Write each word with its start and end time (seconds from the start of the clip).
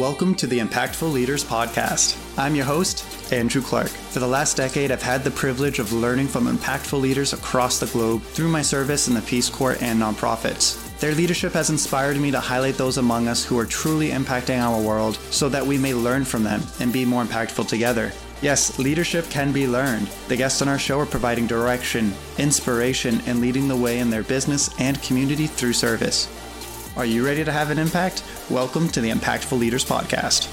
Welcome 0.00 0.34
to 0.36 0.46
the 0.46 0.60
Impactful 0.60 1.12
Leaders 1.12 1.44
Podcast. 1.44 2.16
I'm 2.38 2.54
your 2.54 2.64
host, 2.64 3.30
Andrew 3.34 3.60
Clark. 3.60 3.88
For 3.88 4.18
the 4.18 4.26
last 4.26 4.56
decade, 4.56 4.90
I've 4.90 5.02
had 5.02 5.22
the 5.22 5.30
privilege 5.30 5.78
of 5.78 5.92
learning 5.92 6.28
from 6.28 6.46
impactful 6.46 6.98
leaders 6.98 7.34
across 7.34 7.78
the 7.78 7.84
globe 7.84 8.22
through 8.22 8.48
my 8.48 8.62
service 8.62 9.08
in 9.08 9.14
the 9.14 9.20
Peace 9.20 9.50
Corps 9.50 9.76
and 9.82 10.00
nonprofits. 10.00 10.98
Their 11.00 11.14
leadership 11.14 11.52
has 11.52 11.68
inspired 11.68 12.16
me 12.16 12.30
to 12.30 12.40
highlight 12.40 12.76
those 12.76 12.96
among 12.96 13.28
us 13.28 13.44
who 13.44 13.58
are 13.58 13.66
truly 13.66 14.08
impacting 14.08 14.58
our 14.58 14.80
world 14.80 15.16
so 15.30 15.50
that 15.50 15.66
we 15.66 15.76
may 15.76 15.92
learn 15.92 16.24
from 16.24 16.44
them 16.44 16.62
and 16.80 16.94
be 16.94 17.04
more 17.04 17.22
impactful 17.22 17.68
together. 17.68 18.10
Yes, 18.40 18.78
leadership 18.78 19.28
can 19.28 19.52
be 19.52 19.68
learned. 19.68 20.06
The 20.28 20.36
guests 20.36 20.62
on 20.62 20.68
our 20.68 20.78
show 20.78 21.00
are 21.00 21.04
providing 21.04 21.46
direction, 21.46 22.14
inspiration, 22.38 23.20
and 23.26 23.42
leading 23.42 23.68
the 23.68 23.76
way 23.76 23.98
in 23.98 24.08
their 24.08 24.22
business 24.22 24.70
and 24.80 25.02
community 25.02 25.46
through 25.46 25.74
service. 25.74 26.26
Are 27.00 27.06
you 27.06 27.24
ready 27.24 27.42
to 27.42 27.50
have 27.50 27.70
an 27.70 27.78
impact? 27.78 28.22
Welcome 28.50 28.86
to 28.90 29.00
the 29.00 29.08
Impactful 29.08 29.58
Leaders 29.58 29.82
Podcast. 29.82 30.50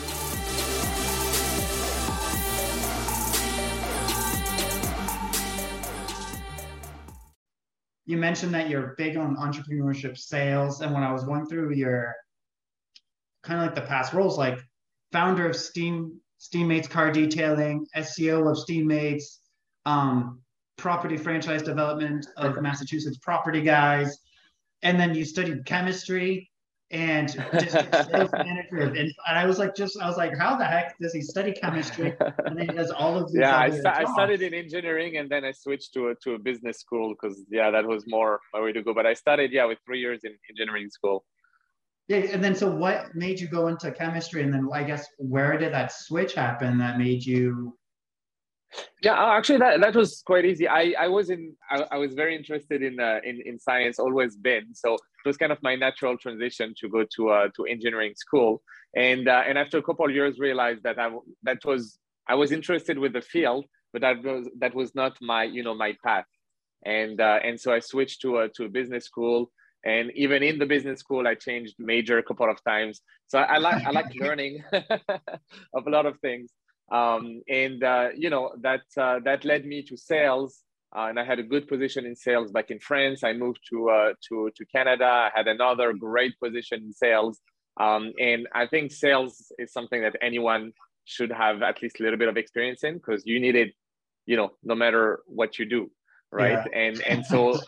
You 8.05 8.15
mentioned 8.15 8.53
that 8.53 8.69
you're 8.69 8.95
big 8.97 9.17
on 9.17 9.35
entrepreneurship 9.35 10.17
sales. 10.17 10.79
And 10.79 10.93
when 10.93 11.03
I 11.03 11.11
was 11.11 11.25
going 11.25 11.47
through 11.47 11.73
your 11.73 12.15
kind 13.43 13.59
of 13.59 13.65
like 13.65 13.75
the 13.75 13.81
past 13.81 14.13
roles, 14.13 14.37
like 14.37 14.57
founder 15.11 15.49
of 15.49 15.55
Steam, 15.57 16.17
Steammates 16.37 16.87
Car 16.87 17.11
Detailing, 17.11 17.85
CEO 17.97 18.49
of 18.49 18.57
Steammates, 18.57 19.41
um, 19.85 20.39
property 20.77 21.17
franchise 21.17 21.61
development 21.61 22.25
of 22.37 22.61
Massachusetts 22.61 23.17
Property 23.17 23.61
Guys, 23.61 24.17
and 24.83 24.99
then 24.99 25.15
you 25.15 25.25
studied 25.25 25.65
chemistry 25.65 26.49
and 26.91 27.27
just 27.59 27.71
sales 28.11 28.31
manager. 28.31 28.79
And, 28.79 28.97
and 28.97 29.13
I 29.27 29.45
was 29.45 29.59
like 29.59 29.75
just 29.75 29.99
I 29.99 30.07
was 30.07 30.17
like 30.17 30.37
how 30.37 30.55
the 30.55 30.65
heck 30.65 30.97
does 30.99 31.13
he 31.13 31.21
study 31.21 31.51
chemistry? 31.51 32.15
And 32.45 32.57
then 32.57 32.69
he 32.69 32.75
does 32.75 32.91
all 32.91 33.17
of 33.17 33.31
these 33.31 33.39
yeah 33.41 33.57
I, 33.57 33.69
st- 33.69 33.85
I, 33.85 34.05
studied 34.13 34.41
in 34.41 34.53
engineering 34.53 35.17
and 35.17 35.29
then 35.29 35.43
I 35.43 35.51
switched 35.51 35.93
to 35.95 36.09
a, 36.09 36.15
to 36.23 36.35
a 36.35 36.39
business 36.39 36.79
school 36.79 37.13
because 37.13 37.43
yeah 37.49 37.71
that 37.71 37.85
was 37.85 38.05
more 38.07 38.39
my 38.53 38.61
way 38.61 38.71
to 38.71 38.81
go. 38.81 38.93
But 38.93 39.05
I 39.05 39.13
studied 39.13 39.51
yeah 39.51 39.65
with 39.65 39.79
three 39.85 39.99
years 39.99 40.21
in 40.23 40.33
engineering 40.49 40.89
school. 40.89 41.25
Yeah 42.07 42.19
and 42.31 42.43
then 42.43 42.55
so 42.55 42.69
what 42.69 43.13
made 43.15 43.39
you 43.39 43.47
go 43.47 43.67
into 43.67 43.91
chemistry? 43.91 44.43
And 44.43 44.53
then 44.53 44.69
I 44.73 44.83
guess 44.83 45.05
where 45.17 45.57
did 45.57 45.73
that 45.73 45.91
switch 45.91 46.33
happen 46.33 46.77
that 46.77 46.97
made 46.97 47.25
you 47.25 47.77
yeah, 49.01 49.13
uh, 49.13 49.37
actually, 49.37 49.59
that, 49.59 49.79
that 49.81 49.95
was 49.95 50.21
quite 50.25 50.45
easy. 50.45 50.67
I, 50.67 50.93
I 50.99 51.07
was 51.07 51.29
in 51.29 51.55
I, 51.69 51.85
I 51.91 51.97
was 51.97 52.13
very 52.13 52.35
interested 52.35 52.81
in, 52.81 52.99
uh, 52.99 53.19
in 53.23 53.41
in 53.45 53.59
science, 53.59 53.99
always 53.99 54.35
been. 54.35 54.73
So 54.73 54.95
it 54.95 55.25
was 55.25 55.37
kind 55.37 55.51
of 55.51 55.61
my 55.61 55.75
natural 55.75 56.17
transition 56.17 56.73
to 56.79 56.89
go 56.89 57.05
to 57.15 57.29
uh, 57.29 57.47
to 57.55 57.65
engineering 57.65 58.13
school. 58.15 58.61
And 58.95 59.27
uh, 59.27 59.43
and 59.47 59.57
after 59.57 59.77
a 59.77 59.83
couple 59.83 60.05
of 60.05 60.11
years, 60.11 60.39
realized 60.39 60.83
that 60.83 60.99
I 60.99 61.09
that 61.43 61.63
was 61.63 61.97
I 62.27 62.35
was 62.35 62.51
interested 62.51 62.97
with 62.97 63.13
the 63.13 63.21
field, 63.21 63.65
but 63.93 64.01
that 64.01 64.23
was 64.23 64.49
that 64.59 64.75
was 64.75 64.93
not 64.95 65.17
my 65.21 65.43
you 65.43 65.63
know 65.63 65.75
my 65.75 65.95
path. 66.03 66.25
And 66.85 67.19
uh, 67.21 67.39
and 67.43 67.59
so 67.59 67.73
I 67.73 67.79
switched 67.79 68.21
to 68.21 68.39
a 68.39 68.49
to 68.49 68.65
a 68.65 68.69
business 68.69 69.05
school. 69.05 69.51
And 69.85 70.11
even 70.15 70.43
in 70.43 70.57
the 70.57 70.65
business 70.65 70.99
school, 70.99 71.27
I 71.27 71.35
changed 71.35 71.75
major 71.77 72.17
a 72.17 72.23
couple 72.23 72.49
of 72.49 72.61
times. 72.63 72.99
So 73.27 73.39
I, 73.39 73.55
I 73.55 73.57
like 73.59 73.85
I 73.85 73.91
like 73.91 74.13
learning 74.19 74.63
of 74.71 75.87
a 75.87 75.89
lot 75.89 76.05
of 76.05 76.19
things 76.19 76.49
um, 76.91 77.41
and 77.49 77.83
uh, 77.83 78.09
you 78.15 78.29
know 78.29 78.51
that 78.61 78.83
uh, 78.97 79.19
that 79.25 79.45
led 79.45 79.65
me 79.65 79.81
to 79.83 79.97
sales 79.97 80.63
uh, 80.95 81.07
and 81.09 81.19
I 81.19 81.25
had 81.25 81.39
a 81.39 81.43
good 81.43 81.67
position 81.67 82.05
in 82.05 82.15
sales 82.15 82.51
back 82.51 82.71
in 82.71 82.79
France. 82.79 83.23
I 83.23 83.33
moved 83.33 83.59
to 83.69 83.89
uh, 83.89 84.13
to 84.29 84.49
to 84.55 84.65
Canada. 84.65 85.05
I 85.05 85.29
had 85.33 85.47
another 85.47 85.93
great 85.93 86.39
position 86.39 86.83
in 86.85 86.93
sales, 86.93 87.39
um, 87.79 88.13
and 88.19 88.47
I 88.55 88.67
think 88.67 88.91
sales 88.91 89.51
is 89.59 89.73
something 89.73 90.01
that 90.01 90.15
anyone 90.21 90.71
should 91.03 91.31
have 91.31 91.61
at 91.61 91.81
least 91.81 91.99
a 91.99 92.03
little 92.03 92.17
bit 92.17 92.29
of 92.29 92.37
experience 92.37 92.83
in 92.83 92.95
because 92.95 93.23
you 93.25 93.39
need 93.39 93.55
it, 93.55 93.73
you 94.25 94.37
know, 94.37 94.51
no 94.63 94.75
matter 94.75 95.19
what 95.25 95.59
you 95.59 95.65
do, 95.65 95.91
right? 96.31 96.65
Yeah. 96.71 96.79
And 96.79 97.01
and 97.01 97.25
so 97.33 97.59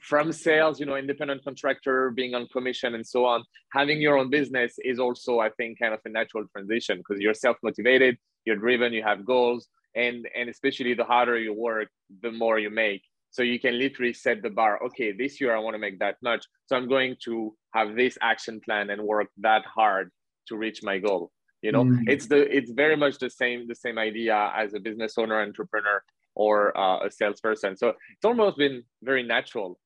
from 0.00 0.32
sales, 0.32 0.80
you 0.80 0.86
know, 0.86 0.96
independent 0.96 1.44
contractor, 1.44 2.10
being 2.10 2.34
on 2.34 2.48
commission 2.48 2.96
and 2.96 3.06
so 3.06 3.24
on, 3.24 3.44
having 3.72 4.00
your 4.00 4.18
own 4.18 4.30
business 4.30 4.74
is 4.84 4.98
also, 4.98 5.38
I 5.38 5.50
think, 5.50 5.78
kind 5.78 5.94
of 5.94 6.00
a 6.04 6.08
natural 6.08 6.44
transition 6.52 6.98
because 6.98 7.20
you're 7.20 7.34
self 7.34 7.56
motivated 7.62 8.18
you're 8.44 8.56
driven, 8.56 8.92
you 8.92 9.02
have 9.02 9.24
goals, 9.24 9.68
and 9.94 10.28
and 10.34 10.48
especially 10.48 10.94
the 10.94 11.04
harder 11.04 11.38
you 11.38 11.52
work, 11.52 11.88
the 12.22 12.30
more 12.30 12.58
you 12.58 12.70
make. 12.70 13.02
So 13.30 13.42
you 13.42 13.58
can 13.58 13.78
literally 13.78 14.12
set 14.12 14.42
the 14.42 14.50
bar. 14.50 14.82
Okay, 14.86 15.12
this 15.12 15.40
year 15.40 15.54
I 15.54 15.58
want 15.58 15.74
to 15.74 15.78
make 15.78 15.98
that 15.98 16.16
much, 16.22 16.44
so 16.66 16.76
I'm 16.76 16.88
going 16.88 17.16
to 17.24 17.54
have 17.74 17.96
this 17.96 18.16
action 18.20 18.60
plan 18.60 18.90
and 18.90 19.02
work 19.02 19.28
that 19.38 19.64
hard 19.64 20.10
to 20.48 20.56
reach 20.56 20.82
my 20.82 20.98
goal. 20.98 21.32
You 21.62 21.72
know, 21.72 21.84
mm-hmm. 21.84 22.08
it's 22.08 22.26
the 22.26 22.40
it's 22.54 22.70
very 22.70 22.96
much 22.96 23.18
the 23.18 23.30
same 23.30 23.66
the 23.66 23.74
same 23.74 23.98
idea 23.98 24.52
as 24.54 24.74
a 24.74 24.80
business 24.80 25.16
owner, 25.16 25.40
entrepreneur, 25.40 26.02
or 26.34 26.76
uh, 26.76 27.06
a 27.06 27.10
salesperson. 27.10 27.76
So 27.76 27.88
it's 27.88 28.24
almost 28.24 28.58
been 28.58 28.84
very 29.02 29.22
natural 29.22 29.78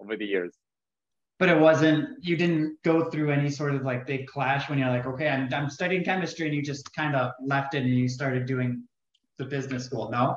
over 0.00 0.16
the 0.16 0.26
years 0.26 0.56
but 1.38 1.48
it 1.48 1.58
wasn't 1.58 2.08
you 2.22 2.36
didn't 2.36 2.76
go 2.82 3.10
through 3.10 3.30
any 3.30 3.50
sort 3.50 3.74
of 3.74 3.82
like 3.82 4.06
big 4.06 4.26
clash 4.26 4.68
when 4.68 4.78
you're 4.78 4.88
like 4.88 5.06
okay 5.06 5.28
i'm, 5.28 5.52
I'm 5.52 5.70
studying 5.70 6.04
chemistry 6.04 6.46
and 6.46 6.54
you 6.54 6.62
just 6.62 6.94
kind 6.94 7.16
of 7.16 7.32
left 7.44 7.74
it 7.74 7.82
and 7.82 7.94
you 7.94 8.08
started 8.08 8.46
doing 8.46 8.84
the 9.38 9.44
business 9.44 9.84
school 9.84 10.10
no? 10.10 10.36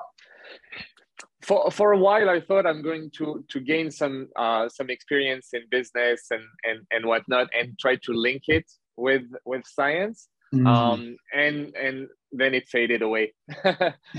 For, 1.43 1.71
for 1.71 1.93
a 1.93 1.97
while 1.97 2.29
i 2.29 2.41
thought 2.41 2.65
i'm 2.65 2.81
going 2.81 3.11
to 3.17 3.45
to 3.47 3.59
gain 3.59 3.91
some 3.91 4.29
uh, 4.35 4.67
some 4.69 4.89
experience 4.89 5.49
in 5.53 5.61
business 5.69 6.27
and 6.31 6.43
and 6.63 6.79
and 6.91 7.05
whatnot 7.05 7.47
and 7.57 7.77
try 7.79 7.95
to 8.03 8.13
link 8.13 8.43
it 8.47 8.65
with 8.97 9.23
with 9.45 9.65
science. 9.65 10.27
Mm-hmm. 10.53 10.65
um 10.65 11.17
and 11.33 11.75
and 11.75 12.07
then 12.31 12.53
it 12.53 12.69
faded 12.69 13.01
away. 13.01 13.33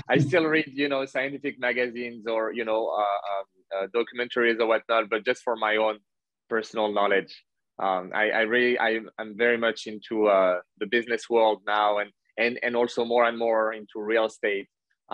I 0.09 0.17
still 0.19 0.45
read 0.45 0.67
you 0.67 0.87
know 0.87 1.05
scientific 1.05 1.59
magazines 1.59 2.25
or 2.27 2.53
you 2.53 2.65
know 2.65 2.87
uh, 2.87 3.21
um, 3.31 3.47
uh, 3.75 3.87
documentaries 3.87 4.59
or 4.59 4.67
whatnot 4.67 5.09
but 5.09 5.25
just 5.25 5.41
for 5.41 5.55
my 5.55 5.77
own 5.77 5.97
personal 6.49 6.91
knowledge. 6.91 7.43
Um, 7.81 8.11
I, 8.13 8.29
I 8.31 8.41
really 8.41 8.77
I, 8.77 8.99
I'm 9.17 9.37
very 9.37 9.57
much 9.57 9.87
into 9.87 10.27
uh, 10.27 10.59
the 10.79 10.87
business 10.87 11.29
world 11.29 11.61
now 11.65 11.99
and 11.99 12.11
and 12.37 12.59
and 12.63 12.75
also 12.75 13.05
more 13.05 13.25
and 13.25 13.37
more 13.37 13.73
into 13.73 14.01
real 14.01 14.25
estate. 14.25 14.67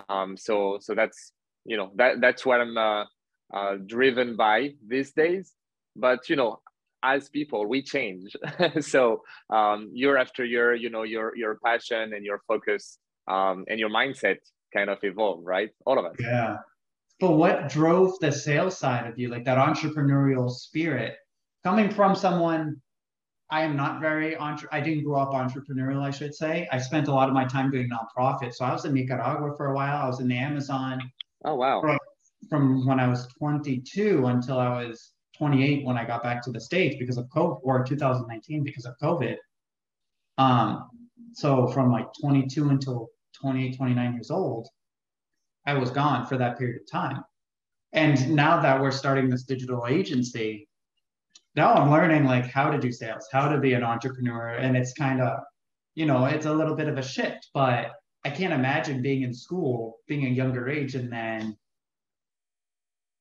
Um, 0.10 0.36
so 0.38 0.78
so 0.82 0.96
that's 0.96 1.32
you 1.66 1.78
know 1.78 1.92
that 1.96 2.22
that's 2.22 2.46
what 2.46 2.62
I'm 2.62 2.78
uh, 2.78 3.06
uh, 3.54 3.76
driven 3.86 4.36
by 4.36 4.72
these 4.88 5.12
days. 5.12 5.54
But 5.96 6.30
you 6.30 6.36
know, 6.36 6.60
as 7.04 7.30
people, 7.30 7.68
we 7.68 7.82
change. 7.82 8.36
so 8.82 9.22
um, 9.50 9.90
year 9.94 10.18
after 10.18 10.44
year, 10.44 10.74
you 10.74 10.90
know, 10.90 11.04
your 11.04 11.36
your 11.36 11.60
passion 11.64 12.14
and 12.14 12.26
your 12.26 12.42
focus 12.48 12.98
um, 13.28 13.66
and 13.70 13.80
your 13.80 13.90
mindset 13.90 14.38
kind 14.76 14.90
of 14.90 14.98
evolve, 15.04 15.42
right? 15.44 15.70
All 15.86 16.00
of 16.00 16.06
us. 16.06 16.16
Yeah. 16.20 16.58
But 17.20 17.34
what 17.34 17.70
drove 17.70 18.20
the 18.20 18.32
sales 18.32 18.78
side 18.78 19.08
of 19.08 19.18
you, 19.18 19.30
like 19.30 19.46
that 19.46 19.58
entrepreneurial 19.58 20.52
spirit? 20.52 21.16
Coming 21.66 21.90
from 21.90 22.16
someone 22.16 22.80
I 23.50 23.62
am 23.62 23.76
not 23.76 24.00
very 24.00 24.36
entre- 24.36 24.70
I 24.72 24.82
didn't 24.82 25.04
grow 25.04 25.20
up 25.20 25.32
entrepreneurial, 25.32 26.02
I 26.02 26.12
should 26.12 26.34
say. 26.34 26.68
I 26.72 26.80
spent 26.80 27.08
a 27.08 27.14
lot 27.14 27.28
of 27.28 27.34
my 27.34 27.46
time 27.46 27.70
doing 27.72 27.90
nonprofit. 27.90 28.54
So 28.54 28.66
I 28.66 28.72
was 28.72 28.86
in 28.86 28.94
Nicaragua 28.94 29.56
for 29.58 29.68
a 29.68 29.76
while. 29.76 30.04
I 30.04 30.08
was 30.08 30.20
in 30.20 30.28
the 30.28 30.38
Amazon. 30.38 31.02
Oh 31.44 31.56
wow. 31.56 31.82
From, 31.82 32.00
from 32.50 32.88
when 32.88 33.00
I 33.00 33.08
was 33.08 33.28
22 33.40 34.26
until 34.28 34.60
I 34.60 34.84
was 34.84 35.14
28 35.38 35.86
when 35.86 35.98
I 35.98 36.06
got 36.06 36.24
back 36.24 36.42
to 36.44 36.52
the 36.52 36.60
States 36.60 36.96
because 36.98 37.18
of 37.18 37.26
COVID 37.28 37.60
or 37.64 37.84
2019 37.84 38.64
because 38.64 38.86
of 38.86 38.96
COVID. 39.02 39.36
Um, 40.38 40.90
so 41.34 41.68
from 41.68 41.92
like 41.92 42.08
22 42.20 42.70
until 42.70 43.10
28, 43.34 43.78
29 43.78 44.14
years 44.14 44.32
old, 44.32 44.68
I 45.66 45.74
was 45.74 45.92
gone 45.92 46.26
for 46.26 46.38
that 46.38 46.58
period 46.58 46.82
of 46.82 46.92
time. 46.92 47.24
And 47.94 48.36
now 48.36 48.60
that 48.62 48.82
we're 48.82 48.92
starting 48.92 49.30
this 49.30 49.44
digital 49.44 49.86
agency, 49.88 50.68
now 51.56 51.74
I'm 51.74 51.90
learning 51.90 52.26
like 52.26 52.46
how 52.48 52.70
to 52.70 52.78
do 52.78 52.92
sales, 52.92 53.28
how 53.32 53.48
to 53.48 53.60
be 53.60 53.74
an 53.74 53.84
entrepreneur. 53.84 54.50
And 54.50 54.76
it's 54.76 54.94
kind 54.94 55.22
of, 55.22 55.40
you 55.96 56.06
know, 56.06 56.26
it's 56.26 56.46
a 56.46 56.54
little 56.54 56.76
bit 56.76 56.88
of 56.88 56.98
a 56.98 57.04
shift, 57.04 57.50
but 57.54 57.92
I 58.26 58.30
can't 58.30 58.54
imagine 58.54 59.02
being 59.02 59.22
in 59.22 59.34
school, 59.34 60.00
being 60.08 60.26
a 60.26 60.30
younger 60.30 60.68
age, 60.68 60.96
and 60.96 61.12
then 61.12 61.58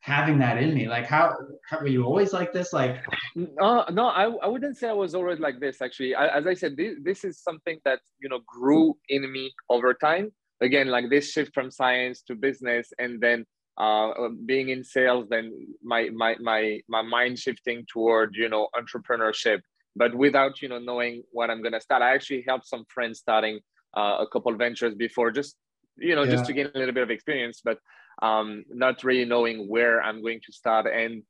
having 0.00 0.38
that 0.38 0.58
in 0.58 0.74
me. 0.74 0.88
Like, 0.88 1.06
how, 1.06 1.34
how 1.68 1.78
were 1.78 1.86
you 1.86 2.04
always 2.04 2.32
like 2.32 2.52
this? 2.52 2.72
Like, 2.72 3.04
no, 3.36 3.84
no, 3.90 4.06
I, 4.06 4.24
I 4.42 4.46
wouldn't 4.48 4.76
say 4.76 4.88
I 4.88 4.92
was 4.92 5.14
always 5.14 5.38
like 5.38 5.60
this. 5.60 5.80
Actually, 5.80 6.14
I, 6.14 6.38
as 6.38 6.46
I 6.46 6.54
said, 6.54 6.76
this, 6.76 6.94
this 7.02 7.24
is 7.24 7.40
something 7.40 7.78
that 7.84 8.00
you 8.20 8.28
know 8.28 8.40
grew 8.46 8.96
in 9.08 9.30
me 9.32 9.52
over 9.70 9.94
time. 9.94 10.32
Again, 10.60 10.88
like 10.88 11.10
this 11.10 11.30
shift 11.30 11.54
from 11.54 11.70
science 11.70 12.22
to 12.22 12.34
business, 12.34 12.92
and 12.98 13.20
then 13.20 13.44
uh, 13.76 14.28
being 14.46 14.68
in 14.68 14.84
sales, 14.84 15.26
then 15.28 15.52
my 15.82 16.10
my 16.10 16.36
my 16.40 16.80
my 16.88 17.02
mind 17.02 17.38
shifting 17.38 17.84
toward 17.92 18.34
you 18.34 18.48
know 18.48 18.68
entrepreneurship, 18.74 19.60
but 19.96 20.14
without 20.14 20.62
you 20.62 20.68
know 20.68 20.78
knowing 20.78 21.22
what 21.32 21.50
I'm 21.50 21.62
gonna 21.62 21.80
start. 21.80 22.02
I 22.02 22.14
actually 22.14 22.44
helped 22.46 22.68
some 22.68 22.84
friends 22.88 23.18
starting 23.18 23.60
uh, 23.96 24.18
a 24.20 24.26
couple 24.32 24.54
ventures 24.56 24.94
before, 24.94 25.30
just 25.30 25.56
you 25.96 26.14
know 26.14 26.24
yeah. 26.24 26.30
just 26.32 26.46
to 26.46 26.52
gain 26.52 26.70
a 26.74 26.78
little 26.78 26.94
bit 26.94 27.02
of 27.02 27.10
experience, 27.10 27.60
but 27.64 27.78
um, 28.22 28.64
not 28.70 29.02
really 29.02 29.24
knowing 29.24 29.68
where 29.68 30.02
I'm 30.02 30.22
going 30.22 30.40
to 30.46 30.52
start. 30.52 30.86
And 30.86 31.22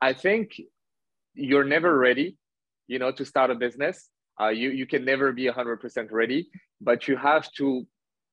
I 0.00 0.12
think 0.12 0.60
you're 1.34 1.64
never 1.64 1.98
ready, 1.98 2.36
you 2.86 2.98
know, 2.98 3.10
to 3.12 3.24
start 3.24 3.50
a 3.50 3.54
business. 3.54 4.08
uh, 4.40 4.48
you 4.48 4.70
you 4.70 4.86
can 4.86 5.04
never 5.04 5.32
be 5.32 5.46
100% 5.46 6.08
ready 6.10 6.48
but 6.80 7.08
you 7.08 7.16
have 7.16 7.50
to 7.52 7.86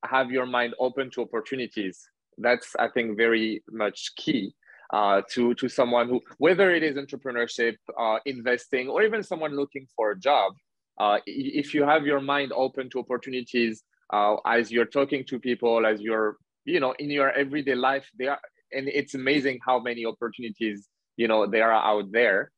have 0.05 0.31
your 0.31 0.45
mind 0.45 0.73
open 0.79 1.09
to 1.11 1.21
opportunities 1.21 2.09
that's 2.37 2.75
i 2.79 2.87
think 2.87 3.17
very 3.17 3.63
much 3.71 4.15
key 4.15 4.53
uh, 4.93 5.21
to 5.27 5.55
to 5.55 5.67
someone 5.67 6.07
who 6.07 6.21
whether 6.37 6.69
it 6.69 6.83
is 6.83 6.97
entrepreneurship 6.97 7.75
uh, 7.99 8.19
investing 8.25 8.87
or 8.87 9.01
even 9.01 9.23
someone 9.23 9.55
looking 9.55 9.87
for 9.95 10.11
a 10.11 10.19
job 10.19 10.53
uh, 10.99 11.17
if 11.25 11.73
you 11.73 11.83
have 11.83 12.05
your 12.05 12.21
mind 12.21 12.51
open 12.55 12.89
to 12.89 12.99
opportunities 12.99 13.83
uh, 14.11 14.35
as 14.45 14.71
you're 14.71 14.85
talking 14.85 15.23
to 15.25 15.39
people 15.39 15.85
as 15.85 15.99
you're 15.99 16.37
you 16.65 16.79
know 16.79 16.93
in 16.99 17.09
your 17.09 17.31
everyday 17.31 17.75
life 17.75 18.07
they 18.19 18.27
are 18.27 18.39
and 18.73 18.87
it's 18.87 19.13
amazing 19.13 19.59
how 19.65 19.79
many 19.79 20.05
opportunities 20.05 20.89
you 21.17 21.27
know 21.27 21.45
there 21.45 21.71
are 21.71 21.83
out 21.83 22.11
there. 22.11 22.51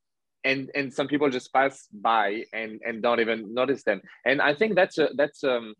And 0.43 0.69
and 0.75 0.93
some 0.93 1.07
people 1.07 1.29
just 1.29 1.51
pass 1.51 1.87
by 1.91 2.43
and 2.53 2.79
and 2.85 3.01
don't 3.01 3.19
even 3.19 3.53
notice 3.53 3.83
them. 3.83 4.01
And 4.25 4.41
i 4.41 4.53
think 4.53 4.75
that's 4.75 4.97
a 4.97 5.09
that's 5.15 5.43
um, 5.43 5.73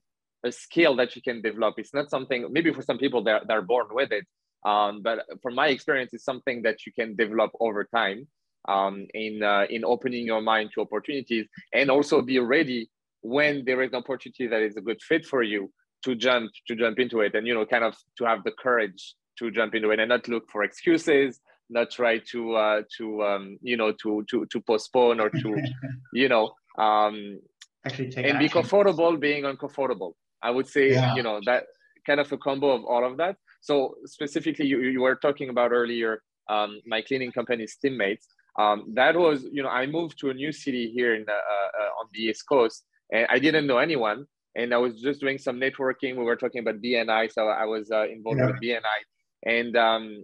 a 0.46 0.52
skill 0.52 0.96
that 0.96 1.16
you 1.16 1.22
can 1.22 1.42
develop 1.42 1.76
it's 1.78 1.94
not 1.94 2.10
something 2.10 2.48
maybe 2.52 2.72
for 2.72 2.82
some 2.82 2.98
people 2.98 3.24
they're, 3.24 3.42
they're 3.48 3.62
born 3.62 3.88
with 3.92 4.12
it 4.12 4.26
um, 4.66 5.02
but 5.02 5.26
from 5.42 5.56
my 5.56 5.68
experience 5.68 6.14
it's 6.14 6.24
something 6.24 6.62
that 6.62 6.86
you 6.86 6.92
can 6.94 7.16
develop 7.16 7.52
over 7.60 7.84
time 7.84 8.28
um, 8.68 9.06
in 9.14 9.44
uh, 9.44 9.66
in 9.70 9.84
opening 9.86 10.26
your 10.26 10.42
mind 10.42 10.70
to 10.74 10.82
opportunities 10.82 11.48
and 11.74 11.90
also 11.90 12.22
be 12.22 12.40
ready 12.40 12.90
when 13.22 13.64
there 13.66 13.82
is 13.82 13.92
an 13.92 13.98
opportunity 13.98 14.48
that 14.48 14.62
is 14.62 14.78
a 14.78 14.82
good 14.82 15.02
fit 15.02 15.26
for 15.26 15.42
you 15.44 15.72
to 16.04 16.16
jump 16.16 16.52
to 16.68 16.76
jump 16.76 17.00
into 17.00 17.22
it 17.22 17.34
and 17.36 17.48
you 17.48 17.54
know 17.54 17.66
kind 17.66 17.84
of 17.84 17.96
to 18.18 18.26
have 18.26 18.44
the 18.44 18.52
courage 18.52 19.16
to 19.38 19.52
jump 19.52 19.74
into 19.76 19.90
it 19.90 20.00
and 20.00 20.10
not 20.10 20.28
look 20.28 20.50
for 20.50 20.64
excuses 20.64 21.40
not 21.70 21.90
try 21.90 22.20
to 22.20 22.56
uh, 22.56 22.82
to 22.98 23.24
um, 23.24 23.58
you 23.62 23.78
know 23.78 23.92
to 24.04 24.24
to 24.30 24.46
to 24.52 24.62
postpone 24.62 25.20
or 25.20 25.30
to 25.30 25.56
you 26.14 26.30
know 26.30 26.52
um, 26.78 27.40
actually 27.86 28.10
take 28.10 28.26
and 28.26 28.38
action. 28.38 28.40
be 28.40 28.50
comfortable 28.50 29.18
being 29.18 29.46
uncomfortable 29.46 30.16
i 30.42 30.50
would 30.52 30.68
say 30.68 30.92
Yeah. 30.92 31.16
you 31.16 31.24
know 31.24 31.40
that 31.46 31.64
kind 32.06 32.20
of 32.20 32.32
a 32.32 32.38
combo 32.38 32.70
of 32.72 32.84
all 32.86 33.04
of 33.06 33.18
that 33.18 33.36
so 33.62 33.96
specifically 34.06 34.66
you, 34.68 34.80
you 34.82 35.02
were 35.02 35.16
talking 35.16 35.50
about 35.50 35.72
earlier 35.72 36.22
um, 36.48 36.80
my 36.86 37.02
cleaning 37.02 37.32
company 37.32 37.66
Steammates 37.66 38.28
um, 38.60 38.94
that 38.96 39.16
was 39.16 39.44
you 39.52 39.64
know 39.64 39.70
i 39.70 39.86
moved 39.86 40.20
to 40.20 40.30
a 40.30 40.34
new 40.34 40.52
city 40.52 40.92
here 40.92 41.16
in 41.16 41.24
the, 41.26 41.34
uh, 41.34 41.70
uh, 41.82 41.90
on 42.00 42.06
the 42.14 42.20
east 42.20 42.44
coast 42.48 42.86
and 43.12 43.26
i 43.30 43.40
didn't 43.40 43.66
know 43.68 43.78
anyone 43.80 44.26
and 44.56 44.74
i 44.74 44.78
was 44.78 45.02
just 45.02 45.20
doing 45.20 45.38
some 45.38 45.60
networking 45.60 46.16
we 46.16 46.24
were 46.24 46.36
talking 46.36 46.62
about 46.62 46.82
bni 46.82 47.32
so 47.32 47.48
i 47.48 47.66
was 47.66 47.90
uh, 47.92 48.06
involved 48.08 48.40
Yeah. 48.40 48.46
with 48.46 48.62
bni 48.62 49.00
and 49.46 49.76
um, 49.76 50.24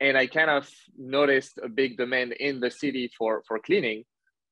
and 0.00 0.16
i 0.16 0.26
kind 0.26 0.50
of 0.50 0.68
noticed 0.98 1.58
a 1.62 1.68
big 1.68 1.96
demand 1.96 2.32
in 2.32 2.60
the 2.60 2.70
city 2.70 3.10
for 3.18 3.42
for 3.46 3.58
cleaning 3.58 4.04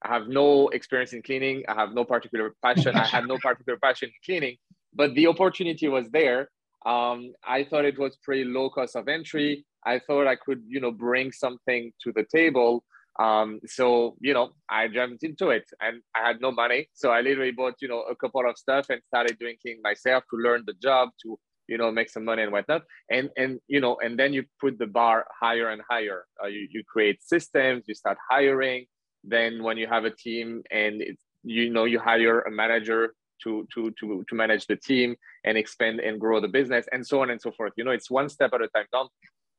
I 0.03 0.09
have 0.15 0.29
no 0.29 0.69
experience 0.69 1.13
in 1.13 1.21
cleaning. 1.21 1.63
I 1.69 1.75
have 1.75 1.93
no 1.93 2.05
particular 2.07 2.55
passion. 2.63 2.97
I 2.97 3.07
had 3.07 3.27
no 3.27 3.37
particular 3.37 3.79
passion 3.79 4.09
in 4.09 4.15
cleaning, 4.25 4.57
but 4.95 5.15
the 5.15 5.27
opportunity 5.27 5.89
was 5.89 6.09
there. 6.11 6.51
Um, 6.87 7.33
I 7.47 7.65
thought 7.65 7.85
it 7.85 7.99
was 7.99 8.17
pretty 8.23 8.45
low 8.45 8.71
cost 8.71 8.97
of 8.97 9.09
entry. 9.09 9.65
I 9.87 10.01
thought 10.07 10.27
I 10.27 10.37
could, 10.37 10.63
you 10.67 10.81
know, 10.81 10.91
bring 10.91 11.33
something 11.33 11.93
to 12.03 12.13
the 12.13 12.25
table. 12.35 12.85
Um, 13.19 13.61
so, 13.67 14.17
you 14.21 14.33
know, 14.33 14.53
I 14.71 14.89
jumped 14.89 15.23
into 15.23 15.51
it 15.51 15.65
and 15.81 16.01
I 16.17 16.27
had 16.27 16.41
no 16.41 16.53
money. 16.53 16.89
So 16.95 17.11
I 17.11 17.21
literally 17.21 17.51
bought, 17.51 17.75
you 17.81 17.89
know, 17.89 18.03
a 18.03 18.17
couple 18.17 18.49
of 18.49 18.57
stuff 18.57 18.87
and 18.89 19.01
started 19.07 19.39
drinking 19.39 19.81
myself 19.83 20.25
to 20.31 20.37
learn 20.37 20.63
the 20.67 20.75
job, 20.75 21.11
to, 21.23 21.39
you 21.69 21.77
know, 21.77 21.91
make 21.91 22.09
some 22.09 22.25
money 22.25 22.43
and 22.43 22.53
whatnot. 22.53 22.83
And, 23.11 23.29
and, 23.37 23.61
you 23.69 23.81
know, 23.81 23.99
and 24.03 24.19
then 24.19 24.33
you 24.33 24.45
put 24.61 24.79
the 24.79 24.87
bar 24.87 25.27
higher 25.39 25.69
and 25.69 25.83
higher. 25.89 26.25
Uh, 26.43 26.47
you, 26.47 26.67
you 26.71 26.83
create 26.85 27.23
systems, 27.23 27.85
you 27.87 27.95
start 27.95 28.17
hiring, 28.31 28.87
then 29.23 29.63
when 29.63 29.77
you 29.77 29.87
have 29.87 30.05
a 30.05 30.11
team 30.11 30.63
and 30.71 31.03
it's, 31.03 31.23
you 31.43 31.71
know 31.71 31.85
you 31.85 31.99
hire 31.99 32.41
a 32.41 32.51
manager 32.51 33.15
to 33.43 33.67
to 33.75 33.93
to 33.99 34.25
to 34.29 34.35
manage 34.35 34.67
the 34.67 34.77
team 34.77 35.17
and 35.45 35.57
expand 35.57 36.01
and 36.01 36.21
grow 36.21 36.41
the 36.41 36.49
business 36.49 36.87
and 36.93 37.07
so 37.07 37.23
on 37.23 37.31
and 37.31 37.41
so 37.41 37.51
forth 37.53 37.73
you 37.77 37.85
know 37.85 37.91
it's 37.91 38.11
one 38.11 38.29
step 38.29 38.53
at 38.53 38.61
a 38.63 38.69
time 38.69 38.87
don't 38.93 39.11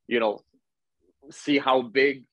you 0.08 0.20
know 0.20 0.40
see 1.30 1.58
how 1.58 1.82
big 1.82 2.24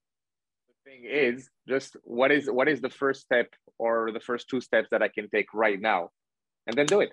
the 0.68 0.90
thing 0.90 1.04
is 1.04 1.48
just 1.68 1.96
what 2.04 2.30
is 2.30 2.50
what 2.50 2.68
is 2.68 2.80
the 2.80 2.90
first 2.90 3.20
step 3.20 3.48
or 3.78 4.10
the 4.12 4.20
first 4.20 4.48
two 4.48 4.60
steps 4.60 4.88
that 4.90 5.02
i 5.02 5.08
can 5.08 5.28
take 5.30 5.52
right 5.54 5.80
now 5.80 6.08
and 6.66 6.76
then 6.76 6.86
do 6.86 7.00
it 7.00 7.10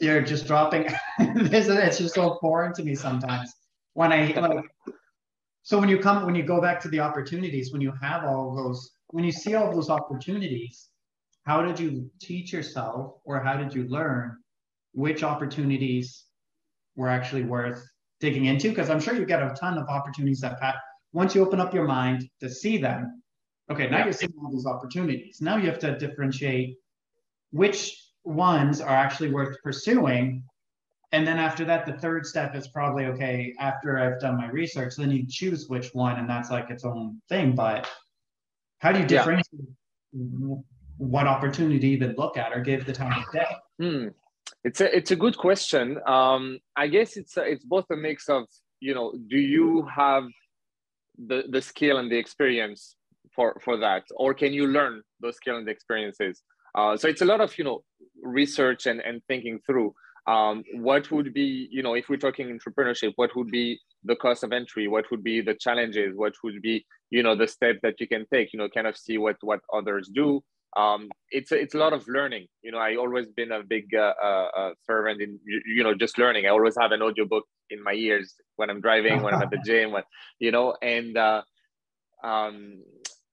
You're 0.00 0.22
just 0.22 0.46
dropping. 0.46 0.86
It's 1.18 1.98
just 1.98 2.14
so 2.14 2.38
foreign 2.40 2.72
to 2.74 2.82
me 2.84 2.94
sometimes. 2.94 3.52
When 3.94 4.12
I 4.12 4.32
like, 4.36 4.64
so 5.62 5.78
when 5.78 5.88
you 5.88 5.98
come, 5.98 6.24
when 6.24 6.34
you 6.34 6.44
go 6.44 6.60
back 6.60 6.80
to 6.80 6.88
the 6.88 7.00
opportunities, 7.00 7.72
when 7.72 7.80
you 7.80 7.92
have 8.00 8.24
all 8.24 8.54
those, 8.54 8.92
when 9.08 9.24
you 9.24 9.32
see 9.32 9.54
all 9.54 9.72
those 9.72 9.90
opportunities, 9.90 10.88
how 11.48 11.62
did 11.62 11.80
you 11.80 12.10
teach 12.20 12.52
yourself, 12.52 13.14
or 13.24 13.40
how 13.40 13.56
did 13.56 13.74
you 13.74 13.84
learn 13.88 14.36
which 14.92 15.22
opportunities 15.22 16.26
were 16.94 17.08
actually 17.08 17.42
worth 17.42 17.82
digging 18.20 18.44
into? 18.44 18.68
Because 18.68 18.90
I'm 18.90 19.00
sure 19.00 19.14
you 19.14 19.24
get 19.24 19.42
a 19.42 19.54
ton 19.58 19.78
of 19.78 19.88
opportunities 19.88 20.40
that 20.40 20.60
pat. 20.60 20.74
Once 21.14 21.34
you 21.34 21.40
open 21.40 21.58
up 21.58 21.72
your 21.72 21.86
mind 21.86 22.28
to 22.40 22.50
see 22.50 22.76
them, 22.76 23.22
okay, 23.70 23.88
now 23.88 23.96
Yeah. 23.98 24.04
you're 24.04 24.12
seeing 24.12 24.34
all 24.44 24.50
these 24.52 24.66
opportunities. 24.66 25.40
Now 25.40 25.56
you 25.56 25.66
have 25.70 25.78
to 25.78 25.96
differentiate 25.96 26.76
which 27.50 27.96
ones 28.24 28.82
are 28.82 28.94
actually 29.04 29.30
worth 29.32 29.56
pursuing. 29.62 30.44
And 31.12 31.26
then 31.26 31.38
after 31.38 31.64
that, 31.64 31.86
the 31.86 31.94
third 31.94 32.26
step 32.26 32.54
is 32.56 32.68
probably 32.68 33.06
okay, 33.06 33.54
after 33.58 33.98
I've 33.98 34.20
done 34.20 34.36
my 34.36 34.50
research, 34.50 34.96
then 34.96 35.10
you 35.10 35.24
choose 35.26 35.66
which 35.66 35.94
one, 35.94 36.16
and 36.18 36.28
that's 36.28 36.50
like 36.50 36.68
its 36.68 36.84
own 36.84 37.22
thing. 37.30 37.54
But 37.54 37.90
how 38.80 38.92
do 38.92 39.00
you 39.00 39.06
differentiate 39.06 39.70
w- 40.12 40.62
what 40.98 41.26
opportunity 41.26 41.78
to 41.78 41.86
even 41.86 42.14
look 42.18 42.36
at 42.36 42.52
or 42.52 42.60
give 42.60 42.84
the 42.84 42.92
time 42.92 43.12
of 43.12 43.32
day? 43.32 43.46
Hmm. 43.80 44.08
It's 44.64 44.80
a 44.80 44.96
it's 44.96 45.10
a 45.12 45.16
good 45.16 45.38
question. 45.38 45.98
Um, 46.06 46.58
I 46.76 46.88
guess 46.88 47.16
it's 47.16 47.36
a, 47.36 47.42
it's 47.42 47.64
both 47.64 47.86
a 47.90 47.96
mix 47.96 48.28
of 48.28 48.44
you 48.80 48.94
know, 48.94 49.14
do 49.28 49.38
you 49.38 49.86
have 49.94 50.24
the 51.16 51.44
the 51.48 51.62
skill 51.62 51.98
and 51.98 52.10
the 52.10 52.18
experience 52.18 52.96
for 53.34 53.60
for 53.64 53.76
that, 53.78 54.04
or 54.16 54.34
can 54.34 54.52
you 54.52 54.66
learn 54.66 55.02
those 55.20 55.36
skill 55.36 55.56
and 55.56 55.68
experiences? 55.68 56.42
Uh, 56.74 56.96
so 56.96 57.08
it's 57.08 57.22
a 57.22 57.24
lot 57.24 57.40
of 57.40 57.56
you 57.56 57.64
know 57.64 57.82
research 58.22 58.86
and 58.86 59.00
and 59.00 59.22
thinking 59.28 59.60
through. 59.66 59.94
Um, 60.26 60.62
what 60.74 61.10
would 61.10 61.32
be 61.32 61.68
you 61.70 61.82
know 61.82 61.94
if 61.94 62.08
we're 62.08 62.16
talking 62.16 62.58
entrepreneurship, 62.58 63.12
what 63.16 63.34
would 63.36 63.50
be 63.50 63.80
the 64.04 64.16
cost 64.16 64.42
of 64.42 64.52
entry? 64.52 64.88
What 64.88 65.10
would 65.10 65.22
be 65.22 65.40
the 65.40 65.54
challenges? 65.54 66.16
What 66.16 66.34
would 66.42 66.60
be 66.60 66.84
you 67.10 67.22
know 67.22 67.36
the 67.36 67.48
steps 67.48 67.78
that 67.82 68.00
you 68.00 68.08
can 68.08 68.26
take? 68.32 68.52
You 68.52 68.58
know, 68.58 68.68
kind 68.68 68.86
of 68.86 68.96
see 68.96 69.18
what 69.18 69.36
what 69.40 69.60
others 69.72 70.10
do 70.12 70.42
um, 70.76 71.08
it's 71.30 71.52
a, 71.52 71.56
it's 71.56 71.74
a 71.74 71.78
lot 71.78 71.92
of 71.92 72.06
learning. 72.08 72.46
You 72.62 72.72
know, 72.72 72.78
I 72.78 72.96
always 72.96 73.26
been 73.28 73.52
a 73.52 73.62
big 73.62 73.94
uh, 73.94 74.14
uh, 74.22 74.48
uh, 74.56 74.70
fervent 74.86 75.20
in 75.22 75.38
you, 75.44 75.60
you 75.66 75.82
know 75.82 75.94
just 75.94 76.18
learning. 76.18 76.46
I 76.46 76.50
always 76.50 76.76
have 76.80 76.92
an 76.92 77.02
audiobook 77.02 77.44
in 77.70 77.82
my 77.82 77.92
ears 77.92 78.34
when 78.56 78.70
I'm 78.70 78.80
driving, 78.80 79.22
when 79.22 79.34
I'm 79.34 79.42
at 79.42 79.50
the 79.50 79.58
gym, 79.64 79.92
when 79.92 80.02
you 80.38 80.50
know, 80.50 80.76
and 80.82 81.16
uh, 81.16 81.42
um, 82.22 82.82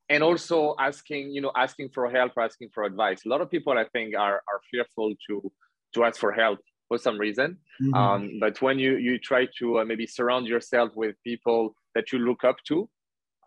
and 0.10 0.24
also 0.24 0.76
asking 0.80 1.32
you 1.32 1.42
know 1.42 1.52
asking 1.56 1.90
for 1.90 2.10
help, 2.10 2.34
or 2.38 2.44
asking 2.44 2.70
for 2.74 2.84
advice. 2.84 3.26
A 3.26 3.30
lot 3.30 3.42
of 3.42 3.52
people 3.52 3.74
I 3.74 3.86
think 3.92 4.16
are 4.16 4.36
are 4.36 4.62
fearful 4.72 5.14
to 5.28 5.52
to 5.96 6.04
ask 6.04 6.20
for 6.20 6.32
help 6.32 6.60
for 6.88 6.98
some 6.98 7.18
reason. 7.18 7.58
Mm-hmm. 7.82 7.94
Um, 7.94 8.32
but 8.40 8.62
when 8.62 8.80
you 8.80 8.96
you 8.98 9.20
try 9.20 9.48
to 9.60 9.80
uh, 9.80 9.86
maybe 9.86 10.08
surround 10.08 10.48
yourself 10.48 10.92
with 10.96 11.16
people 11.24 11.76
that 11.96 12.12
you 12.12 12.20
look 12.20 12.44
up 12.44 12.58
to, 12.68 12.90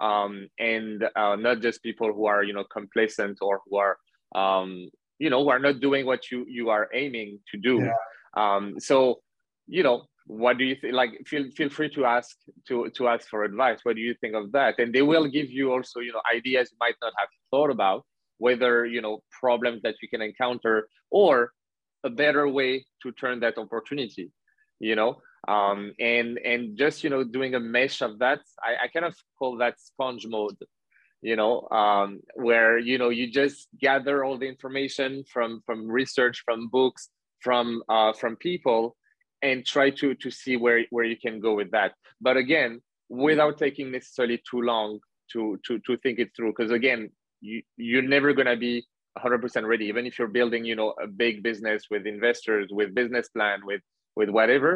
um, 0.01 0.49
and 0.59 1.05
uh, 1.17 1.37
not 1.37 1.61
just 1.61 1.83
people 1.83 2.13
who 2.13 2.27
are 2.27 2.43
you 2.43 2.53
know 2.53 2.65
complacent 2.65 3.39
or 3.41 3.61
who 3.69 3.77
are 3.77 3.99
um, 4.35 4.89
you 5.19 5.31
know 5.31 5.43
who 5.43 5.51
are 5.51 5.59
not 5.59 5.81
doing 5.81 6.07
what 6.07 6.31
you 6.31 6.45
you 6.49 6.71
are 6.71 6.89
aiming 6.95 7.41
to 7.51 7.59
do. 7.59 7.81
Yeah. 7.81 7.93
Um, 8.37 8.79
so 8.79 9.21
you 9.67 9.83
know 9.83 10.05
what 10.27 10.59
do 10.59 10.65
you 10.65 10.77
think? 10.77 10.95
Like 10.95 11.11
feel 11.27 11.51
feel 11.51 11.71
free 11.71 11.89
to 11.91 12.05
ask 12.05 12.37
to 12.69 12.91
to 12.91 13.09
ask 13.09 13.29
for 13.29 13.45
advice. 13.45 13.81
What 13.83 13.97
do 13.97 14.03
you 14.03 14.15
think 14.21 14.35
of 14.35 14.53
that? 14.53 14.79
And 14.79 14.95
they 14.95 15.03
will 15.03 15.27
give 15.27 15.51
you 15.51 15.73
also 15.73 16.01
you 16.01 16.13
know 16.13 16.23
ideas 16.35 16.69
you 16.71 16.77
might 16.79 16.97
not 17.03 17.13
have 17.19 17.29
thought 17.51 17.71
about, 17.71 18.05
whether 18.37 18.87
you 18.87 19.01
know 19.01 19.23
problems 19.41 19.83
that 19.83 19.97
you 20.03 20.09
can 20.09 20.23
encounter 20.23 20.89
or 21.11 21.53
a 22.05 22.11
better 22.11 22.47
way 22.49 22.85
to 23.03 23.13
turn 23.13 23.41
that 23.41 23.59
opportunity. 23.59 24.31
You 24.81 24.97
know, 24.97 25.21
um, 25.47 25.93
and 25.99 26.39
and 26.39 26.77
just 26.77 27.05
you 27.05 27.11
know 27.11 27.25
doing 27.25 27.55
a 27.55 27.61
mesh 27.61 28.01
of 28.03 28.19
that 28.19 28.41
I, 28.63 28.85
I 28.85 28.89
kind 28.89 29.07
of 29.07 29.17
call 29.39 29.59
that 29.59 29.81
sponge 29.81 30.27
mode 30.27 30.57
you 31.23 31.37
know 31.37 31.69
um, 31.71 32.21
where 32.35 32.79
you 32.79 32.99
know 32.99 33.09
you 33.09 33.31
just 33.31 33.69
gather 33.79 34.25
all 34.25 34.39
the 34.39 34.49
information 34.49 35.25
from 35.33 35.63
from 35.67 35.89
research 35.89 36.43
from 36.45 36.69
books 36.69 37.09
from 37.41 37.83
uh, 37.89 38.13
from 38.13 38.37
people 38.37 38.97
and 39.43 39.65
try 39.65 39.91
to 39.91 40.15
to 40.17 40.31
see 40.31 40.57
where 40.57 40.85
where 40.91 41.05
you 41.05 41.17
can 41.17 41.41
go 41.41 41.55
with 41.55 41.71
that. 41.71 41.93
But 42.21 42.37
again 42.37 42.81
without 43.09 43.57
taking 43.57 43.91
necessarily 43.91 44.43
too 44.49 44.61
long 44.61 44.99
to 45.33 45.59
to 45.67 45.79
to 45.81 45.97
think 45.99 46.19
it 46.19 46.31
through 46.37 46.53
because 46.57 46.71
again 46.71 47.11
you 47.41 47.63
you're 47.77 48.03
never 48.03 48.33
going 48.33 48.47
to 48.47 48.57
be 48.57 48.85
100% 49.19 49.67
ready. 49.67 49.87
Even 49.87 50.07
if 50.07 50.19
you're 50.19 50.29
building 50.29 50.65
you 50.65 50.77
know 50.77 50.95
a 51.03 51.07
big 51.07 51.43
business 51.43 51.85
with 51.91 52.07
investors 52.07 52.69
with 52.71 52.95
business 52.95 53.29
plan 53.29 53.61
with 53.65 53.81
with 54.19 54.29
whatever 54.39 54.71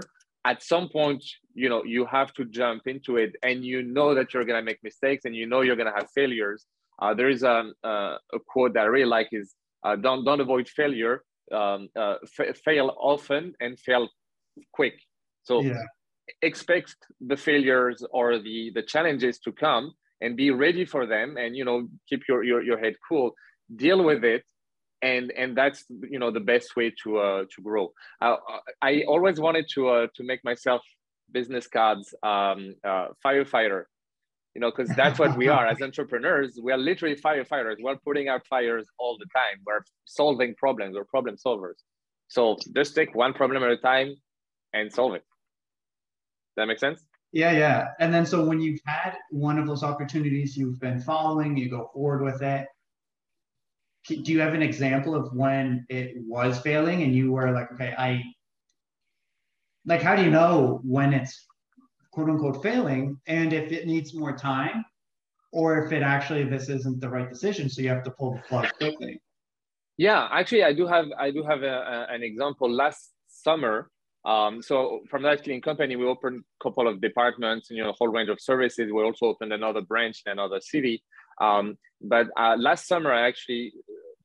at 0.45 0.63
some 0.73 0.87
point 0.89 1.23
you 1.63 1.69
know 1.73 1.83
you 1.85 2.03
have 2.17 2.31
to 2.39 2.43
jump 2.61 2.83
into 2.87 3.13
it 3.23 3.33
and 3.43 3.57
you 3.71 3.81
know 3.97 4.09
that 4.17 4.27
you're 4.33 4.49
going 4.51 4.61
to 4.63 4.69
make 4.71 4.81
mistakes 4.91 5.23
and 5.27 5.35
you 5.41 5.47
know 5.51 5.61
you're 5.61 5.81
going 5.83 5.93
to 5.93 5.99
have 6.01 6.09
failures 6.21 6.61
uh, 7.03 7.13
there 7.19 7.31
is 7.37 7.43
a, 7.43 7.57
uh, 7.93 8.15
a 8.37 8.39
quote 8.51 8.73
that 8.75 8.85
i 8.89 8.91
really 8.97 9.13
like 9.19 9.29
is 9.33 9.49
uh, 9.85 9.97
don't 9.97 10.25
don't 10.25 10.41
avoid 10.41 10.69
failure. 10.69 11.25
Um, 11.53 11.89
uh, 11.97 12.17
f- 12.39 12.57
fail 12.65 12.95
often 12.99 13.55
and 13.61 13.79
fail 13.79 14.09
quick. 14.73 14.95
So 15.43 15.61
yeah. 15.61 15.83
expect 16.41 16.97
the 17.21 17.37
failures 17.37 18.05
or 18.11 18.39
the 18.39 18.71
the 18.75 18.83
challenges 18.83 19.39
to 19.41 19.53
come 19.53 19.93
and 20.21 20.37
be 20.37 20.51
ready 20.51 20.85
for 20.85 21.07
them, 21.07 21.37
and 21.37 21.57
you 21.57 21.65
know 21.65 21.89
keep 22.09 22.23
your 22.29 22.45
your, 22.45 22.63
your 22.63 22.79
head 22.79 22.95
cool. 23.09 23.35
Deal 23.75 24.03
with 24.05 24.25
it 24.25 24.45
and 25.02 25.32
and 25.32 25.56
that's 25.56 25.85
you 26.09 26.18
know 26.18 26.30
the 26.30 26.40
best 26.40 26.76
way 26.76 26.92
to 27.02 27.18
uh, 27.18 27.44
to 27.54 27.62
grow. 27.62 27.92
Uh, 28.21 28.37
I 28.80 29.02
always 29.09 29.40
wanted 29.40 29.66
to 29.75 29.88
uh, 29.88 30.06
to 30.14 30.23
make 30.23 30.44
myself 30.44 30.80
business 31.32 31.66
cards 31.66 32.14
um, 32.23 32.75
uh, 32.85 33.09
firefighter, 33.25 33.85
you 34.54 34.61
know, 34.61 34.71
because 34.71 34.94
that's 34.94 35.18
what 35.18 35.37
we 35.37 35.49
are 35.49 35.66
as 35.66 35.80
entrepreneurs. 35.82 36.59
We 36.62 36.73
are 36.73 36.78
literally 36.78 37.16
firefighters. 37.16 37.76
We're 37.80 37.97
putting 37.97 38.28
out 38.28 38.47
fires 38.47 38.87
all 38.99 39.16
the 39.18 39.26
time. 39.35 39.62
We're 39.66 39.85
solving 40.04 40.54
problems. 40.54 40.94
We're 40.94 41.04
problem 41.04 41.37
solvers. 41.37 41.80
So 42.28 42.56
just 42.75 42.94
take 42.94 43.14
one 43.14 43.32
problem 43.35 43.62
at 43.62 43.71
a 43.71 43.76
time 43.76 44.14
and 44.73 44.92
solve 44.92 45.14
it. 45.14 45.25
That 46.56 46.66
make 46.66 46.78
sense? 46.78 47.00
Yeah, 47.32 47.52
yeah. 47.52 47.88
And 47.99 48.12
then 48.12 48.26
so 48.26 48.44
when 48.44 48.61
you've 48.61 48.80
had 48.87 49.14
one 49.30 49.59
of 49.59 49.66
those 49.66 49.82
opportunities 49.82 50.56
you've 50.56 50.78
been 50.78 51.00
following, 51.00 51.56
you 51.56 51.71
go 51.71 51.90
forward 51.94 52.23
with 52.23 52.42
it 52.42 52.66
do 54.06 54.32
you 54.32 54.40
have 54.40 54.54
an 54.54 54.62
example 54.62 55.14
of 55.14 55.32
when 55.32 55.87
it 55.88 56.14
was 56.16 56.59
failing 56.59 57.02
and 57.02 57.14
you 57.14 57.32
were 57.32 57.52
like 57.52 57.71
okay 57.73 57.94
i 57.99 58.23
like 59.87 60.02
how 60.02 60.16
do 60.16 60.23
you 60.23 60.30
know 60.30 60.80
when 60.85 61.12
it's 61.12 61.47
quote 62.11 62.28
unquote 62.28 62.62
failing 62.62 63.18
and 63.26 63.52
if 63.52 63.73
it 63.73 63.87
needs 63.87 64.14
more 64.14 64.37
time 64.37 64.85
or 65.52 65.85
if 65.85 65.92
it 65.92 66.02
actually 66.02 66.44
this 66.44 66.68
isn't 66.68 67.00
the 67.00 67.09
right 67.09 67.28
decision 67.28 67.68
so 67.68 67.80
you 67.80 67.88
have 67.88 68.02
to 68.02 68.11
pull 68.11 68.35
the 68.35 68.42
plug 68.49 68.68
quickly? 68.78 69.21
Yeah 69.97 70.28
actually 70.32 70.64
i 70.64 70.73
do 70.73 70.87
have 70.87 71.06
i 71.18 71.30
do 71.30 71.42
have 71.42 71.62
a, 71.62 72.06
a, 72.11 72.14
an 72.14 72.23
example. 72.23 72.71
Last 72.71 73.12
summer 73.28 73.88
um, 74.25 74.62
so 74.62 75.00
from 75.11 75.23
that 75.23 75.42
cleaning 75.42 75.62
company 75.62 75.97
we 75.97 76.04
opened 76.04 76.44
a 76.61 76.64
couple 76.64 76.87
of 76.87 77.00
departments 77.00 77.71
you 77.71 77.82
know 77.82 77.90
a 77.90 77.92
whole 77.92 78.09
range 78.09 78.28
of 78.28 78.40
services. 78.40 78.92
We 78.92 79.02
also 79.02 79.26
opened 79.26 79.52
another 79.52 79.80
branch 79.80 80.23
in 80.26 80.32
another 80.32 80.61
city. 80.61 81.02
Um, 81.40 81.76
but 82.00 82.28
uh, 82.37 82.56
last 82.59 82.87
summer, 82.87 83.12
I 83.12 83.26
actually 83.26 83.73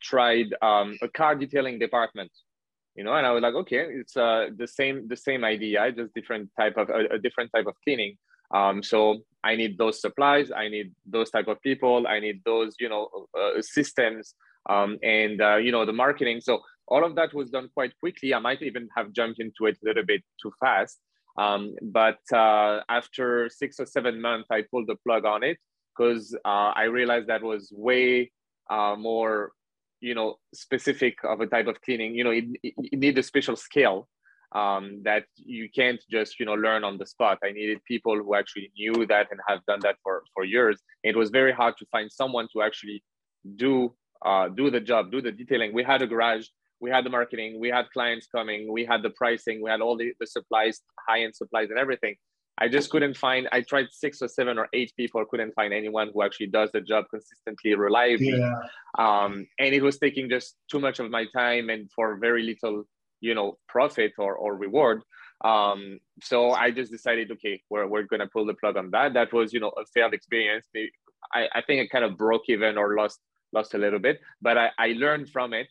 tried 0.01 0.48
um, 0.62 0.98
a 1.01 1.08
car 1.08 1.36
detailing 1.36 1.80
department. 1.80 2.32
You 2.96 3.04
know, 3.04 3.13
and 3.13 3.27
I 3.27 3.32
was 3.32 3.44
like, 3.44 3.54
okay, 3.54 3.86
it's 3.89 4.18
uh, 4.18 4.48
the 4.56 4.68
same 4.68 5.08
the 5.08 5.16
same 5.16 5.44
idea, 5.44 5.92
just 5.92 6.13
different 6.16 6.50
type 6.60 6.77
of 6.77 6.89
a, 6.89 7.16
a 7.16 7.20
different 7.20 7.51
type 7.56 7.68
of 7.68 7.75
cleaning. 7.84 8.18
Um, 8.51 8.82
so 8.82 9.20
I 9.44 9.56
need 9.56 9.77
those 9.77 10.01
supplies, 10.01 10.51
I 10.51 10.68
need 10.68 10.94
those 11.06 11.30
type 11.30 11.48
of 11.48 11.62
people, 11.62 12.08
I 12.08 12.20
need 12.20 12.42
those 12.44 12.75
you 12.80 12.89
know 12.89 13.27
uh, 13.39 13.62
systems, 13.62 14.34
um, 14.70 14.98
and 15.04 15.42
uh, 15.42 15.58
you 15.58 15.72
know 15.72 15.86
the 15.86 15.94
marketing. 15.94 16.42
So 16.42 16.62
all 16.88 17.06
of 17.06 17.16
that 17.16 17.34
was 17.34 17.50
done 17.50 17.70
quite 17.74 17.94
quickly. 18.00 18.34
I 18.34 18.39
might 18.39 18.62
even 18.63 18.89
have 18.96 19.12
jumped 19.12 19.39
into 19.39 19.66
it 19.66 19.77
a 19.84 19.86
little 19.86 20.06
bit 20.06 20.24
too 20.42 20.51
fast. 20.60 20.98
Um, 21.38 21.75
but 21.82 22.20
uh, 22.34 22.82
after 22.89 23.50
six 23.50 23.80
or 23.80 23.86
seven 23.86 24.20
months, 24.20 24.48
I 24.50 24.63
pulled 24.72 24.88
the 24.88 24.96
plug 25.06 25.25
on 25.25 25.44
it 25.44 25.58
because 25.96 26.36
uh, 26.46 26.72
I 26.75 26.84
realized 26.84 27.27
that 27.27 27.44
was 27.44 27.72
way 27.72 28.32
uh, 28.70 28.96
more, 28.98 29.51
you 30.00 30.16
know, 30.16 30.36
specific 30.54 31.18
of 31.24 31.42
a 31.42 31.48
type 31.48 31.68
of 31.68 31.82
cleaning. 31.82 32.16
You 32.16 32.24
know, 32.24 32.32
it, 32.32 32.46
it, 32.63 32.74
it 32.77 33.00
needed 33.00 33.18
a 33.18 33.24
special 33.24 33.56
skill 33.56 34.08
um, 34.54 35.01
that 35.04 35.25
you 35.36 35.70
can't 35.74 36.01
just, 36.10 36.39
you 36.39 36.46
know, 36.46 36.54
learn 36.54 36.84
on 36.84 36.98
the 36.98 37.06
spot. 37.06 37.39
I 37.44 37.51
needed 37.51 37.84
people 37.86 38.16
who 38.16 38.36
actually 38.36 38.72
knew 38.77 39.06
that 39.08 39.27
and 39.32 39.39
have 39.48 39.66
done 39.66 39.80
that 39.82 39.96
for, 40.04 40.24
for 40.34 40.44
years. 40.44 40.82
it 41.04 41.16
was 41.16 41.30
very 41.30 41.51
hard 41.51 41.77
to 41.77 41.86
find 41.92 42.12
someone 42.12 42.48
to 42.54 42.62
actually 42.62 43.04
do 43.56 43.94
uh, 44.25 44.50
do 44.50 44.72
the 44.72 44.80
job, 44.80 45.12
do 45.12 45.22
the 45.22 45.32
detailing. 45.32 45.74
We 45.74 45.84
had 45.84 46.01
a 46.01 46.08
garage, 46.08 46.48
we 46.80 46.89
had 46.89 47.06
the 47.06 47.10
marketing, 47.10 47.60
we 47.60 47.70
had 47.70 47.86
clients 47.92 48.27
coming, 48.27 48.72
we 48.72 48.84
had 48.84 49.04
the 49.04 49.12
pricing, 49.12 49.62
we 49.62 49.70
had 49.70 49.80
all 49.82 49.96
the, 49.96 50.13
the 50.20 50.25
supplies, 50.25 50.82
high 51.08 51.22
end 51.22 51.36
supplies 51.36 51.70
and 51.70 51.77
everything. 51.77 52.16
I 52.60 52.68
just 52.68 52.90
couldn't 52.90 53.16
find. 53.16 53.48
I 53.52 53.62
tried 53.62 53.88
six 53.92 54.22
or 54.22 54.28
seven 54.28 54.58
or 54.58 54.68
eight 54.74 54.92
people, 54.98 55.24
couldn't 55.26 55.54
find 55.54 55.74
anyone 55.74 56.10
who 56.14 56.24
actually 56.24 56.48
does 56.48 56.72
the 56.72 56.82
job 56.82 57.06
consistently, 57.10 57.76
reliably. 57.76 58.40
Yeah. 58.40 58.56
Um, 58.98 59.46
and 59.60 59.76
it 59.76 59.84
was 59.84 60.00
taking 60.00 60.30
just 60.30 60.56
too 60.70 60.80
much 60.80 61.00
of 61.00 61.12
my 61.12 61.26
time 61.36 61.70
and 61.70 61.90
for 61.92 62.18
very 62.18 62.44
little, 62.44 62.86
you 63.22 63.36
know, 63.36 63.58
profit 63.68 64.14
or, 64.18 64.36
or 64.36 64.56
reward. 64.56 65.04
Um, 65.46 66.00
so 66.24 66.52
I 66.52 66.72
just 66.72 66.92
decided, 66.92 67.32
okay, 67.34 67.62
we're, 67.70 67.86
we're 67.86 68.04
gonna 68.04 68.28
pull 68.28 68.46
the 68.46 68.56
plug 68.56 68.76
on 68.76 68.90
that. 68.92 69.14
That 69.14 69.32
was, 69.34 69.54
you 69.54 69.60
know, 69.60 69.72
a 69.78 69.86
failed 69.94 70.14
experience. 70.14 70.68
I, 71.34 71.48
I 71.54 71.62
think 71.62 71.82
I 71.82 71.88
kind 71.88 72.06
of 72.06 72.18
broke 72.18 72.44
even 72.48 72.78
or 72.78 72.96
lost 72.96 73.20
lost 73.54 73.74
a 73.76 73.78
little 73.78 74.00
bit, 74.00 74.20
but 74.42 74.58
I, 74.58 74.72
I 74.78 74.88
learned 74.98 75.30
from 75.30 75.54
it. 75.54 75.68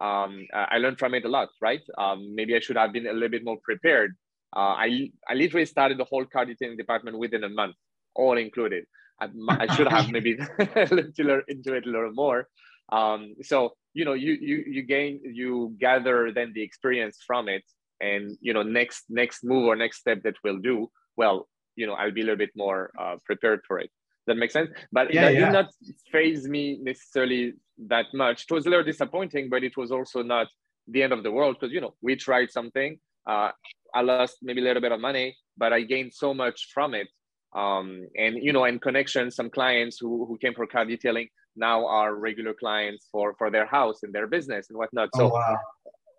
Um, 0.00 0.46
I 0.54 0.78
learned 0.78 0.98
from 0.98 1.14
it 1.14 1.24
a 1.24 1.28
lot, 1.28 1.48
right? 1.60 1.82
Um, 1.98 2.34
maybe 2.34 2.54
I 2.54 2.60
should 2.60 2.76
have 2.76 2.92
been 2.92 3.08
a 3.08 3.12
little 3.12 3.28
bit 3.28 3.44
more 3.44 3.58
prepared 3.62 4.16
uh, 4.56 4.74
I, 4.78 5.10
I 5.28 5.34
literally 5.34 5.66
started 5.66 5.98
the 5.98 6.04
whole 6.04 6.24
car 6.24 6.44
detailing 6.44 6.76
department 6.76 7.18
within 7.18 7.44
a 7.44 7.48
month, 7.48 7.76
all 8.14 8.36
included. 8.38 8.84
I, 9.20 9.28
I 9.50 9.74
should 9.74 9.88
have 9.88 10.10
maybe 10.10 10.36
looked 10.90 11.18
into 11.18 11.74
it 11.74 11.86
a 11.86 11.90
little 11.90 12.12
more. 12.12 12.48
Um, 12.90 13.34
so 13.42 13.74
you 13.94 14.04
know, 14.04 14.14
you 14.14 14.36
you 14.40 14.64
you 14.66 14.82
gain, 14.82 15.20
you 15.24 15.74
gather 15.78 16.32
then 16.32 16.52
the 16.54 16.62
experience 16.62 17.18
from 17.26 17.48
it, 17.48 17.64
and 18.00 18.36
you 18.40 18.52
know, 18.54 18.62
next 18.62 19.04
next 19.08 19.44
move 19.44 19.64
or 19.66 19.76
next 19.76 19.98
step 19.98 20.22
that 20.22 20.36
we'll 20.44 20.58
do, 20.58 20.90
well, 21.16 21.48
you 21.76 21.86
know, 21.86 21.94
I'll 21.94 22.12
be 22.12 22.22
a 22.22 22.24
little 22.24 22.38
bit 22.38 22.52
more 22.56 22.90
uh, 22.98 23.16
prepared 23.26 23.60
for 23.66 23.78
it. 23.78 23.90
That 24.26 24.36
makes 24.36 24.52
sense. 24.52 24.70
But 24.92 25.12
yeah, 25.12 25.22
that 25.22 25.34
yeah. 25.34 25.44
did 25.46 25.52
not 25.52 25.70
phase 26.12 26.46
me 26.48 26.78
necessarily 26.80 27.54
that 27.88 28.06
much. 28.14 28.44
It 28.48 28.54
was 28.54 28.66
a 28.66 28.70
little 28.70 28.84
disappointing, 28.84 29.48
but 29.48 29.64
it 29.64 29.76
was 29.76 29.90
also 29.90 30.22
not 30.22 30.48
the 30.86 31.02
end 31.02 31.12
of 31.12 31.22
the 31.22 31.30
world 31.30 31.56
because 31.58 31.72
you 31.72 31.80
know 31.80 31.94
we 32.00 32.16
tried 32.16 32.50
something 32.50 32.98
uh, 33.28 33.50
I 33.94 34.02
lost 34.02 34.38
maybe 34.42 34.60
a 34.60 34.64
little 34.64 34.82
bit 34.82 34.92
of 34.92 35.00
money, 35.00 35.36
but 35.56 35.72
I 35.72 35.82
gained 35.82 36.12
so 36.14 36.34
much 36.34 36.68
from 36.72 36.94
it. 36.94 37.08
Um, 37.54 38.06
and 38.16 38.36
you 38.42 38.52
know, 38.52 38.64
and 38.64 38.80
connections, 38.80 39.34
some 39.34 39.50
clients 39.50 39.98
who, 39.98 40.26
who 40.26 40.36
came 40.38 40.54
for 40.54 40.66
car 40.66 40.84
detailing 40.84 41.28
now 41.56 41.86
are 41.86 42.14
regular 42.14 42.54
clients 42.54 43.08
for 43.10 43.34
for 43.38 43.50
their 43.50 43.66
house 43.66 44.02
and 44.02 44.12
their 44.12 44.26
business 44.26 44.68
and 44.68 44.78
whatnot. 44.78 45.08
So 45.14 45.26
oh, 45.26 45.56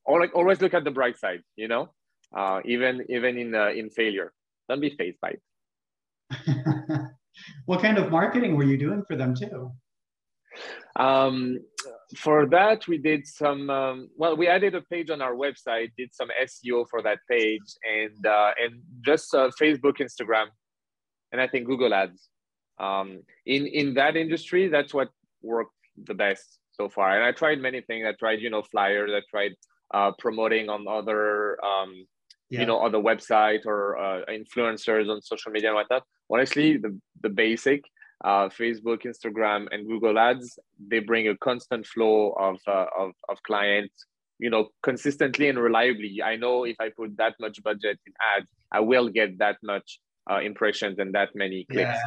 wow. 0.07 0.29
always 0.33 0.61
look 0.61 0.73
at 0.73 0.83
the 0.83 0.91
bright 0.91 1.17
side, 1.19 1.41
you 1.55 1.67
know, 1.67 1.89
uh, 2.35 2.61
even 2.65 3.05
even 3.09 3.37
in 3.37 3.55
uh, 3.55 3.69
in 3.69 3.89
failure. 3.89 4.33
Don't 4.67 4.81
be 4.81 4.91
phased 4.91 5.19
by 5.21 5.35
it. 5.37 5.41
what 7.65 7.81
kind 7.81 7.97
of 7.97 8.11
marketing 8.11 8.55
were 8.55 8.63
you 8.63 8.77
doing 8.77 9.03
for 9.07 9.15
them 9.15 9.33
too? 9.35 9.71
Um, 10.95 11.59
for 12.17 12.45
that, 12.47 12.87
we 12.87 12.97
did 12.97 13.27
some. 13.27 13.69
Um, 13.69 14.09
well, 14.17 14.35
we 14.35 14.47
added 14.47 14.75
a 14.75 14.81
page 14.81 15.09
on 15.09 15.21
our 15.21 15.35
website, 15.35 15.91
did 15.97 16.13
some 16.13 16.29
SEO 16.43 16.85
for 16.89 17.01
that 17.03 17.19
page, 17.29 17.75
and 17.83 18.25
uh, 18.25 18.51
and 18.61 18.81
just 19.01 19.33
uh, 19.33 19.49
Facebook, 19.61 19.97
Instagram, 19.99 20.47
and 21.31 21.41
I 21.41 21.47
think 21.47 21.67
Google 21.67 21.93
Ads. 21.93 22.29
Um, 22.79 23.21
in 23.45 23.67
in 23.67 23.93
that 23.95 24.15
industry, 24.15 24.69
that's 24.69 24.93
what 24.93 25.09
worked 25.41 25.73
the 26.05 26.13
best 26.13 26.59
so 26.71 26.89
far. 26.89 27.15
And 27.15 27.23
I 27.23 27.31
tried 27.31 27.59
many 27.59 27.81
things. 27.81 28.05
I 28.07 28.13
tried, 28.13 28.41
you 28.41 28.49
know, 28.49 28.63
flyers. 28.63 29.11
I 29.13 29.21
tried 29.29 29.53
uh, 29.93 30.11
promoting 30.17 30.69
on 30.69 30.87
other, 30.87 31.63
um, 31.63 32.05
yeah. 32.49 32.61
you 32.61 32.65
know, 32.65 32.79
other 32.79 32.97
website 32.97 33.65
or 33.65 33.97
uh, 33.97 34.21
influencers 34.29 35.09
on 35.09 35.21
social 35.21 35.51
media 35.51 35.69
and 35.69 35.75
whatnot. 35.75 36.03
Honestly, 36.31 36.77
the 36.77 36.97
the 37.21 37.29
basic 37.29 37.83
uh, 38.23 38.49
Facebook, 38.49 39.03
Instagram, 39.03 39.67
and 39.71 39.87
Google 39.87 40.19
Ads, 40.19 40.59
they 40.87 40.99
bring 40.99 41.27
a 41.27 41.37
constant 41.37 41.85
flow 41.85 42.31
of, 42.31 42.57
uh, 42.67 42.85
of, 42.97 43.11
of 43.29 43.41
clients, 43.43 44.05
you 44.39 44.49
know, 44.49 44.69
consistently 44.83 45.49
and 45.49 45.57
reliably. 45.59 46.21
I 46.23 46.35
know 46.35 46.65
if 46.65 46.75
I 46.79 46.89
put 46.89 47.17
that 47.17 47.35
much 47.39 47.61
budget 47.63 47.99
in 48.05 48.13
ads, 48.37 48.49
I 48.71 48.81
will 48.81 49.09
get 49.09 49.37
that 49.39 49.57
much 49.63 49.99
uh, 50.29 50.39
impressions 50.39 50.99
and 50.99 51.13
that 51.15 51.29
many 51.35 51.65
clicks. 51.71 51.97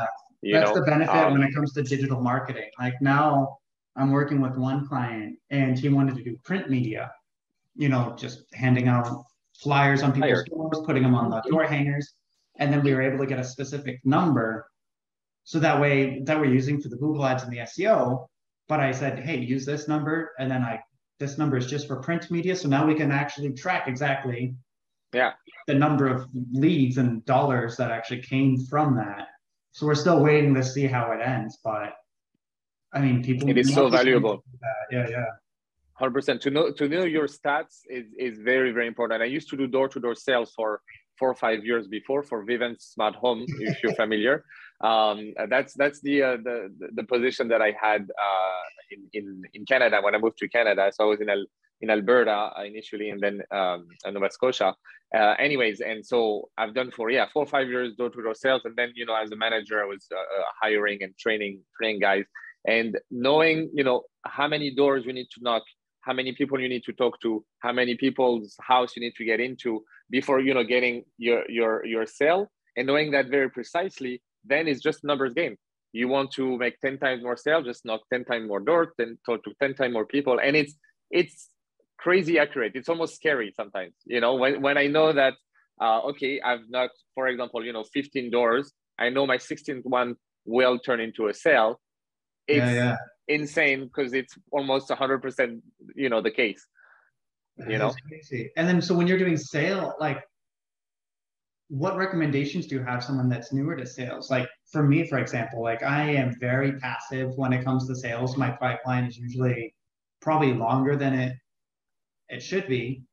Yeah, 0.42 0.60
that's 0.60 0.70
know? 0.70 0.80
the 0.80 0.90
benefit 0.90 1.14
um, 1.14 1.32
when 1.32 1.42
it 1.42 1.54
comes 1.54 1.72
to 1.74 1.82
digital 1.82 2.20
marketing. 2.20 2.70
Like 2.78 2.94
now, 3.00 3.58
I'm 3.96 4.10
working 4.10 4.40
with 4.40 4.56
one 4.56 4.88
client, 4.88 5.38
and 5.50 5.78
he 5.78 5.88
wanted 5.88 6.16
to 6.16 6.24
do 6.24 6.36
print 6.44 6.68
media. 6.68 7.12
You 7.74 7.88
know, 7.88 8.14
just 8.18 8.44
handing 8.52 8.88
out 8.88 9.24
flyers 9.62 10.02
on 10.02 10.12
people's 10.12 10.44
doors, 10.44 10.80
putting 10.84 11.02
them 11.02 11.14
on 11.14 11.30
the 11.30 11.40
door 11.48 11.64
hangers, 11.64 12.14
and 12.58 12.72
then 12.72 12.82
we 12.82 12.92
were 12.92 13.02
able 13.02 13.18
to 13.18 13.26
get 13.26 13.38
a 13.38 13.44
specific 13.44 14.00
number 14.04 14.66
so 15.44 15.58
that 15.58 15.80
way, 15.80 16.20
that 16.24 16.38
we're 16.38 16.52
using 16.52 16.80
for 16.80 16.88
the 16.88 16.96
Google 16.96 17.24
ads 17.26 17.42
and 17.42 17.52
the 17.52 17.58
SEO. 17.58 18.26
But 18.68 18.80
I 18.80 18.92
said, 18.92 19.18
hey, 19.18 19.38
use 19.38 19.66
this 19.66 19.88
number. 19.88 20.32
And 20.38 20.50
then 20.50 20.62
I, 20.62 20.80
this 21.18 21.36
number 21.36 21.56
is 21.56 21.66
just 21.66 21.86
for 21.86 21.96
print 21.96 22.30
media. 22.30 22.54
So 22.56 22.68
now 22.68 22.86
we 22.86 22.94
can 22.94 23.10
actually 23.10 23.52
track 23.52 23.88
exactly 23.88 24.54
yeah. 25.12 25.32
the 25.66 25.74
number 25.74 26.06
of 26.06 26.28
leads 26.52 26.98
and 26.98 27.24
dollars 27.24 27.76
that 27.76 27.90
actually 27.90 28.22
came 28.22 28.58
from 28.66 28.96
that. 28.96 29.28
So 29.72 29.86
we're 29.86 29.94
still 29.94 30.22
waiting 30.22 30.54
to 30.54 30.62
see 30.62 30.86
how 30.86 31.12
it 31.12 31.20
ends. 31.20 31.58
But 31.62 31.94
I 32.92 33.00
mean, 33.00 33.22
people. 33.22 33.48
It 33.48 33.58
is 33.58 33.74
so 33.74 33.88
valuable. 33.88 34.44
Yeah, 34.90 35.08
yeah. 35.08 35.24
100% 36.00 36.40
to 36.40 36.50
know 36.50 36.72
to 36.72 36.88
know 36.88 37.04
your 37.04 37.28
stats 37.28 37.80
is, 37.88 38.06
is 38.18 38.38
very 38.38 38.72
very 38.72 38.88
important 38.88 39.22
i 39.22 39.26
used 39.26 39.48
to 39.50 39.56
do 39.56 39.68
door-to-door 39.68 40.16
sales 40.16 40.50
for 40.56 40.80
four 41.22 41.30
or 41.30 41.34
five 41.34 41.64
years 41.64 41.86
before 41.86 42.22
for 42.22 42.44
Vivint 42.44 42.80
Smart 42.80 43.14
Home, 43.14 43.46
if 43.60 43.80
you're 43.80 43.94
familiar. 43.94 44.44
Um, 44.82 45.34
that's 45.48 45.74
that's 45.74 46.00
the, 46.00 46.22
uh, 46.22 46.36
the 46.42 46.74
the 46.94 47.04
position 47.04 47.48
that 47.48 47.62
I 47.62 47.72
had 47.80 48.02
uh, 48.02 48.62
in, 48.90 49.08
in 49.12 49.42
in 49.54 49.64
Canada 49.64 50.00
when 50.02 50.14
I 50.14 50.18
moved 50.18 50.38
to 50.38 50.48
Canada. 50.48 50.90
So 50.92 51.04
I 51.04 51.06
was 51.06 51.20
in 51.20 51.28
a 51.28 51.36
in 51.82 51.90
Alberta 51.90 52.50
initially, 52.64 53.10
and 53.10 53.20
then 53.20 53.42
um, 53.50 53.86
Nova 54.06 54.30
Scotia. 54.30 54.74
Uh, 55.14 55.34
anyways, 55.38 55.80
and 55.80 56.06
so 56.06 56.48
I've 56.56 56.74
done 56.74 56.90
for 56.90 57.10
yeah 57.10 57.26
four 57.32 57.42
or 57.42 57.46
five 57.46 57.68
years 57.68 57.94
door 57.96 58.08
to 58.08 58.22
door 58.22 58.34
sales, 58.34 58.62
and 58.64 58.74
then 58.76 58.92
you 58.94 59.04
know 59.04 59.14
as 59.14 59.30
a 59.30 59.36
manager, 59.36 59.82
I 59.82 59.86
was 59.86 60.06
uh, 60.10 60.16
uh, 60.16 60.44
hiring 60.60 61.02
and 61.02 61.16
training 61.18 61.60
training 61.76 62.00
guys, 62.00 62.24
and 62.66 62.98
knowing 63.10 63.70
you 63.74 63.84
know 63.84 64.02
how 64.24 64.48
many 64.48 64.74
doors 64.74 65.04
you 65.04 65.12
need 65.12 65.28
to 65.34 65.40
knock, 65.42 65.64
how 66.00 66.12
many 66.12 66.32
people 66.32 66.58
you 66.58 66.68
need 66.68 66.84
to 66.84 66.92
talk 66.92 67.20
to, 67.20 67.44
how 67.58 67.72
many 67.72 67.96
people's 67.96 68.56
house 68.60 68.96
you 68.96 69.02
need 69.02 69.14
to 69.16 69.24
get 69.24 69.40
into 69.40 69.84
before 70.08 70.40
you 70.40 70.54
know 70.54 70.64
getting 70.64 71.04
your 71.18 71.42
your 71.48 71.84
your 71.84 72.06
sale, 72.06 72.50
and 72.76 72.86
knowing 72.86 73.10
that 73.10 73.28
very 73.28 73.50
precisely, 73.50 74.22
then 74.44 74.68
it's 74.68 74.80
just 74.80 75.04
numbers 75.04 75.34
game. 75.34 75.56
You 75.92 76.08
want 76.08 76.32
to 76.32 76.56
make 76.56 76.80
ten 76.80 76.98
times 76.98 77.22
more 77.22 77.36
sales, 77.36 77.66
just 77.66 77.84
knock 77.84 78.00
ten 78.12 78.24
times 78.24 78.48
more 78.48 78.60
doors, 78.60 78.88
then 78.98 79.18
talk 79.26 79.44
to 79.44 79.52
ten 79.60 79.74
times 79.74 79.92
more 79.92 80.06
people, 80.06 80.38
and 80.38 80.56
it's 80.56 80.74
it's 81.10 81.50
crazy 82.02 82.38
accurate. 82.38 82.72
It's 82.74 82.88
almost 82.88 83.14
scary 83.14 83.52
sometimes, 83.56 83.94
you 84.04 84.20
know, 84.20 84.34
when, 84.34 84.60
when 84.60 84.76
I 84.76 84.88
know 84.88 85.12
that, 85.12 85.34
uh, 85.80 86.00
okay, 86.10 86.40
I've 86.40 86.68
knocked, 86.68 86.98
for 87.14 87.28
example, 87.28 87.64
you 87.64 87.72
know, 87.72 87.84
15 87.84 88.30
doors, 88.30 88.72
I 88.98 89.08
know 89.10 89.26
my 89.26 89.38
16th 89.38 89.84
one 89.84 90.16
will 90.44 90.78
turn 90.78 91.00
into 91.00 91.28
a 91.28 91.34
sale. 91.34 91.80
It's 92.48 92.58
yeah, 92.58 92.72
yeah. 92.72 92.96
insane 93.28 93.84
because 93.84 94.12
it's 94.12 94.34
almost 94.50 94.88
100%, 94.88 95.60
you 95.94 96.08
know, 96.08 96.20
the 96.20 96.30
case, 96.30 96.66
you 97.68 97.78
know? 97.78 97.94
crazy. 98.08 98.50
And 98.56 98.66
then, 98.66 98.82
so 98.82 98.94
when 98.94 99.06
you're 99.06 99.18
doing 99.18 99.36
sale, 99.36 99.94
like, 100.00 100.20
what 101.72 101.96
recommendations 101.96 102.66
do 102.66 102.74
you 102.74 102.82
have 102.82 103.02
someone 103.02 103.30
that's 103.30 103.50
newer 103.50 103.74
to 103.74 103.86
sales? 103.86 104.30
Like 104.30 104.46
for 104.70 104.82
me, 104.82 105.08
for 105.08 105.18
example, 105.18 105.62
like 105.62 105.82
I 105.82 106.02
am 106.02 106.36
very 106.38 106.78
passive 106.78 107.32
when 107.36 107.54
it 107.54 107.64
comes 107.64 107.88
to 107.88 107.96
sales. 107.96 108.36
My 108.36 108.50
pipeline 108.50 109.04
is 109.04 109.16
usually 109.16 109.74
probably 110.20 110.52
longer 110.52 110.96
than 110.96 111.14
it 111.14 111.34
it 112.28 112.42
should 112.42 112.68
be. 112.68 113.04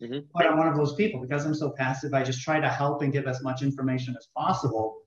Mm-hmm. 0.00 0.20
But 0.32 0.46
I'm 0.46 0.56
one 0.56 0.68
of 0.68 0.76
those 0.76 0.94
people 0.94 1.20
because 1.20 1.44
I'm 1.44 1.56
so 1.56 1.70
passive. 1.70 2.14
I 2.14 2.22
just 2.22 2.40
try 2.40 2.60
to 2.60 2.68
help 2.68 3.02
and 3.02 3.12
give 3.12 3.26
as 3.26 3.42
much 3.42 3.62
information 3.62 4.14
as 4.16 4.28
possible. 4.36 4.98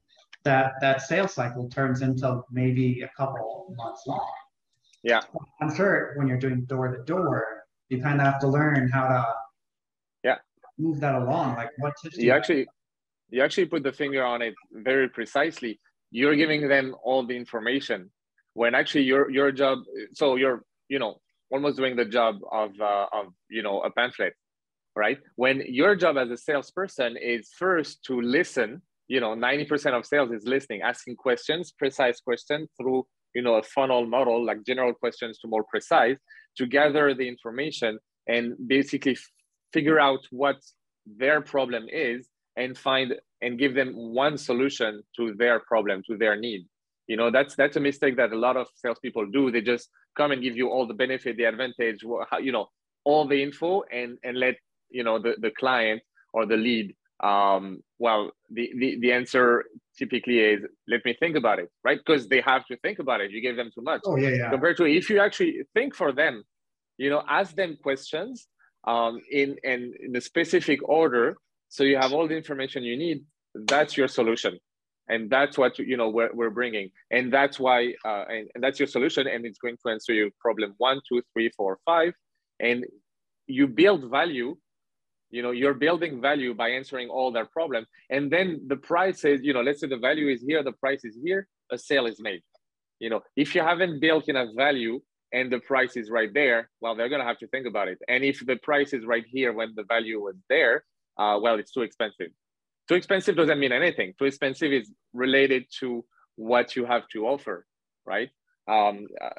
That 0.44 0.74
that 0.82 1.02
sales 1.02 1.34
cycle 1.34 1.70
turns 1.70 2.02
into 2.02 2.42
maybe 2.52 3.04
a 3.04 3.12
couple 3.16 3.74
months 3.78 4.04
long. 4.06 4.30
Yeah, 5.02 5.22
I'm 5.62 5.74
sure 5.74 6.12
when 6.18 6.28
you're 6.28 6.40
doing 6.40 6.66
door 6.66 6.90
to 6.90 7.02
door, 7.06 7.64
you 7.88 8.02
kind 8.02 8.20
of 8.20 8.28
have 8.28 8.42
to 8.42 8.48
learn 8.48 8.90
how 8.90 9.08
to 9.08 9.26
yeah 10.26 10.40
move 10.78 11.00
that 11.00 11.16
along. 11.16 11.56
Like 11.56 11.70
what 11.78 11.94
tips? 12.04 12.18
You, 12.18 12.26
you 12.26 12.32
actually 12.34 12.68
you 13.32 13.42
actually 13.42 13.66
put 13.66 13.84
the 13.84 13.92
finger 13.92 14.24
on 14.24 14.42
it 14.42 14.54
very 14.72 15.10
precisely. 15.10 15.80
You're 16.12 16.36
giving 16.36 16.68
them 16.68 16.96
all 17.04 17.26
the 17.26 17.36
information 17.36 18.12
when 18.54 18.76
actually 18.76 19.04
your 19.04 19.30
your 19.32 19.52
job. 19.52 19.80
So 20.14 20.36
you're 20.36 20.64
you 20.90 21.00
know 21.00 21.20
almost 21.52 21.78
doing 21.78 21.96
the 21.96 22.06
job 22.06 22.40
of, 22.52 22.72
uh, 22.80 23.06
of 23.14 23.26
you 23.50 23.62
know 23.62 23.82
a 23.82 23.92
pamphlet 23.92 24.34
right 24.96 25.20
when 25.36 25.64
your 25.68 25.96
job 25.96 26.18
as 26.18 26.30
a 26.30 26.38
salesperson 26.38 27.16
is 27.18 27.50
first 27.58 28.04
to 28.04 28.22
listen 28.22 28.82
you 29.08 29.20
know 29.20 29.36
90% 29.36 29.98
of 29.98 30.06
sales 30.06 30.32
is 30.32 30.46
listening 30.46 30.82
asking 30.82 31.16
questions 31.16 31.74
precise 31.78 32.20
questions 32.20 32.70
through 32.78 33.06
you 33.36 33.42
know 33.42 33.56
a 33.56 33.64
funnel 33.64 34.06
model 34.06 34.46
like 34.46 34.66
general 34.66 34.94
questions 34.94 35.38
to 35.40 35.48
more 35.48 35.64
precise 35.64 36.18
to 36.58 36.66
gather 36.66 37.14
the 37.14 37.28
information 37.28 38.00
and 38.28 38.56
basically 38.68 39.18
figure 39.74 40.00
out 40.00 40.20
what 40.32 40.58
their 41.06 41.42
problem 41.42 41.88
is 41.92 42.28
and 42.56 42.78
find 42.78 43.14
and 43.42 43.58
give 43.58 43.74
them 43.74 43.94
one 43.96 44.38
solution 44.38 45.02
to 45.16 45.34
their 45.38 45.60
problem 45.60 46.02
to 46.08 46.18
their 46.18 46.36
need 46.36 46.66
you 47.08 47.18
know 47.18 47.32
that's 47.32 47.56
that's 47.56 47.78
a 47.78 47.80
mistake 47.80 48.18
that 48.18 48.32
a 48.32 48.38
lot 48.38 48.58
of 48.58 48.68
salespeople 48.76 49.26
do 49.28 49.52
they 49.52 49.62
just 49.62 49.90
come 50.16 50.32
and 50.32 50.42
give 50.42 50.58
you 50.58 50.70
all 50.70 50.88
the 50.88 50.94
benefit, 50.94 51.38
the 51.38 51.46
advantage, 51.46 52.04
you 52.42 52.52
know, 52.52 52.68
all 53.04 53.28
the 53.28 53.42
info 53.42 53.84
and, 53.92 54.18
and 54.24 54.38
let, 54.38 54.56
you 54.90 55.04
know, 55.04 55.20
the, 55.20 55.36
the 55.40 55.52
client 55.52 56.02
or 56.34 56.46
the 56.46 56.58
lead, 56.58 56.96
um, 57.24 57.82
well, 58.00 58.32
the, 58.50 58.72
the, 58.78 59.00
the 59.00 59.12
answer 59.12 59.66
typically 59.98 60.40
is, 60.40 60.62
let 60.88 61.04
me 61.06 61.16
think 61.20 61.36
about 61.36 61.60
it, 61.60 61.70
right? 61.84 62.00
Because 62.04 62.28
they 62.28 62.42
have 62.42 62.66
to 62.66 62.78
think 62.78 63.00
about 63.00 63.22
it. 63.22 63.32
You 63.32 63.42
give 63.42 63.56
them 63.56 63.72
too 63.74 63.82
much. 63.82 64.02
Oh, 64.06 64.16
yeah, 64.16 64.30
yeah. 64.30 64.50
Compared 64.50 64.78
to 64.78 64.86
if 64.86 65.10
you 65.10 65.20
actually 65.20 65.62
think 65.74 65.96
for 65.96 66.12
them, 66.12 66.44
you 66.98 67.10
know, 67.10 67.24
ask 67.28 67.56
them 67.56 67.78
questions 67.82 68.48
um, 68.88 69.22
in, 69.32 69.56
in, 69.64 69.94
in 70.04 70.16
a 70.16 70.22
specific 70.22 70.80
order. 70.88 71.38
So 71.72 71.84
you 71.84 71.98
have 71.98 72.12
all 72.12 72.28
the 72.28 72.36
information 72.36 72.84
you 72.84 72.98
need. 72.98 73.24
That's 73.56 73.96
your 73.96 74.10
solution. 74.10 74.60
And 75.08 75.30
that's 75.30 75.58
what 75.58 75.80
you 75.80 75.96
know 75.96 76.10
we're, 76.10 76.34
we're 76.34 76.50
bringing. 76.50 76.92
And 77.10 77.32
that's 77.32 77.58
why 77.60 77.94
uh, 78.06 78.26
and, 78.28 78.50
and, 78.54 78.64
that's 78.64 78.78
your 78.78 78.88
solution. 78.88 79.26
And 79.26 79.46
it's 79.46 79.58
going 79.58 79.78
to 79.84 79.92
answer 79.92 80.14
your 80.14 80.30
problem 80.40 80.76
one 80.78 81.00
two 81.08 81.22
three 81.34 81.50
four 81.56 81.80
five. 81.86 82.14
And 82.60 82.86
you 83.48 83.68
build 83.68 84.12
value. 84.12 84.58
You 85.30 85.42
know 85.44 85.52
you're 85.52 85.74
building 85.74 86.20
value 86.22 86.54
by 86.54 86.70
answering 86.72 87.08
all 87.08 87.32
their 87.32 87.46
problems 87.46 87.88
and 88.10 88.30
then 88.30 88.48
the 88.68 88.76
price 88.76 89.24
is 89.24 89.40
you 89.42 89.54
know 89.54 89.62
let's 89.62 89.80
say 89.80 89.88
the 89.88 90.04
value 90.10 90.28
is 90.28 90.42
here 90.46 90.62
the 90.62 90.74
price 90.74 91.06
is 91.06 91.18
here 91.24 91.48
a 91.72 91.78
sale 91.78 92.06
is 92.06 92.20
made. 92.20 92.42
You 93.00 93.10
know 93.12 93.22
if 93.38 93.56
you 93.56 93.62
haven't 93.62 94.02
built 94.02 94.28
enough 94.28 94.50
value 94.58 95.00
and 95.32 95.50
the 95.50 95.60
price 95.60 95.96
is 95.96 96.10
right 96.10 96.34
there 96.34 96.70
well 96.82 96.96
they're 96.96 97.08
going 97.08 97.22
to 97.22 97.32
have 97.32 97.40
to 97.40 97.48
think 97.48 97.66
about 97.66 97.88
it. 97.88 98.00
And 98.10 98.26
if 98.26 98.46
the 98.46 98.58
price 98.58 98.92
is 98.92 99.06
right 99.06 99.26
here 99.26 99.54
when 99.54 99.72
the 99.78 99.86
value 99.86 100.20
was 100.20 100.36
there 100.50 100.84
uh, 101.22 101.36
well 101.44 101.56
it's 101.62 101.72
too 101.72 101.84
expensive 101.90 102.32
too 102.92 102.96
expensive 102.96 103.38
doesn't 103.38 103.60
mean 103.60 103.72
anything. 103.72 104.14
Too 104.20 104.26
expensive 104.26 104.74
is 104.74 104.92
related 105.14 105.66
to 105.80 106.04
what 106.36 106.76
you 106.76 106.86
have 106.86 107.08
to 107.14 107.26
offer, 107.26 107.66
right? 108.06 108.30
Um, 108.68 109.08
uh, 109.24 109.30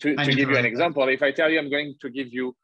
to, 0.00 0.16
to 0.16 0.32
give 0.32 0.48
you 0.48 0.56
an 0.56 0.64
example, 0.64 1.06
if 1.08 1.22
I 1.22 1.30
tell 1.30 1.50
you 1.50 1.58
I'm 1.58 1.70
going 1.70 1.94
to 2.00 2.08
give 2.10 2.28
you 2.32 2.56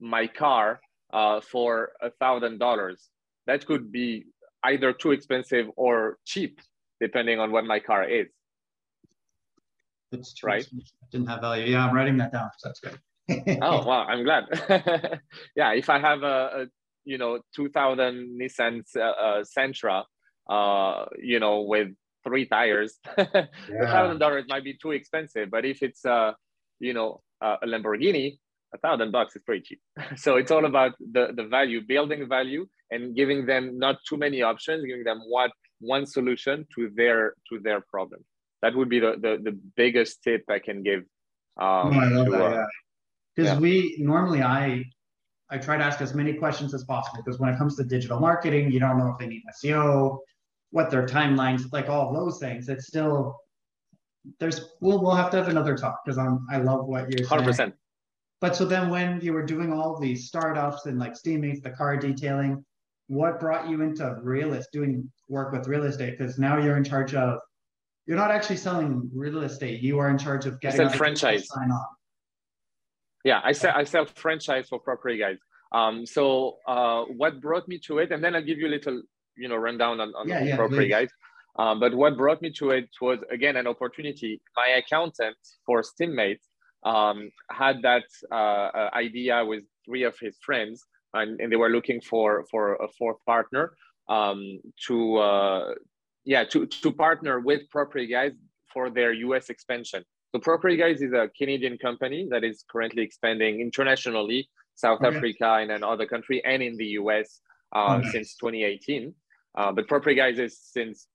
my 0.00 0.28
car 0.28 0.80
uh, 1.12 1.40
for 1.40 1.92
a 2.00 2.10
thousand 2.10 2.58
dollars, 2.58 3.08
that 3.46 3.66
could 3.66 3.90
be 3.90 4.26
either 4.64 4.92
too 4.92 5.10
expensive 5.10 5.66
or 5.76 6.18
cheap, 6.24 6.60
depending 7.00 7.40
on 7.40 7.50
what 7.50 7.64
my 7.64 7.80
car 7.80 8.04
is. 8.04 8.28
It's 10.12 10.32
true. 10.34 10.48
Right? 10.48 10.66
Didn't 11.10 11.26
have 11.26 11.40
value. 11.40 11.72
Yeah, 11.72 11.86
I'm 11.86 11.94
writing 11.94 12.16
that 12.18 12.32
down. 12.32 12.50
So 12.58 12.68
that's 12.68 12.80
good. 12.80 13.58
oh 13.62 13.84
wow, 13.86 14.04
I'm 14.04 14.22
glad. 14.22 14.44
yeah, 15.56 15.72
if 15.72 15.90
I 15.90 15.98
have 15.98 16.22
a 16.22 16.68
you 17.04 17.18
know 17.18 17.40
2000 17.54 18.38
Nissan 18.40 18.82
uh, 18.96 19.00
uh, 19.00 19.44
Sentra, 19.44 20.04
uh, 20.48 21.06
you 21.18 21.40
know, 21.40 21.62
with 21.62 21.88
three 22.24 22.46
tires, 22.46 22.98
a 23.16 23.48
thousand 23.86 24.18
dollars 24.18 24.44
might 24.48 24.64
be 24.64 24.74
too 24.74 24.92
expensive. 24.92 25.50
But 25.50 25.64
if 25.64 25.82
it's 25.82 26.04
uh, 26.04 26.32
you 26.78 26.94
know, 26.94 27.20
a 27.40 27.58
Lamborghini, 27.66 28.38
a 28.74 28.78
thousand 28.78 29.12
bucks 29.12 29.36
is 29.36 29.42
pretty 29.42 29.62
cheap. 29.62 29.80
so 30.16 30.36
it's 30.36 30.50
all 30.50 30.64
about 30.64 30.92
the 30.98 31.32
the 31.34 31.44
value, 31.44 31.80
building 31.80 32.28
value, 32.28 32.66
and 32.90 33.14
giving 33.14 33.46
them 33.46 33.78
not 33.78 33.96
too 34.08 34.16
many 34.16 34.42
options, 34.42 34.84
giving 34.84 35.04
them 35.04 35.20
what 35.28 35.50
one 35.80 36.06
solution 36.06 36.66
to 36.74 36.90
their 36.94 37.34
to 37.48 37.58
their 37.60 37.80
problem. 37.80 38.24
That 38.62 38.74
would 38.76 38.88
be 38.88 39.00
the 39.00 39.12
the, 39.20 39.38
the 39.42 39.58
biggest 39.76 40.22
tip 40.22 40.44
I 40.48 40.58
can 40.58 40.82
give. 40.82 41.00
Um, 41.60 41.98
I 41.98 42.06
love 42.06 42.30
that. 42.30 42.42
Uh, 42.42 42.50
yeah. 42.50 42.66
Because 43.34 43.52
yeah. 43.52 43.58
we 43.60 43.96
normally 43.98 44.42
I 44.42 44.84
I 45.52 45.58
try 45.58 45.76
to 45.76 45.84
ask 45.84 46.00
as 46.00 46.14
many 46.14 46.32
questions 46.32 46.72
as 46.72 46.82
possible 46.82 47.22
because 47.22 47.38
when 47.38 47.50
it 47.50 47.58
comes 47.58 47.76
to 47.76 47.84
digital 47.84 48.18
marketing, 48.18 48.72
you 48.72 48.80
don't 48.80 48.98
know 48.98 49.08
if 49.08 49.18
they 49.18 49.26
need 49.26 49.42
SEO, 49.62 50.18
what 50.70 50.90
their 50.90 51.06
timelines, 51.06 51.70
like 51.72 51.90
all 51.90 52.08
of 52.08 52.16
those 52.16 52.40
things. 52.40 52.70
It's 52.70 52.86
still 52.86 53.36
there's 54.40 54.72
we'll 54.80 55.02
we'll 55.02 55.14
have 55.14 55.30
to 55.32 55.36
have 55.36 55.48
another 55.48 55.76
talk 55.76 56.00
because 56.04 56.16
I'm 56.16 56.46
I 56.50 56.56
love 56.56 56.86
what 56.86 57.10
you're 57.10 57.28
saying. 57.28 57.42
100%. 57.42 57.72
But 58.40 58.56
so 58.56 58.64
then 58.64 58.88
when 58.88 59.20
you 59.20 59.34
were 59.34 59.44
doing 59.44 59.72
all 59.72 60.00
these 60.00 60.26
startups 60.26 60.86
and 60.86 60.98
like 60.98 61.16
steaming 61.16 61.60
the 61.60 61.70
car 61.70 61.96
detailing, 61.98 62.64
what 63.08 63.38
brought 63.38 63.68
you 63.68 63.82
into 63.82 64.16
real 64.22 64.54
estate, 64.54 64.72
doing 64.72 65.12
work 65.28 65.52
with 65.52 65.68
real 65.68 65.84
estate? 65.84 66.18
Because 66.18 66.38
now 66.38 66.56
you're 66.56 66.78
in 66.78 66.84
charge 66.84 67.14
of 67.14 67.40
you're 68.06 68.16
not 68.16 68.30
actually 68.30 68.56
selling 68.56 69.10
real 69.14 69.42
estate. 69.42 69.82
You 69.82 69.98
are 69.98 70.08
in 70.08 70.16
charge 70.16 70.46
of 70.46 70.60
getting 70.60 70.88
franchise 70.88 71.46
sign 71.46 71.70
on. 71.70 71.84
Yeah, 73.24 73.40
I 73.44 73.52
sell 73.52 73.72
I 73.74 73.84
sell 73.84 74.06
franchise 74.06 74.68
for 74.68 74.78
property 74.78 75.18
guys. 75.18 75.38
Um, 75.72 76.04
so 76.04 76.58
uh, 76.66 77.04
what 77.04 77.40
brought 77.40 77.66
me 77.68 77.78
to 77.86 77.98
it, 77.98 78.12
and 78.12 78.22
then 78.22 78.34
I'll 78.34 78.42
give 78.42 78.58
you 78.58 78.66
a 78.66 78.74
little, 78.76 79.02
you 79.36 79.48
know, 79.48 79.56
rundown 79.56 80.00
on, 80.00 80.12
on 80.14 80.28
yeah, 80.28 80.42
yeah, 80.42 80.56
property 80.56 80.88
guys. 80.88 81.08
Um, 81.58 81.80
but 81.80 81.94
what 81.94 82.16
brought 82.16 82.42
me 82.42 82.52
to 82.58 82.70
it 82.70 82.88
was 83.00 83.18
again 83.30 83.56
an 83.56 83.66
opportunity. 83.66 84.40
My 84.56 84.68
accountant 84.78 85.36
for 85.66 85.82
Steammates 85.82 86.46
um, 86.84 87.30
had 87.50 87.82
that 87.82 88.04
uh, 88.30 88.34
uh, 88.34 88.90
idea 88.94 89.44
with 89.44 89.64
three 89.84 90.02
of 90.02 90.18
his 90.20 90.36
friends, 90.44 90.84
and, 91.14 91.40
and, 91.40 91.52
they 91.52 91.56
were 91.56 91.70
looking 91.70 92.00
for 92.00 92.44
for 92.50 92.74
a 92.76 92.88
fourth 92.98 93.18
partner 93.26 93.74
um, 94.08 94.60
to 94.86 95.16
uh, 95.16 95.74
yeah 96.24 96.44
to 96.44 96.66
to 96.66 96.92
partner 96.92 97.40
with 97.40 97.68
property 97.70 98.06
guys 98.06 98.32
for 98.72 98.90
their 98.90 99.12
U.S. 99.12 99.50
expansion. 99.50 100.04
So 100.34 100.40
Property 100.40 100.76
Guys 100.76 101.02
is 101.02 101.12
a 101.12 101.28
Canadian 101.36 101.76
company 101.76 102.26
that 102.30 102.42
is 102.42 102.64
currently 102.70 103.02
expanding 103.02 103.60
internationally, 103.60 104.48
South 104.74 105.02
okay. 105.02 105.14
Africa 105.14 105.58
and 105.60 105.70
in 105.70 105.84
other 105.84 106.06
country 106.06 106.42
and 106.42 106.62
in 106.62 106.74
the 106.78 106.86
US 107.00 107.40
uh, 107.76 107.84
oh, 107.88 107.96
nice. 107.98 108.12
since 108.12 108.36
2018. 108.36 109.14
Uh, 109.58 109.72
but 109.72 109.86
Property 109.86 110.14
Guys 110.14 110.38
is 110.38 110.58
since 110.58 111.06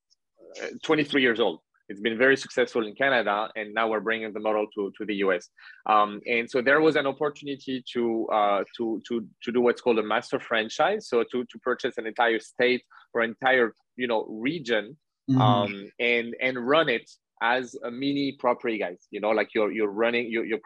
uh, 0.62 0.68
23 0.84 1.24
years 1.24 1.40
old. 1.40 1.62
It's 1.90 2.00
been 2.00 2.18
very 2.18 2.38
successful 2.38 2.86
in 2.86 2.94
Canada, 2.94 3.50
and 3.56 3.74
now 3.74 3.90
we're 3.90 4.02
bringing 4.02 4.34
the 4.34 4.40
model 4.40 4.68
to, 4.76 4.92
to 5.00 5.06
the 5.06 5.16
US. 5.16 5.50
Um, 5.88 6.22
and 6.28 6.48
so 6.48 6.62
there 6.62 6.82
was 6.82 6.96
an 6.96 7.08
opportunity 7.08 7.84
to, 7.94 8.28
uh, 8.28 8.64
to, 8.78 9.02
to, 9.08 9.26
to 9.44 9.52
do 9.52 9.62
what's 9.62 9.82
called 9.82 9.98
a 9.98 10.04
master 10.04 10.40
franchise. 10.40 11.08
So 11.10 11.24
to, 11.32 11.44
to 11.44 11.60
purchase 11.64 11.98
an 11.98 12.06
entire 12.06 12.40
state 12.40 12.84
or 13.16 13.24
entire 13.24 13.74
you 13.96 14.06
know 14.06 14.28
region 14.30 14.96
mm-hmm. 15.28 15.42
um, 15.42 15.90
and, 16.00 16.36
and 16.40 16.68
run 16.68 16.88
it 16.88 17.10
as 17.42 17.76
a 17.84 17.92
mini 17.92 18.34
property 18.40 18.78
guys. 18.78 19.08
You 19.12 19.22
know, 19.22 19.32
like 19.32 19.50
you're, 19.54 19.72
you're 19.72 19.92
running, 19.92 20.32
you're, 20.32 20.46
you're 20.46 20.60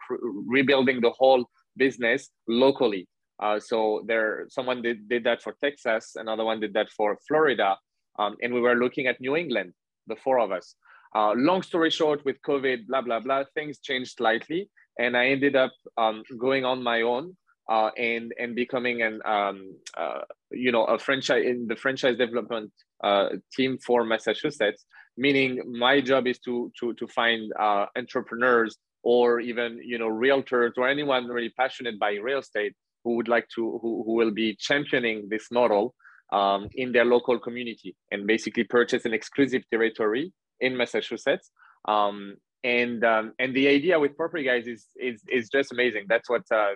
rebuilding 0.46 1.00
the 1.00 1.10
whole 1.10 1.46
business 1.76 2.30
locally. 2.48 3.08
Uh, 3.42 3.58
so 3.58 4.02
there, 4.06 4.46
someone 4.48 4.82
did, 4.82 5.08
did 5.08 5.24
that 5.24 5.42
for 5.42 5.54
Texas, 5.62 6.12
another 6.16 6.44
one 6.44 6.60
did 6.60 6.72
that 6.74 6.90
for 6.90 7.18
Florida, 7.26 7.76
um, 8.18 8.36
and 8.42 8.52
we 8.54 8.60
were 8.60 8.76
looking 8.76 9.06
at 9.06 9.20
New 9.20 9.36
England, 9.36 9.72
the 10.06 10.16
four 10.16 10.38
of 10.38 10.52
us. 10.52 10.74
Uh, 11.14 11.32
long 11.36 11.62
story 11.62 11.90
short, 11.90 12.24
with 12.24 12.36
COVID, 12.42 12.86
blah 12.86 13.02
blah 13.02 13.20
blah, 13.20 13.44
things 13.54 13.78
changed 13.80 14.14
slightly, 14.16 14.70
and 14.98 15.16
I 15.16 15.28
ended 15.28 15.56
up 15.56 15.72
um, 15.98 16.22
going 16.38 16.64
on 16.64 16.82
my 16.82 17.02
own 17.02 17.36
uh, 17.70 17.90
and 17.96 18.32
and 18.38 18.54
becoming 18.54 19.02
an 19.02 19.20
um, 19.24 19.74
uh, 19.96 20.20
you 20.50 20.72
know 20.72 20.84
a 20.84 20.98
franchise 20.98 21.44
in 21.46 21.66
the 21.66 21.76
franchise 21.76 22.16
development 22.16 22.72
uh, 23.02 23.28
team 23.52 23.78
for 23.78 24.04
Massachusetts. 24.04 24.84
Meaning, 25.16 25.62
my 25.66 26.00
job 26.00 26.26
is 26.26 26.38
to 26.40 26.72
to 26.80 26.94
to 26.94 27.06
find 27.06 27.52
uh, 27.58 27.86
entrepreneurs 27.96 28.76
or 29.02 29.40
even 29.40 29.80
you 29.82 29.98
know 29.98 30.08
realtors 30.08 30.72
or 30.76 30.88
anyone 30.88 31.26
really 31.26 31.50
passionate 31.50 31.98
by 31.98 32.12
real 32.14 32.38
estate 32.38 32.74
who 33.04 33.16
would 33.16 33.28
like 33.28 33.48
to 33.54 33.78
who, 33.82 34.02
who 34.04 34.14
will 34.14 34.30
be 34.30 34.56
championing 34.56 35.28
this 35.28 35.50
model 35.50 35.94
um, 36.32 36.68
in 36.74 36.92
their 36.92 37.04
local 37.04 37.38
community 37.38 37.94
and 38.10 38.26
basically 38.26 38.64
purchase 38.64 39.04
an 39.04 39.12
exclusive 39.12 39.62
territory 39.70 40.32
in 40.60 40.76
Massachusetts. 40.76 41.50
Um, 41.86 42.36
and 42.64 43.04
um, 43.04 43.32
and 43.38 43.54
the 43.54 43.68
idea 43.68 43.98
with 43.98 44.16
property 44.16 44.44
guys 44.44 44.66
is 44.66 44.86
is 44.96 45.22
is 45.28 45.48
just 45.50 45.72
amazing. 45.72 46.06
That's 46.08 46.30
what 46.30 46.42
uh, 46.50 46.74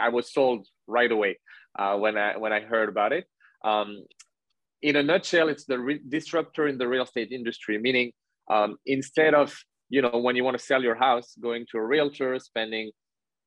I 0.00 0.10
was 0.10 0.32
sold 0.32 0.66
right 0.86 1.10
away 1.10 1.38
uh, 1.78 1.96
when 1.96 2.16
I 2.16 2.36
when 2.36 2.52
I 2.52 2.60
heard 2.60 2.88
about 2.88 3.12
it. 3.12 3.24
In 4.84 4.96
a 4.96 5.02
nutshell, 5.02 5.48
it's 5.48 5.64
the 5.64 5.98
disruptor 6.08 6.68
in 6.68 6.76
the 6.76 6.86
real 6.86 7.04
estate 7.04 7.32
industry. 7.32 7.78
Meaning, 7.78 8.12
um, 8.50 8.76
instead 8.84 9.32
of 9.32 9.56
you 9.88 10.02
know 10.02 10.18
when 10.24 10.36
you 10.36 10.44
want 10.44 10.58
to 10.58 10.64
sell 10.64 10.82
your 10.82 10.94
house, 10.94 11.34
going 11.40 11.64
to 11.70 11.78
a 11.78 11.84
realtor, 11.84 12.38
spending 12.38 12.90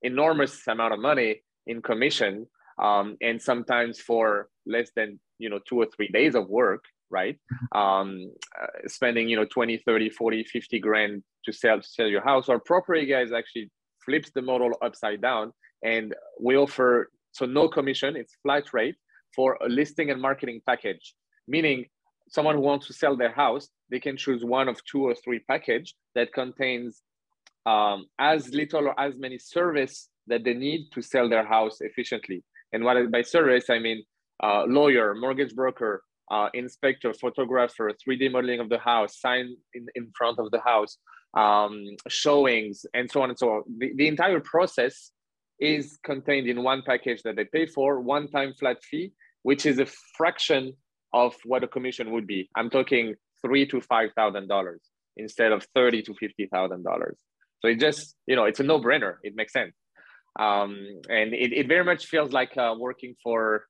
enormous 0.02 0.68
amount 0.68 0.94
of 0.96 1.00
money 1.00 1.44
in 1.68 1.84
commission, 1.84 2.48
um, 2.82 3.18
and 3.22 3.40
sometimes 3.40 4.00
for 4.00 4.50
less 4.66 4.90
than 4.96 5.20
you 5.38 5.50
know 5.50 5.60
two 5.70 5.78
or 5.78 5.86
three 5.96 6.08
days 6.08 6.34
of 6.34 6.50
work 6.50 6.84
right 7.10 7.38
mm-hmm. 7.54 7.80
um, 7.80 8.32
uh, 8.62 8.88
spending 8.88 9.30
you 9.30 9.36
know 9.36 9.46
20 9.46 9.78
30 9.78 10.10
40 10.10 10.44
50 10.44 10.80
grand 10.80 11.24
to 11.46 11.54
sell 11.54 11.80
to 11.80 11.88
sell 11.88 12.08
your 12.08 12.24
house 12.24 12.50
our 12.50 12.60
property 12.60 13.06
guys 13.06 13.32
actually 13.32 13.70
flips 14.04 14.32
the 14.32 14.42
model 14.42 14.72
upside 14.82 15.22
down 15.22 15.54
and 15.84 16.14
we 16.42 16.58
offer 16.58 17.10
so 17.32 17.46
no 17.46 17.70
commission 17.70 18.16
it's 18.16 18.36
flat 18.44 18.74
rate 18.74 18.96
for 19.36 19.58
a 19.62 19.70
listing 19.70 20.10
and 20.10 20.22
marketing 20.22 20.60
package 20.66 21.14
meaning 21.48 21.86
someone 22.30 22.56
who 22.56 22.62
wants 22.62 22.88
to 22.88 22.94
sell 22.94 23.16
their 23.16 23.32
house 23.32 23.70
they 23.90 24.00
can 24.00 24.18
choose 24.18 24.44
one 24.44 24.68
of 24.68 24.80
two 24.86 25.04
or 25.04 25.16
three 25.16 25.40
package 25.40 25.96
that 26.16 26.34
contains 26.34 27.02
um, 27.66 28.06
as 28.20 28.50
little 28.50 28.88
or 28.88 29.00
as 29.00 29.16
many 29.18 29.38
service 29.38 30.10
that 30.28 30.44
they 30.44 30.54
need 30.54 30.90
to 30.94 31.02
sell 31.02 31.30
their 31.30 31.46
house 31.46 31.78
efficiently 31.82 32.44
and 32.74 32.84
what 32.84 33.12
by 33.12 33.22
service 33.22 33.70
i 33.70 33.80
mean 33.80 34.04
uh, 34.44 34.64
lawyer 34.66 35.16
mortgage 35.16 35.56
broker 35.56 36.04
uh, 36.30 36.50
inspector, 36.54 37.14
photographer, 37.14 37.92
3D 38.08 38.32
modeling 38.32 38.60
of 38.60 38.70
the 38.70 38.78
house, 38.78 39.20
sign 39.20 39.56
in, 39.74 39.88
in 39.96 40.12
front 40.18 40.40
of 40.40 40.52
the 40.52 40.60
house, 40.60 40.98
um, 41.36 41.86
showings, 42.08 42.86
and 42.94 43.10
so 43.10 43.22
on 43.22 43.30
and 43.30 43.40
so 43.40 43.50
on. 43.50 43.64
The, 43.78 43.94
the 43.96 44.08
entire 44.08 44.40
process 44.40 45.12
is 45.60 45.98
contained 46.04 46.48
in 46.48 46.64
one 46.64 46.84
package 46.86 47.24
that 47.24 47.36
they 47.36 47.46
pay 47.46 47.66
for, 47.66 48.02
one 48.02 48.28
time 48.28 48.54
flat 48.60 48.84
fee, 48.84 49.14
which 49.44 49.66
is 49.66 49.80
a 49.80 49.88
fraction 50.18 50.74
of 51.14 51.36
what 51.46 51.64
a 51.64 51.68
commission 51.68 52.12
would 52.12 52.28
be. 52.28 52.50
I'm 52.56 52.70
talking 52.70 53.16
three 53.42 53.66
to 53.68 53.82
five 53.82 54.10
thousand 54.16 54.48
dollars 54.48 54.82
instead 55.16 55.52
of 55.52 55.66
thirty 55.76 56.02
to 56.04 56.14
fifty 56.16 56.48
thousand 56.48 56.84
dollars. 56.84 57.18
So 57.60 57.68
it 57.70 57.80
just, 57.80 58.16
you 58.28 58.36
know, 58.36 58.46
it's 58.46 58.60
a 58.60 58.64
no-brainer. 58.64 59.16
It 59.24 59.34
makes 59.36 59.52
sense. 59.52 59.74
Um, 60.40 60.78
and 61.10 61.34
it, 61.34 61.54
it 61.54 61.68
very 61.68 61.84
much 61.84 62.06
feels 62.06 62.32
like 62.32 62.56
uh, 62.56 62.76
working 62.78 63.16
for 63.24 63.66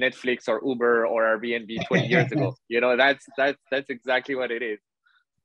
Netflix 0.00 0.48
or 0.48 0.62
Uber 0.64 1.06
or 1.06 1.24
Airbnb 1.24 1.86
20 1.88 2.06
years 2.14 2.30
ago. 2.30 2.54
You 2.68 2.80
know, 2.80 2.96
that's 2.96 3.24
that's 3.36 3.58
that's 3.70 3.90
exactly 3.90 4.34
what 4.34 4.50
it 4.50 4.62
is. 4.62 4.78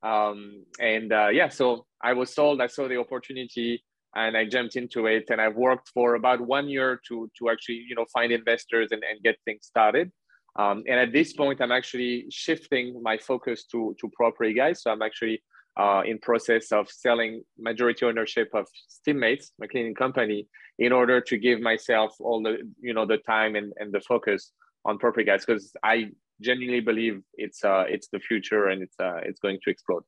Um, 0.03 0.65
and 0.79 1.11
uh, 1.11 1.29
yeah, 1.29 1.49
so 1.49 1.85
I 2.03 2.13
was 2.13 2.33
sold. 2.33 2.61
I 2.61 2.67
saw 2.67 2.87
the 2.87 2.97
opportunity, 2.97 3.83
and 4.15 4.37
I 4.37 4.45
jumped 4.45 4.75
into 4.75 5.07
it. 5.07 5.25
And 5.29 5.41
I've 5.41 5.55
worked 5.55 5.89
for 5.93 6.15
about 6.15 6.41
one 6.41 6.69
year 6.69 6.99
to 7.07 7.31
to 7.39 7.49
actually 7.49 7.85
you 7.87 7.95
know 7.95 8.05
find 8.13 8.31
investors 8.31 8.89
and, 8.91 9.01
and 9.09 9.23
get 9.23 9.37
things 9.45 9.65
started. 9.65 10.11
Um, 10.55 10.83
and 10.87 10.99
at 10.99 11.11
this 11.11 11.33
point, 11.33 11.61
I'm 11.61 11.71
actually 11.71 12.27
shifting 12.29 13.01
my 13.01 13.17
focus 13.17 13.65
to 13.71 13.95
to 13.99 14.09
property 14.09 14.53
guys. 14.53 14.83
So 14.83 14.91
I'm 14.91 15.01
actually 15.01 15.41
uh, 15.77 16.03
in 16.05 16.19
process 16.19 16.71
of 16.71 16.89
selling 16.89 17.43
majority 17.57 18.05
ownership 18.05 18.49
of 18.53 18.67
Steammates, 18.87 19.51
my 19.59 19.67
cleaning 19.67 19.95
company, 19.95 20.47
in 20.77 20.91
order 20.91 21.19
to 21.21 21.37
give 21.37 21.59
myself 21.59 22.15
all 22.19 22.41
the 22.43 22.57
you 22.79 22.93
know 22.93 23.05
the 23.05 23.17
time 23.17 23.55
and, 23.55 23.73
and 23.77 23.91
the 23.91 24.01
focus 24.01 24.51
on 24.85 24.97
property 24.97 25.23
guys 25.23 25.45
because 25.45 25.73
I 25.83 26.11
genuinely 26.41 26.81
believe 26.81 27.21
it's 27.35 27.63
uh 27.63 27.85
it's 27.87 28.07
the 28.11 28.19
future 28.19 28.67
and 28.67 28.83
it's 28.83 28.95
uh 28.99 29.17
it's 29.23 29.39
going 29.39 29.59
to 29.63 29.69
explode. 29.69 30.03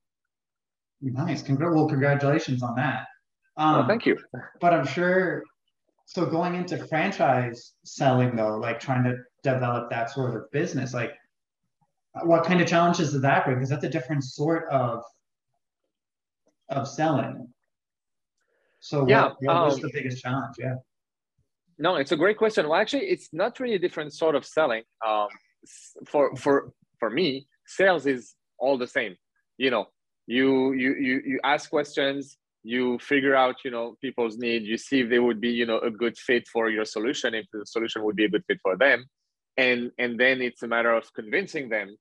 Nice, 1.02 1.44
Congr- 1.44 1.74
well, 1.76 1.88
congratulations 1.88 2.64
on 2.64 2.76
that. 2.76 3.08
Um, 3.58 3.78
well, 3.78 3.88
thank 3.88 4.06
you. 4.06 4.18
But 4.60 4.74
I'm 4.74 4.86
sure. 4.86 5.44
So 6.08 6.26
going 6.26 6.56
into 6.56 6.86
franchise 6.88 7.74
selling 7.84 8.36
though, 8.36 8.58
like 8.58 8.80
trying 8.80 9.04
to 9.06 9.16
develop 9.54 9.90
that 9.90 10.10
sort 10.12 10.36
of 10.36 10.52
business, 10.52 10.94
like 10.94 11.14
what 12.24 12.46
kind 12.46 12.62
of 12.62 12.68
challenges 12.68 13.12
does 13.12 13.22
that 13.22 13.46
bring? 13.46 13.58
Because 13.58 13.70
that's 13.70 13.84
a 13.84 13.90
different 13.90 14.24
sort 14.24 14.66
of 14.72 15.04
of 16.70 16.88
selling. 16.88 17.48
So 18.80 19.08
yeah, 19.08 19.24
what, 19.24 19.36
what 19.42 19.56
um, 19.56 19.66
was 19.66 19.80
the 19.80 19.92
biggest 19.94 20.22
challenge? 20.24 20.56
Yeah. 20.58 20.76
No, 21.78 21.96
it's 21.96 22.12
a 22.12 22.18
great 22.18 22.38
question. 22.38 22.68
Well, 22.70 22.80
actually, 22.80 23.06
it's 23.06 23.30
not 23.34 23.60
really 23.60 23.76
a 23.76 23.80
different 23.80 24.14
sort 24.14 24.36
of 24.36 24.46
selling. 24.46 24.84
Um, 25.06 25.28
for 26.06 26.36
for 26.36 26.72
for 27.00 27.10
me, 27.10 27.48
sales 27.66 28.06
is 28.06 28.36
all 28.58 28.78
the 28.78 28.88
same. 28.88 29.16
You 29.58 29.72
know, 29.72 29.86
you 30.28 30.74
you 30.74 30.96
you 30.96 31.22
you 31.26 31.40
ask 31.44 31.70
questions, 31.70 32.38
you 32.64 32.98
figure 33.00 33.36
out 33.36 33.56
you 33.66 33.72
know 33.72 33.98
people's 34.02 34.38
need, 34.38 34.64
you 34.64 34.78
see 34.78 35.02
if 35.02 35.10
they 35.10 35.20
would 35.20 35.42
be 35.42 35.50
you 35.50 35.66
know 35.66 35.80
a 35.80 35.92
good 35.92 36.18
fit 36.18 36.48
for 36.48 36.70
your 36.70 36.86
solution, 36.86 37.34
if 37.34 37.46
the 37.52 37.66
solution 37.66 38.04
would 38.04 38.16
be 38.16 38.26
a 38.26 38.30
good 38.30 38.46
fit 38.48 38.60
for 38.64 38.78
them, 38.78 39.06
and 39.58 39.92
and 39.98 40.20
then 40.20 40.42
it's 40.42 40.64
a 40.64 40.68
matter 40.68 40.94
of 40.94 41.12
convincing 41.14 41.70
them 41.70 41.96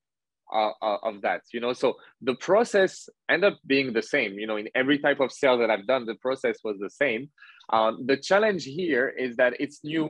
uh, 0.53 0.71
uh, 0.81 0.97
of 1.03 1.21
that 1.21 1.41
you 1.53 1.59
know? 1.59 1.73
So 1.73 1.95
the 2.21 2.35
process 2.35 3.09
end 3.29 3.43
up 3.43 3.57
being 3.65 3.93
the 3.93 4.03
same 4.03 4.33
you 4.33 4.47
know 4.47 4.57
in 4.57 4.69
every 4.75 4.99
type 4.99 5.19
of 5.19 5.31
sale 5.31 5.57
that 5.59 5.69
i've 5.69 5.87
done 5.87 6.05
the 6.05 6.15
process 6.15 6.57
was 6.63 6.77
the 6.79 6.89
same. 6.89 7.29
Um, 7.69 8.05
the 8.05 8.17
challenge 8.17 8.63
here 8.63 9.09
is 9.09 9.37
that 9.37 9.53
it's 9.59 9.79
new. 9.83 10.09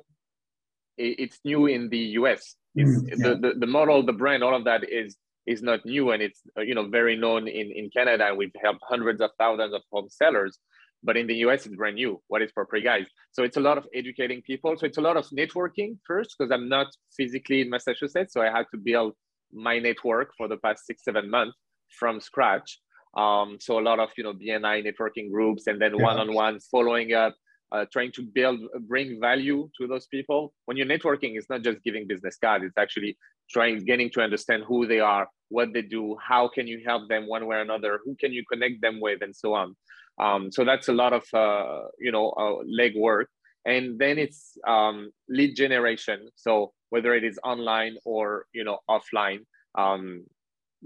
It's 0.97 1.39
new 1.45 1.67
in 1.67 1.89
the 1.89 1.99
us 2.17 2.55
mm, 2.77 3.07
yeah. 3.07 3.15
the, 3.15 3.35
the, 3.35 3.53
the 3.59 3.67
model 3.67 4.05
the 4.05 4.13
brand 4.13 4.43
all 4.43 4.55
of 4.55 4.63
that 4.65 4.89
is 4.89 5.17
is 5.45 5.61
not 5.61 5.85
new 5.85 6.11
and 6.11 6.21
it's 6.21 6.41
uh, 6.57 6.61
you 6.61 6.73
know 6.73 6.87
very 6.87 7.15
known 7.15 7.47
in 7.47 7.71
in 7.71 7.89
canada. 7.89 8.27
And 8.27 8.37
we've 8.37 8.55
helped 8.61 8.81
hundreds 8.83 9.21
of 9.21 9.31
thousands 9.37 9.73
of 9.73 9.81
home 9.91 10.09
sellers 10.09 10.57
but 11.05 11.15
in 11.15 11.27
the 11.27 11.35
us 11.35 11.65
it's 11.65 11.75
brand 11.75 11.95
new. 11.95 12.21
What 12.27 12.41
is 12.41 12.51
property 12.51 12.81
guys? 12.81 13.07
So 13.31 13.43
it's 13.43 13.57
a 13.57 13.59
lot 13.59 13.77
of 13.77 13.85
educating 13.93 14.41
people. 14.41 14.75
So 14.77 14.85
it's 14.85 14.97
a 14.97 15.01
lot 15.01 15.17
of 15.17 15.25
networking 15.29 15.97
first 16.05 16.35
because 16.37 16.51
i'm 16.51 16.67
not 16.67 16.87
physically 17.15 17.61
in 17.61 17.69
massachusetts 17.69 18.33
so 18.33 18.41
i 18.41 18.49
had 18.57 18.65
to 18.73 18.77
build 18.77 19.13
my 19.53 19.79
network 19.79 20.31
for 20.37 20.47
the 20.47 20.57
past 20.57 20.85
six 20.85 21.03
seven 21.03 21.29
months 21.29 21.57
from 21.99 22.19
scratch. 22.19 22.79
Um, 23.15 23.57
so 23.61 23.79
a 23.79 23.85
lot 23.89 23.99
of 23.99 24.09
you 24.17 24.23
know 24.25 24.33
bni 24.33 24.75
networking 24.87 25.31
groups 25.31 25.67
and 25.67 25.81
then 25.81 25.93
one-on-one 26.01 26.59
following 26.71 27.13
up 27.13 27.33
uh, 27.71 27.85
trying 27.91 28.11
to 28.13 28.21
build 28.21 28.59
bring 28.87 29.19
value 29.21 29.69
to 29.77 29.87
those 29.87 30.07
people. 30.07 30.53
When 30.65 30.75
you're 30.77 30.87
networking 30.95 31.37
it's 31.37 31.49
not 31.49 31.61
just 31.61 31.83
giving 31.83 32.07
business 32.07 32.37
cards. 32.43 32.65
It's 32.65 32.77
actually 32.77 33.17
trying 33.49 33.85
getting 33.85 34.09
to 34.09 34.21
understand 34.21 34.63
who 34.67 34.87
they 34.87 34.99
are 34.99 35.27
what 35.49 35.73
they 35.73 35.81
do 35.81 36.17
how 36.21 36.47
can 36.47 36.67
you 36.67 36.81
help 36.85 37.07
them 37.09 37.27
one 37.27 37.45
way 37.45 37.57
or 37.57 37.61
another 37.61 37.99
who 38.03 38.15
can 38.15 38.33
you 38.33 38.43
connect 38.51 38.81
them 38.81 38.99
with 38.99 39.21
and 39.21 39.35
so 39.35 39.53
on 39.53 39.75
um, 40.17 40.51
so 40.51 40.63
that's 40.63 40.87
a 40.87 40.93
lot 40.93 41.13
of 41.13 41.23
uh, 41.33 41.87
you 41.99 42.11
know 42.11 42.29
uh, 42.31 42.63
leg 42.65 42.93
work 42.95 43.29
and 43.65 43.97
then 43.97 44.19
it's 44.19 44.57
um, 44.67 45.09
lead 45.27 45.55
generation. 45.55 46.27
So 46.35 46.71
whether 46.91 47.15
it 47.15 47.23
is 47.23 47.39
online 47.43 47.97
or 48.05 48.45
you 48.53 48.63
know 48.63 48.79
offline 48.89 49.39
um, 49.75 50.23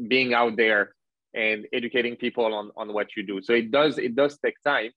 being 0.08 0.34
out 0.34 0.56
there 0.56 0.96
and 1.34 1.68
educating 1.74 2.16
people 2.16 2.54
on, 2.54 2.72
on 2.76 2.94
what 2.94 3.16
you 3.16 3.24
do. 3.26 3.42
So 3.42 3.54
it 3.54 3.72
does 3.72 3.98
it 3.98 4.16
does 4.16 4.38
take 4.40 4.56
time 4.66 4.92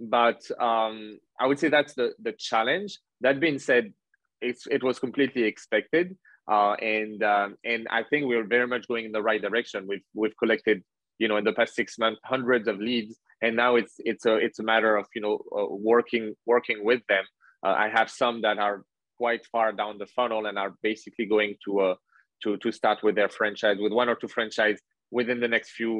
but 0.00 0.42
um, 0.60 1.18
i 1.38 1.46
would 1.46 1.58
say 1.58 1.68
that's 1.68 1.94
the 1.94 2.12
the 2.22 2.32
challenge. 2.32 2.98
That 3.20 3.38
being 3.38 3.58
said 3.58 3.92
it's, 4.40 4.66
it 4.66 4.82
was 4.82 4.98
completely 4.98 5.44
expected 5.44 6.16
uh, 6.50 6.72
and 6.72 7.22
um, 7.22 7.56
and 7.64 7.86
I 7.90 8.02
think 8.02 8.26
we're 8.26 8.46
very 8.46 8.66
much 8.66 8.88
going 8.88 9.04
in 9.04 9.12
the 9.12 9.22
right 9.22 9.40
direction. 9.40 9.86
We've 9.86 10.02
we've 10.14 10.36
collected 10.36 10.82
you 11.22 11.28
know 11.28 11.36
in 11.36 11.44
the 11.44 11.56
past 11.60 11.74
six 11.80 11.88
months 12.02 12.20
hundreds 12.24 12.66
of 12.66 12.76
leads, 12.88 13.14
and 13.44 13.52
now 13.62 13.76
it's 13.80 13.94
it's 14.10 14.26
a 14.26 14.34
it's 14.46 14.58
a 14.58 14.66
matter 14.72 14.92
of 15.00 15.06
you 15.14 15.22
know 15.24 15.34
uh, 15.58 15.70
working 15.92 16.34
working 16.46 16.78
with 16.90 17.02
them. 17.08 17.24
Uh, 17.64 17.74
I 17.84 17.88
have 17.98 18.08
some 18.10 18.42
that 18.42 18.58
are 18.58 18.82
quite 19.18 19.44
far 19.54 19.68
down 19.80 19.98
the 19.98 20.10
funnel 20.16 20.46
and 20.46 20.58
are 20.58 20.74
basically 20.82 21.26
going 21.34 21.54
to 21.64 21.70
uh, 21.88 21.94
to 22.42 22.56
to 22.64 22.72
start 22.72 22.98
with 23.04 23.14
their 23.14 23.28
franchise 23.28 23.76
with 23.78 23.92
one 23.92 24.08
or 24.08 24.16
two 24.16 24.32
franchise 24.36 24.78
within 25.18 25.38
the 25.38 25.52
next 25.54 25.70
few 25.80 25.94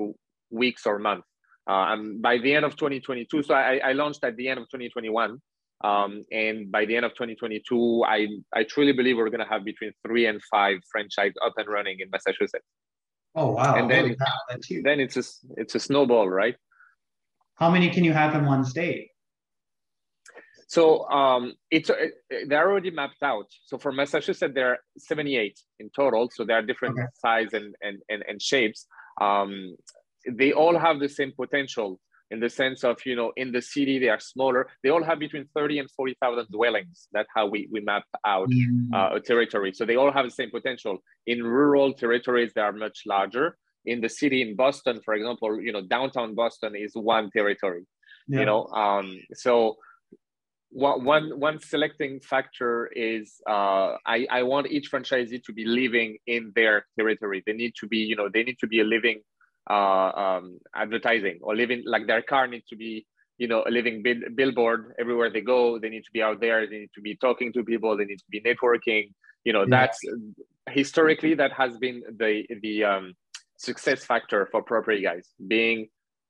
weeks 0.51 0.83
or 0.87 0.99
months. 0.99 1.29
Uh, 1.71 1.85
and 1.93 2.21
by 2.21 2.39
the 2.39 2.53
end 2.57 2.65
of 2.65 2.75
2022, 2.75 3.45
so 3.45 3.55
I, 3.55 3.81
I 3.91 3.93
launched 3.93 4.25
at 4.25 4.35
the 4.37 4.49
end 4.49 4.59
of 4.59 4.65
2021. 4.65 5.39
Um, 5.85 6.25
and 6.33 6.71
by 6.71 6.85
the 6.85 6.97
end 6.97 7.05
of 7.05 7.13
2022, 7.13 8.05
I, 8.07 8.29
I 8.53 8.65
truly 8.65 8.93
believe 8.93 9.17
we're 9.17 9.31
going 9.31 9.47
to 9.47 9.53
have 9.55 9.65
between 9.65 9.93
three 10.05 10.27
and 10.27 10.41
five 10.51 10.79
franchise 10.91 11.33
up 11.45 11.55
and 11.57 11.69
running 11.69 11.99
in 12.01 12.09
Massachusetts. 12.11 12.67
Oh 13.35 13.53
wow! 13.53 13.77
And 13.77 13.91
then, 13.91 14.17
then 14.85 15.01
it's 15.01 15.17
a 15.17 15.23
it's 15.57 15.75
a 15.75 15.81
snowball, 15.81 16.29
right? 16.29 16.55
How 17.55 17.71
many 17.71 17.89
can 17.91 18.05
you 18.05 18.13
have 18.13 18.35
in 18.35 18.45
one 18.45 18.65
state? 18.65 19.09
So 20.69 21.07
um, 21.11 21.53
it's 21.71 21.91
they're 22.49 22.69
already 22.69 22.91
mapped 22.91 23.23
out. 23.23 23.47
So 23.67 23.79
for 23.79 23.93
Massachusetts, 23.93 24.55
there 24.55 24.71
are 24.71 24.79
78 24.97 25.59
in 25.81 25.91
total. 25.95 26.31
So 26.33 26.45
there 26.45 26.59
are 26.59 26.63
different 26.63 26.99
okay. 26.99 27.09
size 27.15 27.53
and, 27.53 27.75
and 27.83 27.99
and 28.09 28.23
and 28.27 28.41
shapes. 28.41 28.87
Um, 29.21 29.77
they 30.31 30.53
all 30.53 30.79
have 30.79 30.99
the 30.99 31.09
same 31.09 31.33
potential 31.39 32.01
in 32.33 32.41
the 32.41 32.49
sense 32.49 32.83
of 32.83 32.97
you 33.05 33.15
know 33.15 33.31
in 33.37 33.53
the 33.53 33.63
city 33.63 33.99
they 33.99 34.09
are 34.09 34.19
smaller. 34.19 34.63
They 34.83 34.91
all 34.91 35.05
have 35.05 35.19
between 35.19 35.47
30 35.55 35.81
and 35.81 35.91
40,000 35.91 36.47
dwellings. 36.51 37.09
That's 37.13 37.29
how 37.37 37.47
we, 37.47 37.69
we 37.71 37.81
map 37.81 38.05
out 38.27 38.49
mm. 38.49 38.93
uh, 38.93 39.17
a 39.17 39.21
territory. 39.21 39.73
So 39.75 39.85
they 39.85 39.97
all 39.97 40.11
have 40.11 40.25
the 40.25 40.31
same 40.41 40.51
potential. 40.51 40.99
In 41.27 41.45
rural 41.45 41.93
territories 41.93 42.53
they 42.55 42.63
are 42.63 42.73
much 42.73 43.03
larger. 43.07 43.57
In 43.85 44.01
the 44.01 44.09
city 44.09 44.43
in 44.43 44.55
boston 44.55 45.01
for 45.05 45.13
example 45.15 45.61
you 45.61 45.73
know 45.73 45.83
downtown 45.83 46.37
boston 46.37 46.77
is 46.77 46.93
one 46.95 47.33
territory 47.33 47.85
yeah. 48.29 48.41
you 48.41 48.47
know 48.47 48.69
um, 48.69 49.19
so 49.35 49.77
one 50.73 51.39
one 51.39 51.59
selecting 51.61 52.21
factor 52.21 52.87
is 52.95 53.41
uh, 53.49 53.97
I, 54.07 54.27
I 54.31 54.43
want 54.45 54.69
each 54.69 54.91
franchisee 54.91 55.43
to 55.45 55.53
be 55.53 55.65
living 55.65 56.17
in 56.27 56.53
their 56.55 56.87
territory. 56.99 57.43
They 57.45 57.53
need 57.53 57.75
to 57.81 57.87
be 57.87 57.99
you 57.99 58.17
know 58.17 58.29
they 58.33 58.43
need 58.43 58.59
to 58.61 58.67
be 58.67 58.81
a 58.81 58.85
living 58.85 59.21
um, 59.71 60.59
advertising 60.75 61.39
or 61.43 61.55
living 61.55 61.83
like 61.87 62.07
their 62.07 62.23
car 62.23 62.47
needs 62.47 62.67
to 62.69 62.77
be 62.77 63.07
you 63.39 63.49
know 63.49 63.65
a 63.67 63.71
living 63.71 64.03
bill- 64.03 64.29
billboard 64.35 64.95
everywhere 64.99 65.31
they 65.31 65.41
go. 65.41 65.79
They 65.79 65.89
need 65.89 66.05
to 66.05 66.13
be 66.13 66.23
out 66.23 66.41
there. 66.41 66.67
They 66.67 66.81
need 66.81 66.95
to 66.95 67.01
be 67.01 67.17
talking 67.17 67.53
to 67.55 67.65
people. 67.65 67.97
They 67.97 68.05
need 68.05 68.19
to 68.19 68.31
be 68.31 68.41
networking. 68.41 69.13
You 69.45 69.53
know 69.53 69.63
yeah. 69.63 69.77
that's 69.77 69.99
historically 70.71 71.35
that 71.35 71.53
has 71.53 71.77
been 71.79 72.03
the 72.19 72.45
the 72.63 72.85
um, 72.85 73.15
success 73.57 74.05
factor 74.05 74.49
for 74.51 74.63
property 74.63 75.03
guys 75.03 75.29
being 75.49 75.89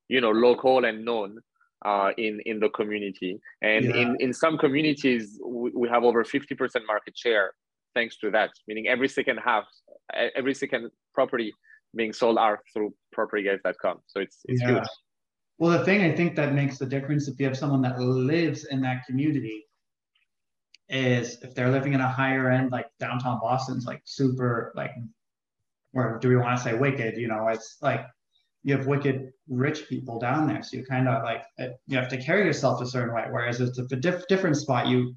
you 0.08 0.20
know 0.20 0.30
local 0.30 0.84
and 0.84 1.04
known 1.04 1.38
uh, 1.84 2.10
in 2.16 2.40
in 2.46 2.60
the 2.60 2.70
community. 2.70 3.38
And 3.62 3.84
yeah. 3.86 3.96
in 3.96 4.16
in 4.20 4.32
some 4.32 4.58
communities 4.58 5.38
we, 5.44 5.70
we 5.74 5.88
have 5.88 6.04
over 6.04 6.24
50% 6.24 6.86
market 6.86 7.16
share 7.16 7.52
thanks 7.94 8.16
to 8.18 8.30
that 8.30 8.50
meaning 8.66 8.88
every 8.88 9.08
second 9.08 9.38
half 9.44 9.64
every 10.34 10.54
second 10.54 10.90
property 11.14 11.52
being 11.94 12.12
sold 12.12 12.38
are 12.38 12.61
through 12.72 12.94
propertyguys.com. 13.16 13.98
So 14.07 14.20
it's 14.20 14.38
it's 14.46 14.62
yeah. 14.62 14.68
huge. 14.68 14.88
Well, 15.59 15.78
the 15.78 15.85
thing 15.85 16.02
I 16.02 16.14
think 16.14 16.35
that 16.37 16.55
makes 16.55 16.78
the 16.78 16.87
difference 16.87 17.28
if 17.28 17.38
you 17.38 17.46
have 17.46 17.57
someone 17.57 17.83
that 17.83 18.00
lives 18.00 18.64
in 18.64 18.81
that 18.83 19.05
community 19.07 19.64
is 20.88 21.38
if 21.42 21.55
they're 21.55 21.70
living 21.70 21.92
in 21.92 22.00
a 22.00 22.09
higher 22.09 22.50
end, 22.50 22.72
like 22.72 22.87
downtown 22.98 23.38
Boston's 23.40 23.87
like 23.87 24.02
super 24.05 24.72
like, 24.74 24.92
or 25.94 26.18
do 26.20 26.28
we 26.28 26.37
want 26.37 26.57
to 26.57 26.62
say 26.62 26.74
wicked? 26.74 27.16
You 27.16 27.28
know, 27.28 27.48
it's 27.48 27.78
like 27.81 28.07
you 28.64 28.76
have 28.76 28.87
wicked 28.87 29.31
rich 29.48 29.88
people 29.88 30.18
down 30.18 30.46
there, 30.46 30.62
so 30.62 30.76
you 30.76 30.85
kind 30.85 31.09
of 31.09 31.22
like 31.22 31.44
you 31.87 31.96
have 31.96 32.09
to 32.09 32.16
carry 32.16 32.44
yourself 32.44 32.81
a 32.81 32.87
certain 32.87 33.14
way. 33.14 33.26
Whereas 33.31 33.61
it's 33.61 33.78
a 33.78 33.85
diff- 33.85 34.26
different 34.28 34.57
spot, 34.57 34.87
you 34.87 35.14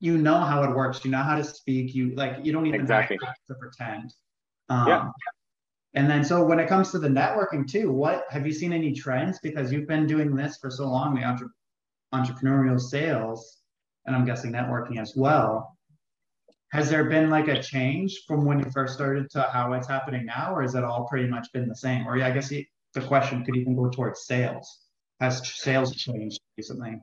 you 0.00 0.16
know 0.16 0.38
how 0.38 0.62
it 0.62 0.74
works, 0.74 1.04
you 1.04 1.10
know 1.10 1.22
how 1.22 1.36
to 1.36 1.44
speak, 1.44 1.94
you 1.94 2.14
like 2.14 2.36
you 2.44 2.52
don't 2.52 2.66
even 2.66 2.80
exactly. 2.80 3.18
have 3.24 3.34
to 3.48 3.54
pretend. 3.54 4.12
Um, 4.68 4.88
yeah. 4.88 5.08
And 5.98 6.08
then, 6.08 6.24
so 6.24 6.44
when 6.44 6.60
it 6.60 6.68
comes 6.68 6.92
to 6.92 7.00
the 7.00 7.08
networking 7.08 7.68
too, 7.68 7.90
what 7.90 8.24
have 8.30 8.46
you 8.46 8.52
seen 8.52 8.72
any 8.72 8.92
trends? 8.92 9.40
Because 9.42 9.72
you've 9.72 9.88
been 9.88 10.06
doing 10.06 10.32
this 10.32 10.56
for 10.56 10.70
so 10.70 10.88
long, 10.88 11.16
the 11.16 11.24
entre- 11.24 11.50
entrepreneurial 12.14 12.80
sales, 12.80 13.58
and 14.06 14.14
I'm 14.14 14.24
guessing 14.24 14.52
networking 14.52 15.00
as 15.00 15.14
well. 15.16 15.76
Has 16.70 16.88
there 16.88 17.10
been 17.10 17.30
like 17.30 17.48
a 17.48 17.60
change 17.60 18.16
from 18.28 18.44
when 18.44 18.60
you 18.60 18.70
first 18.70 18.94
started 18.94 19.28
to 19.30 19.42
how 19.52 19.72
it's 19.72 19.88
happening 19.88 20.24
now, 20.24 20.54
or 20.54 20.62
has 20.62 20.76
it 20.76 20.84
all 20.84 21.08
pretty 21.10 21.26
much 21.26 21.48
been 21.52 21.68
the 21.68 21.74
same? 21.74 22.06
Or 22.06 22.16
yeah, 22.16 22.28
I 22.28 22.30
guess 22.30 22.48
the 22.48 23.00
question 23.08 23.44
could 23.44 23.56
even 23.56 23.74
go 23.74 23.90
towards 23.90 24.24
sales. 24.24 24.82
Has 25.18 25.44
sales 25.52 25.96
changed 25.96 26.38
recently? 26.56 27.00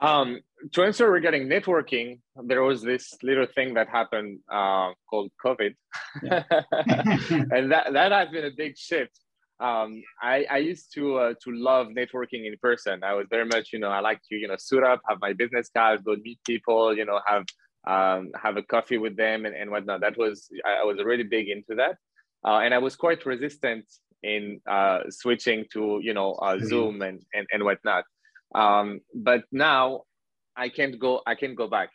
Um, 0.00 0.40
to 0.72 0.82
answer 0.82 1.10
regarding 1.10 1.48
networking, 1.48 2.20
there 2.44 2.62
was 2.62 2.82
this 2.82 3.14
little 3.22 3.46
thing 3.54 3.74
that 3.74 3.88
happened 3.88 4.40
uh, 4.50 4.92
called 5.08 5.30
COVID, 5.44 5.74
yeah. 6.22 6.42
and 6.70 7.72
that 7.72 7.92
that 7.92 8.12
has 8.12 8.28
been 8.28 8.44
a 8.44 8.50
big 8.50 8.76
shift. 8.76 9.18
Um, 9.58 10.02
I, 10.22 10.44
I 10.50 10.58
used 10.58 10.92
to 10.94 11.16
uh, 11.16 11.34
to 11.44 11.52
love 11.52 11.88
networking 11.88 12.46
in 12.46 12.56
person. 12.60 13.02
I 13.02 13.14
was 13.14 13.26
very 13.30 13.46
much, 13.46 13.72
you 13.72 13.78
know, 13.78 13.88
I 13.88 14.00
like 14.00 14.20
to, 14.28 14.36
you 14.36 14.48
know, 14.48 14.56
suit 14.58 14.84
up, 14.84 15.00
have 15.08 15.18
my 15.20 15.32
business 15.32 15.70
cards, 15.74 16.02
go 16.02 16.14
meet 16.16 16.38
people, 16.44 16.94
you 16.94 17.06
know, 17.06 17.20
have 17.26 17.44
um, 17.86 18.32
have 18.40 18.58
a 18.58 18.62
coffee 18.62 18.98
with 18.98 19.16
them 19.16 19.46
and, 19.46 19.56
and 19.56 19.70
whatnot. 19.70 20.02
That 20.02 20.18
was 20.18 20.50
I, 20.64 20.84
was 20.84 21.02
really 21.02 21.22
big 21.22 21.48
into 21.48 21.74
that, 21.76 21.96
uh, 22.46 22.58
and 22.58 22.74
I 22.74 22.78
was 22.78 22.96
quite 22.96 23.24
resistant 23.24 23.86
in 24.22 24.60
uh, 24.68 25.04
switching 25.08 25.64
to, 25.72 26.00
you 26.02 26.12
know, 26.12 26.32
uh, 26.32 26.56
mm-hmm. 26.56 26.66
Zoom 26.66 27.02
and, 27.02 27.22
and 27.32 27.46
and 27.50 27.64
whatnot. 27.64 28.04
Um, 28.54 29.00
but 29.14 29.44
now 29.52 30.02
I 30.56 30.68
can't 30.68 30.98
go. 30.98 31.20
I 31.26 31.34
can't 31.34 31.56
go 31.56 31.68
back 31.68 31.90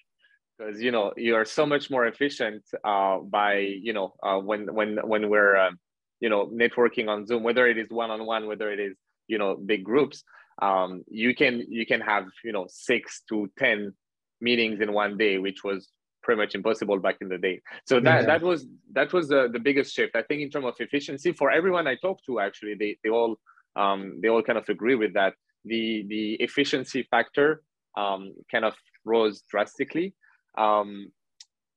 because 0.58 0.82
you 0.82 0.92
know 0.92 1.14
you 1.18 1.36
are 1.36 1.46
so 1.46 1.66
much 1.66 1.90
more 1.90 2.06
efficient 2.06 2.64
uh, 2.84 3.18
by 3.20 3.58
you 3.58 3.94
know 3.94 4.14
uh, 4.24 4.38
when 4.38 4.74
when 4.74 4.98
when 4.98 5.30
we're 5.30 5.56
uh, 5.56 5.72
you 6.20 6.30
know 6.30 6.48
networking 6.48 7.08
on 7.10 7.26
Zoom, 7.26 7.44
whether 7.44 7.68
it 7.68 7.78
is 7.78 7.88
one 7.90 8.12
on 8.12 8.26
one, 8.26 8.48
whether 8.48 8.72
it 8.72 8.80
is 8.80 8.96
you 9.28 9.38
know 9.38 9.56
big 9.56 9.84
groups. 9.84 10.24
Um, 10.62 11.04
you 11.08 11.34
can 11.34 11.66
you 11.70 11.86
can 11.86 12.02
have 12.02 12.26
you 12.44 12.52
know 12.52 12.68
six 12.70 13.24
to 13.30 13.50
ten 13.58 13.94
meetings 14.40 14.82
in 14.82 14.94
one 14.94 15.18
day, 15.18 15.38
which 15.38 15.64
was 15.64 15.90
pretty 16.24 16.40
much 16.40 16.54
impossible 16.54 17.00
back 17.00 17.18
in 17.22 17.30
the 17.30 17.38
day. 17.38 17.62
So 17.86 18.00
that 18.02 18.22
yeah. 18.22 18.26
that 18.28 18.42
was 18.42 18.68
that 18.94 19.14
was 19.14 19.28
the, 19.28 19.50
the 19.52 19.60
biggest 19.60 19.94
shift. 19.96 20.16
I 20.16 20.22
think 20.24 20.42
in 20.42 20.50
terms 20.50 20.68
of 20.68 20.76
efficiency 20.80 21.32
for 21.32 21.52
everyone 21.52 21.88
I 21.88 21.96
talked 21.96 22.26
to, 22.28 22.40
actually, 22.40 22.76
they 22.76 22.98
they 23.04 23.10
all 23.10 23.38
um, 23.76 24.20
they 24.22 24.30
all 24.30 24.44
kind 24.44 24.60
of 24.60 24.70
agree 24.70 24.96
with 24.96 25.14
that 25.14 25.34
the 25.66 26.06
the 26.08 26.34
efficiency 26.36 27.08
factor 27.10 27.62
um, 27.98 28.34
kind 28.52 28.66
of 28.66 28.74
rose 29.06 29.44
drastically. 29.50 30.14
Um, 30.58 31.12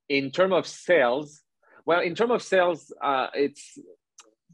in 0.08 0.30
terms 0.30 0.54
of 0.54 0.66
sales, 0.66 1.42
well, 1.86 2.00
in 2.00 2.14
terms 2.14 2.32
of 2.32 2.42
sales, 2.42 2.92
uh, 3.02 3.28
it's 3.34 3.78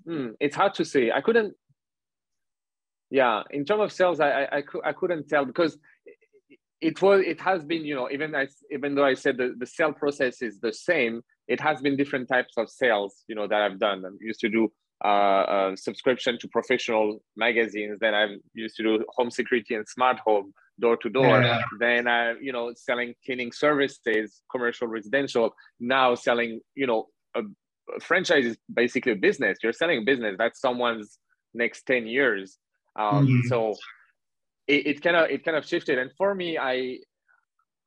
hmm, 0.05 0.29
it's 0.41 0.57
hard 0.57 0.75
to 0.75 0.85
say. 0.85 1.11
I 1.11 1.21
couldn't. 1.21 1.55
Yeah, 3.11 3.43
in 3.51 3.65
terms 3.65 3.83
of 3.83 3.93
sales, 3.93 4.21
I 4.21 4.45
I, 4.45 4.63
I, 4.85 4.93
couldn't 4.93 5.29
tell 5.29 5.45
because 5.45 5.77
it 6.81 7.03
was 7.03 7.23
it 7.27 7.41
has 7.41 7.65
been 7.65 7.85
you 7.85 7.95
know 7.95 8.09
even 8.11 8.35
I, 8.35 8.47
even 8.71 8.95
though 8.95 9.05
I 9.05 9.15
said 9.15 9.37
the, 9.37 9.55
the 9.59 9.67
sale 9.67 9.93
process 9.93 10.43
is 10.43 10.61
the 10.61 10.73
same, 10.73 11.23
it 11.49 11.61
has 11.61 11.81
been 11.81 11.97
different 11.97 12.29
types 12.29 12.55
of 12.57 12.71
sales 12.71 13.25
you 13.27 13.35
know 13.35 13.49
that 13.49 13.63
I've 13.63 13.81
done. 13.81 14.05
I 14.05 14.11
used 14.21 14.41
to 14.41 14.49
do 14.49 14.73
uh, 15.05 15.77
subscription 15.77 16.39
to 16.39 16.49
professional 16.49 17.23
magazines. 17.37 17.99
Then 18.01 18.15
I 18.15 18.37
used 18.55 18.77
to 18.77 18.83
do 18.83 19.05
home 19.17 19.31
security 19.31 19.75
and 19.75 19.89
smart 19.89 20.19
home 20.19 20.53
door 20.79 20.97
to 20.97 21.09
door. 21.11 21.43
Then 21.79 22.07
I, 22.09 22.35
you 22.41 22.53
know, 22.53 22.73
selling 22.75 23.15
cleaning 23.25 23.53
services, 23.53 24.43
commercial, 24.51 24.89
residential. 24.89 25.55
Now 25.79 26.15
selling, 26.15 26.61
you 26.75 26.87
know, 26.87 27.09
a, 27.35 27.41
a 27.97 28.01
franchise 28.01 28.47
is 28.47 28.57
basically 28.73 29.13
a 29.13 29.17
business. 29.17 29.59
You're 29.63 29.73
selling 29.73 29.99
a 29.99 30.05
business. 30.05 30.37
That's 30.39 30.61
someone's 30.61 31.19
next 31.55 31.87
ten 31.87 32.07
years. 32.07 32.59
Um, 32.97 33.27
mm-hmm. 33.27 33.49
So 33.49 33.75
it, 34.67 34.87
it 34.87 35.03
kind 35.03 35.17
of 35.17 35.31
it 35.31 35.45
kind 35.45 35.57
of 35.57 35.67
shifted. 35.67 35.99
And 35.99 36.11
for 36.17 36.35
me, 36.35 36.59
I, 36.59 36.99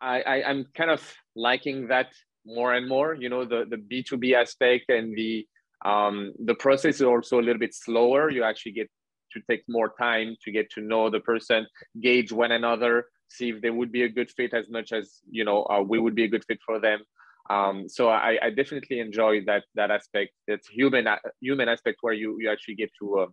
I, 0.02 0.22
I 0.22 0.44
I'm 0.50 0.66
kind 0.76 0.92
of 0.92 1.02
liking 1.36 1.88
that 1.88 2.08
more 2.46 2.74
and 2.74 2.88
more. 2.88 3.14
You 3.14 3.30
know, 3.30 3.46
the 3.46 3.66
the 3.70 3.78
B 3.78 4.04
two 4.04 4.18
B 4.18 4.36
aspect 4.36 4.90
and 4.90 5.16
the 5.16 5.48
um, 5.84 6.34
the 6.44 6.56
process 6.56 6.96
is 6.96 7.02
also 7.02 7.40
a 7.40 7.44
little 7.44 7.60
bit 7.60 7.74
slower. 7.74 8.30
You 8.30 8.44
actually 8.44 8.74
get 8.74 8.90
to 9.34 9.42
take 9.50 9.64
more 9.68 9.94
time 10.00 10.36
to 10.44 10.52
get 10.52 10.70
to 10.72 10.82
know 10.82 11.10
the 11.10 11.20
person, 11.20 11.68
gauge 12.02 12.32
one 12.32 12.52
another, 12.52 13.08
see 13.30 13.50
if 13.50 13.62
they 13.62 13.70
would 13.70 13.92
be 13.92 14.04
a 14.04 14.10
good 14.10 14.30
fit 14.30 14.54
as 14.54 14.70
much 14.70 14.92
as 14.94 15.20
you 15.30 15.44
know 15.44 15.66
uh, 15.66 15.82
we 15.82 16.00
would 16.00 16.16
be 16.16 16.24
a 16.24 16.28
good 16.28 16.46
fit 16.46 16.60
for 16.66 16.80
them. 16.80 17.02
Um, 17.50 17.90
so 17.90 18.08
I, 18.08 18.38
I, 18.42 18.50
definitely 18.52 19.00
enjoy 19.00 19.44
that 19.46 19.64
that 19.76 19.92
aspect. 19.92 20.32
That's 20.48 20.68
human 20.68 21.08
human 21.42 21.68
aspect 21.68 21.98
where 22.02 22.14
you 22.14 22.38
you 22.40 22.50
actually 22.50 22.76
get 22.76 22.92
to 23.00 23.20
uh, 23.20 23.26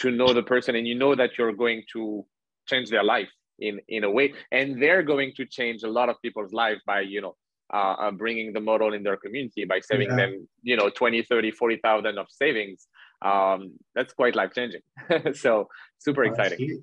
to 0.00 0.10
know 0.10 0.34
the 0.34 0.42
person 0.42 0.76
and 0.76 0.86
you 0.86 0.94
know 0.94 1.14
that 1.14 1.38
you're 1.38 1.54
going 1.54 1.82
to 1.94 2.26
change 2.66 2.90
their 2.90 3.04
life 3.04 3.30
in 3.58 3.80
in 3.88 4.04
a 4.04 4.10
way, 4.10 4.34
and 4.52 4.82
they're 4.82 5.02
going 5.02 5.32
to 5.36 5.46
change 5.46 5.82
a 5.82 5.88
lot 5.88 6.10
of 6.10 6.16
people's 6.20 6.52
life 6.52 6.78
by 6.86 7.00
you 7.00 7.22
know 7.22 7.36
uh, 7.72 7.94
uh, 7.98 8.10
bringing 8.10 8.52
the 8.52 8.60
model 8.60 8.94
in 8.94 9.02
their 9.02 9.16
community 9.16 9.64
by 9.64 9.80
saving 9.80 10.08
yeah. 10.10 10.16
them, 10.16 10.48
you 10.62 10.76
know, 10.76 10.88
20, 10.88 11.22
30, 11.22 11.50
40,000 11.50 12.18
of 12.18 12.26
savings. 12.30 12.86
Um, 13.22 13.72
that's 13.94 14.12
quite 14.12 14.34
life 14.34 14.52
changing. 14.54 14.80
so 15.34 15.68
super 15.98 16.24
oh, 16.24 16.30
exciting. 16.30 16.82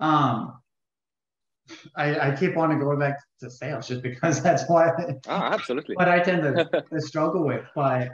Um, 0.00 0.54
I, 1.96 2.30
I 2.30 2.36
keep 2.36 2.54
wanting 2.54 2.78
to 2.78 2.84
go 2.84 2.96
back 2.96 3.18
to 3.40 3.50
sales 3.50 3.88
just 3.88 4.02
because 4.02 4.42
that's 4.42 4.68
why. 4.68 4.90
Oh, 5.28 5.32
absolutely. 5.32 5.96
what 5.96 6.08
I 6.08 6.20
tend 6.20 6.42
to, 6.42 6.84
to 6.92 7.00
struggle 7.00 7.44
with, 7.44 7.64
but 7.74 8.08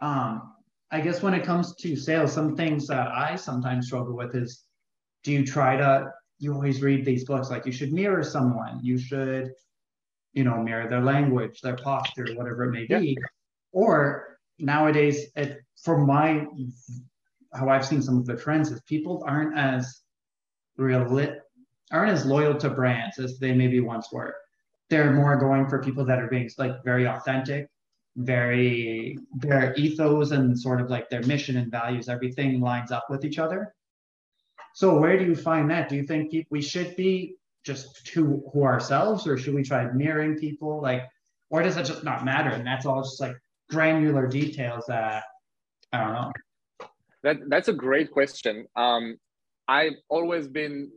um, 0.00 0.52
I 0.90 1.00
guess 1.00 1.22
when 1.22 1.32
it 1.32 1.44
comes 1.44 1.74
to 1.76 1.96
sales, 1.96 2.32
some 2.32 2.56
things 2.56 2.86
that 2.88 3.08
I 3.08 3.36
sometimes 3.36 3.86
struggle 3.86 4.14
with 4.14 4.34
is, 4.34 4.64
do 5.24 5.32
you 5.32 5.46
try 5.46 5.76
to? 5.76 6.12
You 6.38 6.52
always 6.52 6.82
read 6.82 7.04
these 7.04 7.24
books 7.24 7.50
like 7.50 7.64
you 7.64 7.72
should 7.72 7.92
mirror 7.92 8.24
someone. 8.24 8.80
You 8.82 8.98
should 8.98 9.52
you 10.32 10.44
know, 10.44 10.62
mirror 10.62 10.88
their 10.88 11.02
language, 11.02 11.60
their 11.60 11.76
posture, 11.76 12.26
whatever 12.34 12.64
it 12.64 12.72
may 12.72 12.86
be. 12.86 13.16
Yeah. 13.18 13.26
Or 13.72 14.38
nowadays, 14.58 15.26
it, 15.36 15.60
from 15.82 16.06
my 16.06 16.46
how 17.54 17.68
I've 17.68 17.86
seen 17.86 18.02
some 18.02 18.18
of 18.18 18.26
the 18.26 18.36
trends 18.36 18.70
is 18.70 18.80
people 18.82 19.22
aren't 19.26 19.56
as 19.58 20.02
real 20.76 21.04
aren't 21.92 22.10
as 22.10 22.24
loyal 22.24 22.54
to 22.56 22.70
brands 22.70 23.18
as 23.18 23.38
they 23.38 23.52
maybe 23.52 23.80
once 23.80 24.08
were. 24.10 24.34
They're 24.88 25.12
more 25.12 25.36
going 25.36 25.68
for 25.68 25.82
people 25.82 26.04
that 26.06 26.18
are 26.18 26.28
being 26.28 26.50
like 26.58 26.82
very 26.84 27.06
authentic, 27.06 27.68
very 28.16 29.18
their 29.36 29.74
ethos 29.74 30.30
and 30.30 30.58
sort 30.58 30.80
of 30.80 30.90
like 30.90 31.10
their 31.10 31.22
mission 31.22 31.58
and 31.58 31.70
values, 31.70 32.08
everything 32.08 32.60
lines 32.60 32.90
up 32.90 33.06
with 33.10 33.24
each 33.24 33.38
other. 33.38 33.74
So 34.74 34.98
where 34.98 35.18
do 35.18 35.24
you 35.24 35.36
find 35.36 35.70
that? 35.70 35.88
Do 35.88 35.96
you 35.96 36.04
think 36.04 36.34
we 36.50 36.62
should 36.62 36.96
be 36.96 37.36
just 37.64 38.06
to 38.06 38.42
who 38.52 38.64
ourselves, 38.64 39.26
or 39.26 39.36
should 39.36 39.54
we 39.54 39.62
try 39.62 39.90
mirroring 39.92 40.36
people? 40.36 40.80
Like, 40.80 41.08
or 41.50 41.62
does 41.62 41.76
it 41.76 41.84
just 41.84 42.04
not 42.04 42.24
matter? 42.24 42.50
And 42.50 42.66
that's 42.66 42.86
all 42.86 43.02
just 43.02 43.20
like 43.20 43.36
granular 43.70 44.26
details 44.26 44.84
that 44.88 45.24
I 45.92 46.04
don't 46.04 46.12
know. 46.12 46.32
That 47.22 47.36
that's 47.48 47.68
a 47.68 47.72
great 47.72 48.10
question. 48.10 48.66
Um, 48.74 49.16
I've 49.68 49.94
always 50.08 50.48
been 50.48 50.90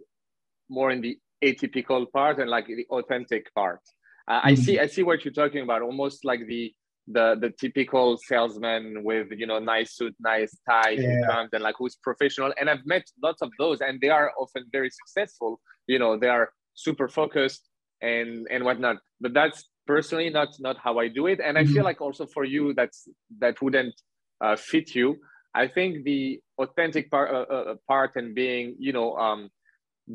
more 0.70 0.92
in 0.92 1.02
the 1.02 1.18
atypical 1.44 2.12
part 2.12 2.40
and 2.40 2.50
like 2.50 2.68
the 2.68 2.86
authentic 2.90 3.54
part. 3.54 3.82
Uh, 4.28 4.40
mm-hmm. 4.40 4.48
I 4.48 4.56
see 4.56 4.80
I 4.80 4.88
see 4.88 5.04
what 5.04 5.24
you're 5.24 5.34
talking 5.34 5.62
about, 5.62 5.82
almost 5.82 6.26
like 6.26 6.48
the 6.48 6.74
the 7.08 7.36
the 7.40 7.52
typical 7.52 8.18
salesman 8.18 9.04
with 9.04 9.28
you 9.32 9.46
know 9.46 9.60
nice 9.60 9.96
suit, 9.96 10.16
nice 10.20 10.58
tie, 10.70 10.92
yeah. 10.92 11.46
and 11.54 11.64
like 11.64 11.76
who's 11.78 11.96
professional. 11.96 12.54
And 12.60 12.70
I've 12.70 12.86
met 12.86 13.04
lots 13.22 13.42
of 13.42 13.52
those, 13.60 13.82
and 13.82 14.02
they 14.02 14.10
are 14.10 14.32
often 14.40 14.66
very 14.72 14.90
successful. 14.90 15.60
You 15.88 16.00
know, 16.00 16.18
they 16.18 16.30
are 16.30 16.50
super 16.74 17.08
focused 17.08 17.70
and 18.02 18.48
and 18.50 18.64
whatnot. 18.64 18.98
But 19.22 19.34
that's 19.34 19.70
personally 19.86 20.30
not 20.30 20.50
not 20.60 20.78
how 20.78 21.00
I 21.00 21.08
do 21.08 21.28
it. 21.28 21.40
And 21.40 21.58
I 21.58 21.64
mm-hmm. 21.64 21.74
feel 21.74 21.84
like 21.84 22.02
also 22.02 22.26
for 22.26 22.44
you, 22.44 22.74
that's 22.74 23.08
that 23.40 23.62
wouldn't 23.62 23.96
uh, 24.42 24.56
fit 24.56 24.96
you. 24.96 25.18
I 25.54 25.68
think 25.68 26.04
the 26.04 26.42
authentic 26.58 27.12
part 27.12 27.32
uh, 27.32 27.54
uh, 27.54 27.76
part 27.88 28.12
and 28.16 28.34
being 28.34 28.76
you 28.80 28.94
know 28.94 29.16
um, 29.16 29.50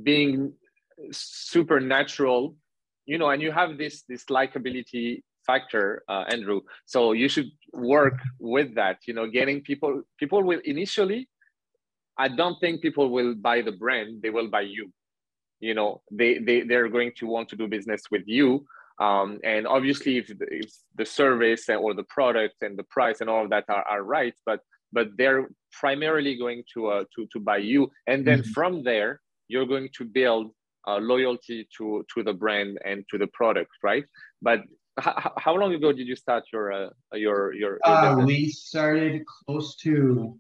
being 0.03 0.55
supernatural, 1.13 2.57
you 3.07 3.17
know, 3.19 3.31
and 3.31 3.41
you 3.41 3.53
have 3.53 3.79
this 3.79 4.03
this 4.09 4.25
likability 4.25 5.23
factor, 5.47 6.03
uh, 6.09 6.25
Andrew. 6.29 6.61
So 6.87 7.13
you 7.13 7.29
should 7.29 7.51
work 7.73 8.19
with 8.39 8.75
that. 8.75 8.99
You 9.07 9.15
know, 9.15 9.27
getting 9.27 9.61
people 9.63 10.03
people 10.19 10.43
will 10.43 10.61
initially. 10.65 11.29
I 12.19 12.29
don't 12.29 12.59
think 12.61 12.83
people 12.83 13.11
will 13.11 13.35
buy 13.35 13.63
the 13.63 13.73
brand; 13.73 14.23
they 14.23 14.31
will 14.31 14.49
buy 14.49 14.63
you. 14.63 14.93
You 15.61 15.75
know, 15.75 16.03
they 16.11 16.39
they 16.39 16.63
they're 16.63 16.89
going 16.89 17.13
to 17.19 17.27
want 17.27 17.49
to 17.51 17.57
do 17.57 17.69
business 17.69 18.03
with 18.11 18.23
you. 18.27 18.65
Um, 18.99 19.41
and 19.45 19.67
obviously, 19.67 20.19
if 20.19 20.27
the, 20.27 20.47
if 20.51 20.71
the 20.97 21.07
service 21.07 21.69
or 21.71 21.95
the 21.95 22.05
product 22.05 22.57
and 22.61 22.79
the 22.79 22.85
price 22.85 23.23
and 23.23 23.31
all 23.31 23.45
of 23.45 23.51
that 23.51 23.65
are, 23.69 23.85
are 23.89 24.03
right, 24.03 24.35
but 24.45 24.61
but 24.93 25.09
they're 25.17 25.49
primarily 25.73 26.37
going 26.37 26.65
to 26.75 26.89
uh, 26.89 27.05
to 27.15 27.27
to 27.33 27.41
buy 27.41 27.59
you, 27.59 27.91
and 28.07 28.27
then 28.27 28.41
mm-hmm. 28.41 28.51
from 28.53 28.83
there 28.83 29.21
you're 29.49 29.67
going 29.67 29.89
to 29.99 30.05
build 30.05 30.53
uh, 30.87 30.99
loyalty 30.99 31.67
to 31.77 32.05
to 32.15 32.23
the 32.23 32.33
brand 32.33 32.79
and 32.85 33.05
to 33.11 33.19
the 33.19 33.27
product, 33.29 33.71
right? 33.83 34.05
But 34.43 34.61
how, 35.01 35.33
how 35.37 35.55
long 35.55 35.73
ago 35.75 35.93
did 35.93 36.07
you 36.07 36.17
start 36.17 36.45
your 36.53 36.73
uh, 36.73 36.89
your 37.15 37.53
your? 37.55 37.79
your 37.85 37.87
uh, 37.87 38.25
we 38.25 38.49
started 38.51 39.25
close 39.27 39.77
to. 39.77 40.39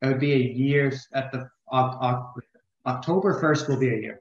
It 0.00 0.06
would 0.08 0.20
be 0.20 0.32
a 0.32 0.38
year 0.38 0.92
at 1.14 1.30
the 1.30 1.48
October 2.86 3.40
first 3.40 3.68
will 3.68 3.78
be 3.78 3.88
a 3.88 3.96
year. 3.96 4.20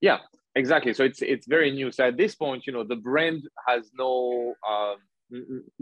Yeah, 0.00 0.18
exactly. 0.54 0.94
So 0.94 1.04
it's 1.04 1.22
it's 1.22 1.46
very 1.46 1.70
new. 1.70 1.90
So 1.90 2.06
at 2.06 2.16
this 2.16 2.34
point, 2.34 2.66
you 2.66 2.72
know, 2.72 2.84
the 2.84 2.96
brand 2.96 3.42
has 3.66 3.90
no 3.96 4.54
uh, 4.68 4.94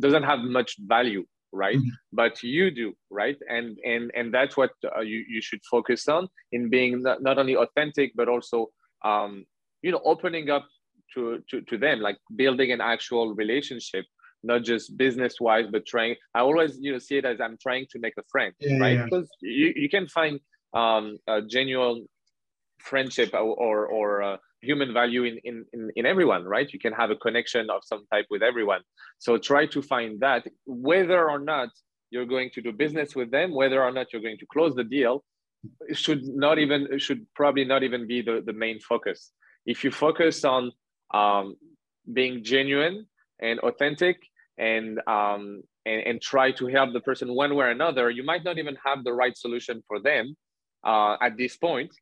doesn't 0.00 0.22
have 0.22 0.40
much 0.40 0.76
value, 0.80 1.24
right? 1.52 1.76
Mm-hmm. 1.76 1.88
But 2.12 2.42
you 2.42 2.70
do, 2.70 2.94
right? 3.10 3.36
And 3.48 3.78
and 3.84 4.10
and 4.14 4.32
that's 4.32 4.56
what 4.56 4.70
uh, 4.84 5.00
you 5.00 5.24
you 5.28 5.42
should 5.42 5.60
focus 5.70 6.08
on 6.08 6.28
in 6.52 6.70
being 6.70 7.02
not, 7.02 7.22
not 7.22 7.38
only 7.38 7.56
authentic 7.56 8.12
but 8.14 8.28
also 8.28 8.68
um, 9.04 9.44
you 9.82 9.92
know 9.92 10.00
opening 10.04 10.50
up 10.50 10.66
to, 11.14 11.42
to, 11.50 11.60
to 11.62 11.78
them, 11.78 12.00
like 12.00 12.18
building 12.34 12.72
an 12.72 12.80
actual 12.80 13.34
relationship, 13.34 14.04
not 14.42 14.62
just 14.62 14.96
business 14.96 15.34
wise, 15.40 15.66
but 15.70 15.86
trying. 15.86 16.14
I 16.34 16.40
always 16.40 16.78
you 16.80 16.92
know 16.92 16.98
see 16.98 17.16
it 17.18 17.24
as 17.24 17.40
I'm 17.40 17.56
trying 17.60 17.86
to 17.90 17.98
make 17.98 18.14
a 18.18 18.22
friend, 18.30 18.52
yeah, 18.60 18.78
right? 18.78 18.96
Yeah. 18.96 19.04
Because 19.04 19.28
you, 19.40 19.72
you 19.74 19.88
can 19.88 20.06
find 20.08 20.40
um, 20.74 21.18
a 21.26 21.42
genuine 21.42 22.06
friendship 22.78 23.30
or 23.34 23.40
or, 23.40 23.86
or 23.86 24.22
uh, 24.22 24.36
human 24.60 24.92
value 24.92 25.24
in, 25.24 25.38
in 25.44 25.64
in 25.72 25.90
in 25.96 26.06
everyone, 26.06 26.44
right? 26.44 26.70
You 26.72 26.78
can 26.78 26.92
have 26.92 27.10
a 27.10 27.16
connection 27.16 27.70
of 27.70 27.80
some 27.84 28.04
type 28.12 28.26
with 28.30 28.42
everyone. 28.42 28.82
So 29.18 29.38
try 29.38 29.66
to 29.66 29.82
find 29.82 30.20
that, 30.20 30.46
whether 30.66 31.28
or 31.28 31.38
not 31.38 31.70
you're 32.10 32.26
going 32.26 32.50
to 32.54 32.62
do 32.62 32.72
business 32.72 33.16
with 33.16 33.30
them, 33.30 33.54
whether 33.54 33.82
or 33.82 33.90
not 33.90 34.12
you're 34.12 34.22
going 34.22 34.38
to 34.38 34.46
close 34.46 34.74
the 34.74 34.84
deal, 34.84 35.24
should 35.92 36.22
not 36.24 36.58
even 36.58 36.98
should 36.98 37.26
probably 37.34 37.64
not 37.64 37.82
even 37.82 38.06
be 38.06 38.22
the, 38.22 38.42
the 38.44 38.52
main 38.52 38.78
focus. 38.80 39.32
If 39.64 39.82
you 39.82 39.90
focus 39.90 40.44
on 40.44 40.72
um, 41.16 41.44
being 42.18 42.34
genuine 42.52 42.96
and 43.40 43.56
authentic 43.60 44.16
and, 44.58 45.00
um, 45.06 45.62
and 45.84 46.00
and 46.08 46.16
try 46.32 46.48
to 46.60 46.64
help 46.76 46.88
the 46.92 47.04
person 47.08 47.26
one 47.44 47.52
way 47.56 47.64
or 47.66 47.74
another 47.78 48.04
you 48.18 48.24
might 48.30 48.44
not 48.48 48.56
even 48.62 48.76
have 48.86 48.98
the 49.04 49.14
right 49.22 49.36
solution 49.44 49.76
for 49.88 49.98
them 50.08 50.24
uh, 50.84 51.14
at 51.26 51.32
this 51.36 51.54
point. 51.56 51.92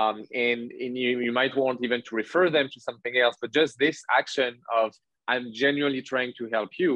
Um, 0.00 0.16
and, 0.34 0.60
and 0.84 0.92
you, 1.02 1.20
you 1.26 1.32
might 1.40 1.54
want 1.56 1.78
even 1.86 2.00
to 2.08 2.12
refer 2.16 2.50
them 2.56 2.66
to 2.72 2.78
something 2.88 3.14
else 3.24 3.36
but 3.40 3.50
just 3.60 3.72
this 3.78 3.98
action 4.20 4.50
of 4.80 4.86
i'm 5.28 5.44
genuinely 5.62 6.02
trying 6.02 6.32
to 6.38 6.44
help 6.56 6.70
you 6.82 6.92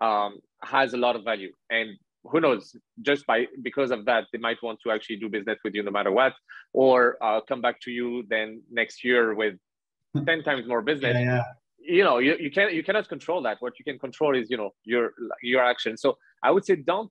um, 0.00 0.38
has 0.62 0.92
a 0.94 0.96
lot 0.96 1.16
of 1.16 1.24
value. 1.24 1.52
And 1.70 1.90
who 2.24 2.40
knows 2.40 2.76
just 3.00 3.26
by 3.26 3.46
because 3.62 3.90
of 3.90 4.04
that 4.04 4.24
they 4.30 4.38
might 4.38 4.62
want 4.62 4.78
to 4.82 4.90
actually 4.90 5.16
do 5.16 5.28
business 5.30 5.58
with 5.64 5.74
you 5.74 5.82
no 5.82 5.90
matter 5.90 6.12
what 6.12 6.34
or 6.74 7.16
uh, 7.24 7.40
come 7.48 7.62
back 7.62 7.80
to 7.80 7.90
you 7.90 8.24
then 8.28 8.62
next 8.70 9.02
year 9.02 9.34
with 9.34 9.54
10 10.16 10.42
times 10.42 10.66
more 10.66 10.82
business. 10.82 11.14
Yeah, 11.14 11.36
yeah. 11.36 11.44
you 11.78 12.04
know 12.04 12.18
you, 12.18 12.36
you 12.38 12.50
can 12.50 12.74
you 12.74 12.82
cannot 12.82 13.08
control 13.08 13.42
that. 13.42 13.56
What 13.60 13.78
you 13.78 13.84
can 13.84 13.98
control 13.98 14.36
is 14.36 14.50
you 14.50 14.56
know 14.56 14.70
your 14.84 15.12
your 15.42 15.62
action. 15.62 15.96
So 15.96 16.18
i 16.42 16.50
would 16.50 16.64
say 16.64 16.76
don't 16.76 17.10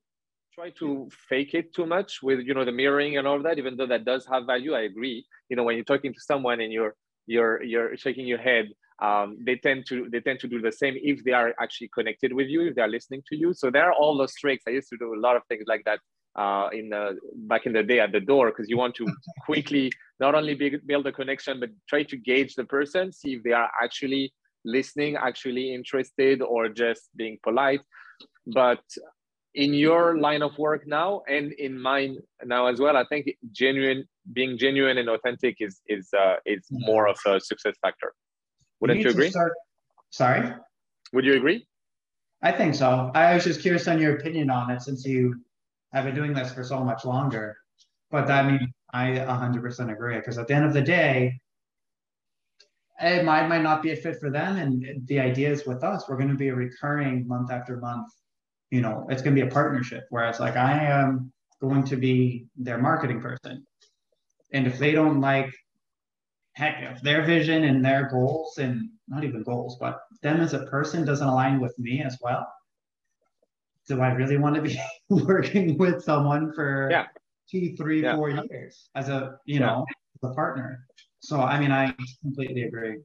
try 0.54 0.70
to 0.70 1.08
fake 1.28 1.54
it 1.54 1.72
too 1.74 1.86
much 1.86 2.22
with 2.22 2.40
you 2.40 2.54
know 2.54 2.64
the 2.64 2.72
mirroring 2.72 3.16
and 3.16 3.26
all 3.26 3.36
of 3.36 3.44
that 3.44 3.58
even 3.58 3.76
though 3.76 3.86
that 3.86 4.04
does 4.04 4.26
have 4.26 4.46
value. 4.46 4.74
I 4.74 4.82
agree. 4.82 5.24
You 5.48 5.56
know 5.56 5.64
when 5.64 5.76
you're 5.76 5.92
talking 5.92 6.12
to 6.12 6.20
someone 6.20 6.60
and 6.60 6.72
you're 6.72 6.94
you're 7.26 7.62
you're 7.62 7.96
shaking 7.96 8.26
your 8.26 8.38
head 8.38 8.66
um, 9.00 9.38
they 9.44 9.56
tend 9.56 9.86
to 9.88 10.08
they 10.10 10.20
tend 10.20 10.40
to 10.40 10.48
do 10.48 10.60
the 10.60 10.72
same 10.72 10.94
if 10.96 11.24
they 11.24 11.32
are 11.32 11.54
actually 11.60 11.88
connected 11.94 12.32
with 12.32 12.48
you 12.48 12.66
if 12.66 12.74
they 12.74 12.82
are 12.82 12.88
listening 12.88 13.22
to 13.28 13.36
you. 13.36 13.54
So 13.54 13.70
there 13.70 13.84
are 13.84 13.94
all 13.94 14.16
those 14.16 14.34
tricks. 14.34 14.64
I 14.68 14.72
used 14.72 14.88
to 14.90 14.98
do 14.98 15.14
a 15.14 15.20
lot 15.20 15.36
of 15.36 15.42
things 15.48 15.64
like 15.66 15.84
that 15.86 16.00
uh, 16.36 16.68
in 16.72 16.90
the, 16.90 17.18
back 17.34 17.66
in 17.66 17.72
the 17.72 17.82
day 17.82 18.00
at 18.00 18.12
the 18.12 18.20
door 18.20 18.50
because 18.50 18.68
you 18.68 18.76
want 18.76 18.94
to 18.94 19.06
quickly 19.44 19.90
not 20.20 20.34
only 20.34 20.54
build 20.86 21.06
a 21.06 21.12
connection 21.12 21.60
but 21.60 21.70
try 21.88 22.02
to 22.02 22.16
gauge 22.16 22.54
the 22.54 22.64
person 22.64 23.12
see 23.12 23.34
if 23.34 23.42
they 23.42 23.52
are 23.52 23.70
actually 23.82 24.32
listening 24.64 25.16
actually 25.16 25.74
interested 25.74 26.42
or 26.42 26.68
just 26.68 27.08
being 27.16 27.38
polite. 27.42 27.80
But 28.46 28.82
in 29.54 29.74
your 29.74 30.18
line 30.18 30.42
of 30.42 30.56
work 30.58 30.86
now 30.86 31.22
and 31.28 31.52
in 31.52 31.76
mine 31.76 32.16
now 32.44 32.66
as 32.66 32.78
well 32.78 32.96
i 32.96 33.04
think 33.06 33.28
genuine 33.50 34.04
being 34.32 34.56
genuine 34.56 34.98
and 34.98 35.08
authentic 35.08 35.56
is 35.60 35.80
is 35.88 36.08
uh, 36.16 36.36
is 36.46 36.64
more 36.70 37.08
of 37.08 37.18
a 37.26 37.40
success 37.40 37.74
factor. 37.82 38.12
Wouldn't 38.80 39.00
you, 39.00 39.06
you 39.06 39.10
agree? 39.10 39.30
start... 39.30 39.52
sorry? 40.10 40.52
Would 41.12 41.24
you 41.24 41.34
agree? 41.34 41.66
I 42.42 42.52
think 42.52 42.74
so. 42.74 43.10
I 43.14 43.34
was 43.34 43.44
just 43.44 43.60
curious 43.60 43.86
on 43.88 44.00
your 44.00 44.16
opinion 44.16 44.50
on 44.50 44.70
it 44.70 44.82
since 44.82 45.04
you 45.04 45.34
have 45.92 46.04
been 46.04 46.14
doing 46.14 46.32
this 46.32 46.52
for 46.52 46.64
so 46.64 46.82
much 46.84 47.04
longer 47.04 47.56
but 48.10 48.30
i 48.30 48.42
mean 48.42 48.72
i 48.92 49.06
100% 49.08 49.92
agree 49.92 50.16
because 50.16 50.38
at 50.38 50.46
the 50.48 50.54
end 50.54 50.64
of 50.64 50.72
the 50.72 50.82
day 50.82 51.38
it 53.02 53.24
might, 53.24 53.48
might 53.48 53.62
not 53.62 53.82
be 53.82 53.92
a 53.92 53.96
fit 53.96 54.20
for 54.20 54.30
them 54.30 54.56
and 54.56 55.06
the 55.06 55.18
idea 55.18 55.48
is 55.50 55.66
with 55.66 55.82
us 55.82 56.08
we're 56.08 56.16
going 56.16 56.28
to 56.28 56.34
be 56.34 56.48
a 56.48 56.54
recurring 56.54 57.26
month 57.26 57.50
after 57.50 57.78
month 57.78 58.08
you 58.70 58.80
know, 58.80 59.06
it's 59.10 59.20
going 59.20 59.34
to 59.34 59.42
be 59.42 59.46
a 59.46 59.50
partnership. 59.50 60.06
Whereas, 60.10 60.40
like, 60.40 60.56
I 60.56 60.84
am 60.84 61.32
going 61.60 61.84
to 61.84 61.96
be 61.96 62.46
their 62.56 62.78
marketing 62.78 63.20
person. 63.20 63.66
And 64.52 64.66
if 64.66 64.78
they 64.78 64.92
don't 64.92 65.20
like 65.20 65.52
heck, 66.54 66.82
if 66.82 67.02
their 67.02 67.24
vision 67.24 67.64
and 67.64 67.84
their 67.84 68.08
goals 68.08 68.58
and 68.58 68.88
not 69.08 69.24
even 69.24 69.42
goals, 69.42 69.76
but 69.78 70.00
them 70.22 70.40
as 70.40 70.54
a 70.54 70.66
person 70.66 71.04
doesn't 71.04 71.26
align 71.26 71.60
with 71.60 71.76
me 71.78 72.02
as 72.02 72.16
well, 72.20 72.46
do 73.88 74.00
I 74.00 74.12
really 74.12 74.38
want 74.38 74.56
to 74.56 74.62
be 74.62 74.78
working 75.08 75.76
with 75.78 76.02
someone 76.02 76.52
for 76.52 76.88
yeah. 76.90 77.06
two, 77.50 77.74
three, 77.76 78.02
yeah. 78.02 78.16
four 78.16 78.30
years 78.30 78.88
as 78.94 79.08
a 79.08 79.38
you 79.46 79.60
yeah. 79.60 79.66
know 79.66 79.86
as 80.16 80.30
a 80.30 80.34
partner? 80.34 80.86
So 81.20 81.40
I 81.40 81.58
mean, 81.60 81.72
I 81.72 81.94
completely 82.22 82.62
agree. 82.62 82.98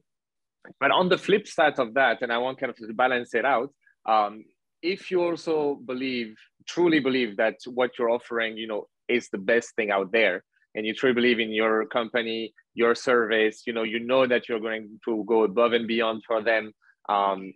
But 0.80 0.90
on 0.90 1.08
the 1.08 1.18
flip 1.18 1.46
side 1.46 1.78
of 1.78 1.94
that, 1.94 2.22
and 2.22 2.32
I 2.32 2.38
want 2.38 2.58
kind 2.58 2.70
of 2.70 2.76
to 2.76 2.92
balance 2.92 3.34
it 3.34 3.44
out, 3.44 3.70
um, 4.08 4.44
if 4.82 5.10
you 5.10 5.22
also 5.22 5.80
believe, 5.86 6.34
truly 6.66 7.00
believe 7.00 7.36
that 7.36 7.56
what 7.66 7.92
you're 7.98 8.10
offering, 8.10 8.56
you 8.56 8.66
know, 8.66 8.86
is 9.08 9.28
the 9.30 9.38
best 9.38 9.74
thing 9.76 9.90
out 9.90 10.12
there, 10.12 10.42
and 10.74 10.86
you 10.86 10.94
truly 10.94 11.14
believe 11.14 11.40
in 11.40 11.50
your 11.50 11.86
company, 11.86 12.52
your 12.74 12.94
service, 12.94 13.62
you 13.66 13.72
know, 13.72 13.82
you 13.82 14.00
know 14.00 14.26
that 14.26 14.48
you're 14.48 14.60
going 14.60 14.98
to 15.04 15.24
go 15.26 15.44
above 15.44 15.72
and 15.72 15.86
beyond 15.86 16.22
for 16.26 16.42
them. 16.42 16.72
Um, 17.08 17.52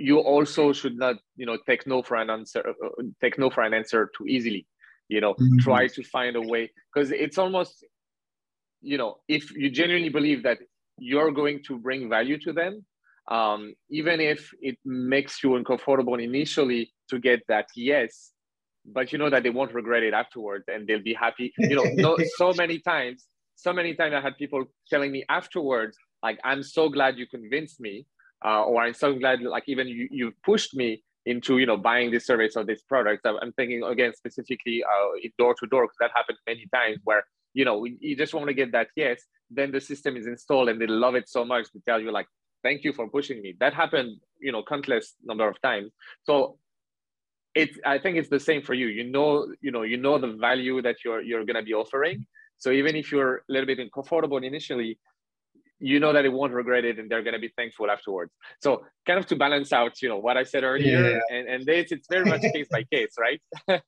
you 0.00 0.18
also 0.18 0.72
should 0.72 0.96
not, 0.96 1.16
you 1.36 1.46
know, 1.46 1.58
take 1.66 1.86
no 1.86 2.02
for 2.02 2.16
an 2.16 2.30
answer, 2.30 2.64
uh, 2.68 3.02
take 3.20 3.38
no 3.38 3.50
for 3.50 3.62
an 3.62 3.74
answer 3.74 4.10
too 4.16 4.26
easily. 4.26 4.66
You 5.08 5.20
know, 5.20 5.34
mm-hmm. 5.34 5.58
try 5.58 5.88
to 5.88 6.02
find 6.04 6.36
a 6.36 6.40
way 6.40 6.70
because 6.92 7.10
it's 7.10 7.36
almost, 7.36 7.84
you 8.80 8.96
know, 8.96 9.16
if 9.28 9.50
you 9.52 9.70
genuinely 9.70 10.08
believe 10.08 10.42
that 10.44 10.58
you're 10.98 11.32
going 11.32 11.62
to 11.66 11.78
bring 11.78 12.08
value 12.08 12.38
to 12.40 12.52
them, 12.52 12.84
um, 13.30 13.74
even 13.90 14.20
if 14.20 14.50
it 14.60 14.78
makes 14.84 15.42
you 15.42 15.56
uncomfortable 15.56 16.14
initially 16.14 16.92
to 17.10 17.18
get 17.18 17.40
that 17.48 17.66
yes, 17.76 18.32
but 18.84 19.12
you 19.12 19.18
know 19.18 19.28
that 19.30 19.42
they 19.42 19.50
won't 19.50 19.74
regret 19.74 20.02
it 20.02 20.14
afterwards 20.14 20.64
and 20.68 20.86
they'll 20.86 21.02
be 21.02 21.14
happy. 21.14 21.52
You 21.58 21.76
know, 21.76 21.84
no, 21.94 22.16
so 22.36 22.52
many 22.56 22.78
times, 22.78 23.26
so 23.56 23.72
many 23.72 23.94
times 23.94 24.14
I 24.14 24.20
had 24.20 24.36
people 24.38 24.64
telling 24.88 25.12
me 25.12 25.24
afterwards, 25.28 25.96
like, 26.22 26.38
I'm 26.44 26.62
so 26.62 26.88
glad 26.88 27.18
you 27.18 27.26
convinced 27.26 27.80
me, 27.80 28.06
uh, 28.44 28.64
or 28.64 28.82
I'm 28.82 28.94
so 28.94 29.14
glad, 29.14 29.42
like, 29.42 29.64
even 29.66 29.88
you, 29.88 30.08
you 30.10 30.32
pushed 30.44 30.74
me 30.74 31.02
into, 31.26 31.58
you 31.58 31.66
know, 31.66 31.76
buying 31.76 32.10
this 32.10 32.26
service 32.26 32.56
or 32.56 32.64
this 32.64 32.82
product. 32.82 33.26
I'm 33.26 33.52
thinking 33.52 33.82
again 33.82 34.12
specifically 34.14 34.82
uh, 34.82 35.28
door 35.38 35.54
to 35.60 35.66
door 35.66 35.84
because 35.84 35.96
that 36.00 36.10
happened 36.14 36.38
many 36.46 36.66
times 36.72 36.98
where 37.04 37.24
you 37.52 37.64
know 37.64 37.84
you 37.84 38.16
just 38.16 38.32
want 38.32 38.46
to 38.46 38.54
get 38.54 38.72
that 38.72 38.88
yes, 38.96 39.22
then 39.50 39.70
the 39.70 39.80
system 39.80 40.16
is 40.16 40.26
installed 40.26 40.68
and 40.68 40.80
they 40.80 40.86
love 40.86 41.14
it 41.14 41.28
so 41.28 41.44
much 41.44 41.70
to 41.72 41.80
tell 41.86 42.00
you 42.00 42.10
like, 42.10 42.26
thank 42.62 42.84
you 42.84 42.92
for 42.92 43.08
pushing 43.08 43.42
me. 43.42 43.54
That 43.60 43.74
happened, 43.74 44.18
you 44.40 44.52
know, 44.52 44.62
countless 44.62 45.14
number 45.24 45.48
of 45.48 45.60
times. 45.60 45.92
So 46.22 46.58
it's 47.54 47.78
i 47.84 47.98
think 47.98 48.16
it's 48.16 48.28
the 48.28 48.38
same 48.38 48.62
for 48.62 48.74
you 48.74 48.86
you 48.86 49.04
know 49.04 49.46
you 49.60 49.70
know 49.70 49.82
you 49.82 49.96
know 49.96 50.18
the 50.18 50.32
value 50.34 50.80
that 50.80 50.96
you're 51.04 51.20
you're 51.20 51.44
to 51.44 51.62
be 51.62 51.74
offering 51.74 52.24
so 52.58 52.70
even 52.70 52.94
if 52.94 53.10
you're 53.10 53.36
a 53.38 53.42
little 53.48 53.66
bit 53.66 53.78
uncomfortable 53.78 54.38
initially 54.38 54.98
you 55.80 55.98
know 55.98 56.12
that 56.12 56.24
it 56.24 56.32
won't 56.32 56.52
regret 56.52 56.84
it 56.84 56.98
and 56.98 57.10
they're 57.10 57.22
going 57.22 57.34
to 57.34 57.40
be 57.40 57.52
thankful 57.56 57.90
afterwards. 57.90 58.30
So 58.60 58.84
kind 59.06 59.18
of 59.18 59.26
to 59.26 59.36
balance 59.36 59.72
out 59.72 60.00
you 60.02 60.08
know 60.08 60.18
what 60.18 60.36
i 60.36 60.44
said 60.44 60.62
earlier 60.62 61.12
yeah. 61.12 61.36
and 61.36 61.48
and 61.48 61.66
this 61.66 61.90
it's 61.90 62.06
very 62.08 62.24
much 62.24 62.42
case 62.54 62.68
by 62.70 62.84
case 62.84 63.14
right? 63.18 63.40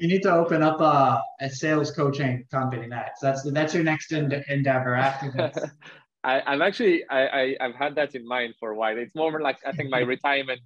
You 0.00 0.08
need 0.08 0.22
to 0.22 0.32
open 0.32 0.62
up 0.62 0.80
a, 0.80 1.22
a 1.40 1.50
sales 1.50 1.90
coaching 1.90 2.44
company 2.50 2.86
next 2.86 3.20
that's 3.20 3.42
that's 3.52 3.74
your 3.74 3.84
next 3.84 4.12
endeavor 4.12 4.94
after 4.94 5.30
this. 5.30 5.56
I, 6.24 6.40
I'm 6.46 6.62
actually 6.62 7.04
I, 7.10 7.26
I 7.26 7.56
I've 7.60 7.74
had 7.74 7.94
that 7.96 8.14
in 8.14 8.26
mind 8.26 8.54
for 8.58 8.70
a 8.70 8.76
while. 8.76 8.96
It's 8.96 9.14
more 9.14 9.40
like 9.40 9.58
I 9.66 9.72
think 9.72 9.90
my 9.90 10.00
retirement 10.00 10.60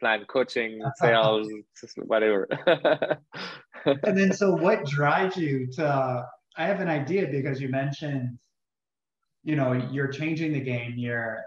plan 0.00 0.24
coaching 0.26 0.80
sales 0.96 1.48
whatever. 1.96 2.48
And 3.84 4.18
then 4.18 4.32
so 4.32 4.52
what 4.52 4.84
drives 4.86 5.36
you 5.36 5.68
to 5.74 6.26
i 6.58 6.66
have 6.66 6.80
an 6.80 6.88
idea 6.88 7.26
because 7.26 7.60
you 7.60 7.68
mentioned 7.68 8.38
you 9.46 9.56
know 9.56 9.72
you're 9.72 10.08
changing 10.08 10.52
the 10.52 10.60
game 10.60 10.94
you're 10.96 11.42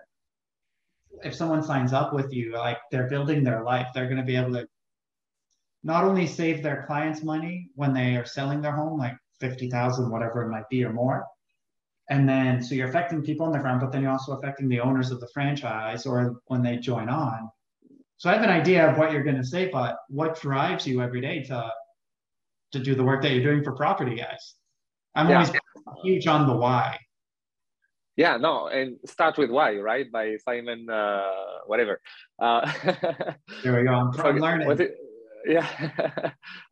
if 1.24 1.36
someone 1.36 1.62
signs 1.62 1.94
up 1.94 2.14
with 2.14 2.34
you 2.34 2.54
like 2.54 2.78
they're 2.92 3.10
building 3.10 3.44
their 3.44 3.64
life 3.64 3.88
they're 3.94 4.12
going 4.12 4.18
to 4.18 4.24
be 4.24 4.36
able 4.36 4.54
to 4.54 4.68
not 5.84 6.04
only 6.04 6.26
save 6.26 6.64
their 6.64 6.84
clients 6.88 7.24
money 7.24 7.70
when 7.76 7.94
they 7.94 8.16
are 8.16 8.26
selling 8.26 8.62
their 8.62 8.72
home 8.72 8.98
like 8.98 9.16
50000 9.42 10.10
whatever 10.10 10.42
it 10.44 10.50
might 10.50 10.68
be 10.70 10.84
or 10.84 10.94
more 10.94 11.26
and 12.10 12.28
then 12.28 12.64
so 12.64 12.74
you're 12.74 12.90
affecting 12.90 13.22
people 13.22 13.46
on 13.46 13.52
the 13.52 13.60
ground 13.60 13.82
but 13.82 13.92
then 13.92 14.02
you're 14.02 14.12
also 14.12 14.34
affecting 14.38 14.70
the 14.70 14.80
owners 14.80 15.12
of 15.12 15.20
the 15.20 15.30
franchise 15.34 16.06
or 16.06 16.42
when 16.48 16.64
they 16.64 16.78
join 16.78 17.10
on 17.10 17.50
so 18.20 18.30
I 18.30 18.34
have 18.34 18.44
an 18.44 18.50
idea 18.50 18.86
of 18.86 18.98
what 18.98 19.14
you're 19.14 19.24
going 19.24 19.38
to 19.38 19.46
say, 19.46 19.70
but 19.70 19.98
what 20.10 20.42
drives 20.42 20.86
you 20.86 21.02
every 21.02 21.22
day 21.22 21.42
to 21.44 21.72
to 22.74 22.80
do 22.80 22.94
the 22.94 23.04
work 23.04 23.24
that 23.24 23.32
you're 23.32 23.44
doing 23.44 23.64
for 23.64 23.72
property 23.72 24.16
guys? 24.16 24.56
I'm 25.16 25.30
yeah. 25.30 25.36
always 25.36 25.52
huge 26.04 26.28
on 26.28 26.46
the 26.46 26.54
why. 26.54 27.00
Yeah, 28.20 28.36
no, 28.36 28.68
and 28.68 28.98
start 29.06 29.38
with 29.38 29.50
why, 29.50 29.78
right? 29.78 30.12
By 30.12 30.36
Simon, 30.44 30.90
uh, 30.90 31.24
whatever. 31.68 32.02
Uh, 32.38 32.70
there 33.64 33.78
we 33.78 33.84
go. 33.84 33.94
I'm, 33.94 34.20
I'm 34.20 34.38
learning. 34.40 34.70
It, 34.78 34.98
yeah, 35.48 35.66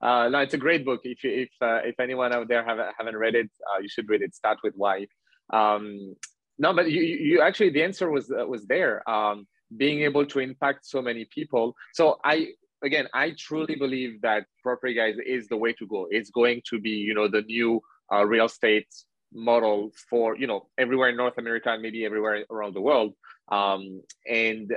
uh, 0.02 0.28
no, 0.28 0.40
it's 0.40 0.56
a 0.56 0.58
great 0.58 0.84
book. 0.84 1.00
If 1.06 1.20
if 1.24 1.50
uh, 1.62 1.80
if 1.86 2.02
anyone 2.02 2.34
out 2.34 2.50
there 2.50 2.66
haven't 2.66 2.90
haven't 2.98 3.16
read 3.16 3.34
it, 3.34 3.50
uh, 3.70 3.80
you 3.80 3.88
should 3.88 4.10
read 4.10 4.24
it. 4.24 4.36
Start 4.36 4.58
with 4.62 4.74
why. 4.76 5.08
Um, 5.54 6.18
no, 6.60 6.74
but 6.74 6.92
you 6.92 7.02
you 7.02 7.42
actually 7.42 7.70
the 7.70 7.82
answer 7.82 8.12
was 8.12 8.30
uh, 8.30 8.46
was 8.46 8.66
there. 8.66 9.10
Um, 9.10 9.48
being 9.78 10.02
able 10.02 10.26
to 10.26 10.40
impact 10.40 10.86
so 10.86 11.02
many 11.02 11.30
people. 11.34 11.76
So 11.94 12.20
I 12.26 12.50
again, 12.84 13.08
I 13.14 13.34
truly 13.38 13.76
believe 13.76 14.20
that 14.22 14.48
property 14.64 14.96
guys 14.96 15.16
is 15.26 15.48
the 15.48 15.56
way 15.56 15.72
to 15.80 15.88
go. 15.88 16.08
It's 16.12 16.30
going 16.30 16.62
to 16.72 16.82
be, 16.82 16.90
you 17.08 17.14
know, 17.14 17.30
the 17.30 17.44
new 17.44 17.80
uh, 18.14 18.26
real 18.26 18.48
estate 18.48 18.90
model 19.34 19.92
for, 20.10 20.36
you 20.38 20.48
know, 20.48 20.68
everywhere 20.78 21.10
in 21.10 21.18
North 21.18 21.38
America 21.38 21.70
and 21.70 21.82
maybe 21.82 22.06
everywhere 22.06 22.46
around 22.50 22.74
the 22.76 22.82
world. 22.82 23.14
Um, 23.52 24.02
and 24.30 24.74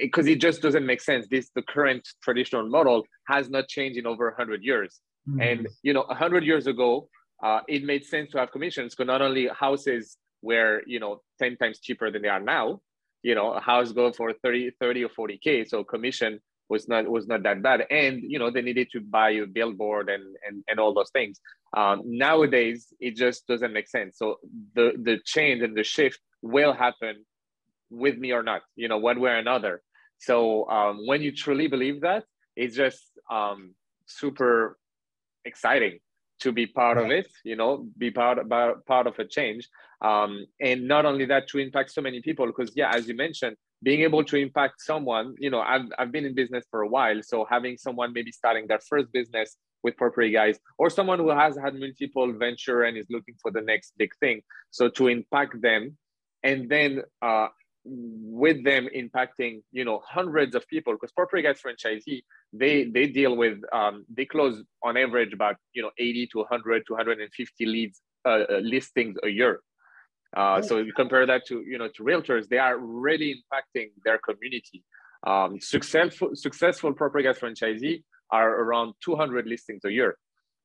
because 0.00 0.26
uh, 0.26 0.30
it, 0.30 0.34
it, 0.34 0.40
just 0.40 0.62
doesn't 0.62 0.86
make 0.86 1.00
sense. 1.00 1.26
This 1.30 1.50
the 1.54 1.62
current 1.62 2.06
traditional 2.22 2.68
model 2.68 3.04
has 3.26 3.48
not 3.50 3.68
changed 3.68 3.98
in 3.98 4.06
over 4.06 4.26
100 4.26 4.62
years. 4.62 5.00
Mm-hmm. 5.28 5.40
And 5.40 5.68
you 5.82 5.92
know, 5.92 6.04
100 6.08 6.44
years 6.44 6.66
ago, 6.66 7.08
uh, 7.42 7.60
it 7.68 7.84
made 7.84 8.04
sense 8.04 8.30
to 8.32 8.38
have 8.38 8.52
commissions 8.52 8.94
because 8.94 9.06
not 9.06 9.22
only 9.22 9.48
houses 9.48 10.16
were 10.42 10.82
you 10.86 11.00
know 11.00 11.20
10 11.40 11.56
times 11.56 11.80
cheaper 11.80 12.10
than 12.10 12.22
they 12.22 12.28
are 12.28 12.40
now, 12.40 12.80
you 13.22 13.34
know 13.34 13.52
a 13.52 13.60
house 13.60 13.92
go 13.92 14.12
for 14.12 14.32
30 14.32 14.72
30 14.80 15.04
or 15.04 15.08
40k 15.08 15.68
so 15.68 15.84
commission 15.84 16.40
was 16.68 16.88
not 16.88 17.08
was 17.08 17.26
not 17.26 17.42
that 17.42 17.62
bad. 17.62 17.86
And 17.90 18.22
you 18.22 18.38
know 18.38 18.50
they 18.50 18.62
needed 18.62 18.90
to 18.92 19.00
buy 19.00 19.30
a 19.30 19.46
billboard 19.46 20.08
and 20.08 20.36
and, 20.46 20.64
and 20.68 20.80
all 20.80 20.94
those 20.94 21.10
things. 21.10 21.40
Um, 21.76 22.02
nowadays 22.04 22.92
it 23.00 23.16
just 23.16 23.46
doesn't 23.46 23.72
make 23.72 23.88
sense. 23.88 24.18
So 24.18 24.38
the 24.74 24.92
the 25.02 25.18
change 25.24 25.62
and 25.62 25.76
the 25.76 25.84
shift 25.84 26.20
will 26.42 26.72
happen 26.72 27.24
with 27.90 28.18
me 28.18 28.32
or 28.32 28.42
not 28.42 28.62
you 28.76 28.88
know 28.88 28.98
one 28.98 29.20
way 29.20 29.30
or 29.30 29.36
another. 29.36 29.82
So 30.18 30.68
um, 30.68 31.06
when 31.06 31.22
you 31.22 31.32
truly 31.32 31.68
believe 31.68 32.00
that 32.02 32.24
it's 32.56 32.74
just 32.74 33.02
um, 33.30 33.74
super 34.06 34.78
exciting 35.44 35.98
to 36.40 36.52
be 36.52 36.66
part 36.66 36.98
of 36.98 37.10
it 37.10 37.28
you 37.44 37.56
know 37.56 37.86
be 37.96 38.10
part 38.10 38.38
about 38.38 38.84
part 38.86 39.06
of 39.06 39.18
a 39.18 39.24
change. 39.24 39.68
Um, 40.00 40.46
and 40.60 40.86
not 40.86 41.06
only 41.06 41.24
that 41.24 41.48
to 41.48 41.58
impact 41.58 41.90
so 41.90 42.00
many 42.00 42.20
people 42.22 42.46
because 42.46 42.70
yeah 42.76 42.94
as 42.94 43.08
you 43.08 43.16
mentioned 43.16 43.56
being 43.82 44.02
able 44.02 44.24
to 44.24 44.36
impact 44.36 44.74
someone 44.80 45.34
you 45.38 45.50
know 45.50 45.60
I've, 45.60 45.86
I've 45.98 46.12
been 46.12 46.24
in 46.24 46.34
business 46.34 46.64
for 46.70 46.82
a 46.82 46.88
while 46.88 47.20
so 47.22 47.46
having 47.48 47.76
someone 47.76 48.12
maybe 48.12 48.32
starting 48.32 48.66
their 48.66 48.80
first 48.88 49.12
business 49.12 49.56
with 49.82 49.96
property 49.96 50.30
guys 50.30 50.58
or 50.78 50.90
someone 50.90 51.18
who 51.18 51.30
has 51.30 51.56
had 51.56 51.74
multiple 51.74 52.32
venture 52.32 52.82
and 52.82 52.96
is 52.96 53.06
looking 53.10 53.34
for 53.40 53.50
the 53.50 53.60
next 53.60 53.92
big 53.96 54.10
thing. 54.20 54.42
So 54.70 54.88
to 54.90 55.08
impact 55.08 55.60
them 55.60 55.96
and 56.42 56.68
then 56.68 57.02
uh, 57.22 57.48
with 57.84 58.64
them 58.64 58.88
impacting 58.94 59.62
you 59.72 59.84
know 59.84 60.02
hundreds 60.06 60.54
of 60.54 60.66
people 60.68 60.92
because 60.92 61.12
property 61.12 61.42
guys 61.42 61.58
franchisee 61.64 62.22
they 62.52 62.84
they 62.84 63.06
deal 63.06 63.34
with 63.34 63.58
um, 63.72 64.04
they 64.14 64.26
close 64.26 64.62
on 64.82 64.96
average 64.96 65.32
about 65.32 65.56
you 65.72 65.80
know 65.80 65.90
80 65.96 66.26
to 66.32 66.38
100 66.38 66.82
to 66.86 66.92
150 66.92 67.66
leads 67.66 68.02
uh, 68.26 68.44
uh, 68.50 68.60
listings 68.62 69.16
a 69.24 69.28
year 69.28 69.60
uh, 70.36 70.60
so 70.62 70.78
you 70.78 70.92
compare 70.92 71.26
that 71.26 71.46
to 71.46 71.62
you 71.66 71.78
know 71.78 71.88
to 71.94 72.02
realtors 72.02 72.48
they 72.48 72.58
are 72.58 72.78
really 72.78 73.34
impacting 73.36 73.88
their 74.04 74.18
community. 74.18 74.84
Um, 75.26 75.60
successful 75.60 76.30
successful 76.34 76.92
property 76.92 77.24
guys 77.24 77.38
franchisee 77.38 78.04
are 78.30 78.60
around 78.60 78.94
200 79.02 79.46
listings 79.46 79.84
a 79.84 79.90
year 79.90 80.16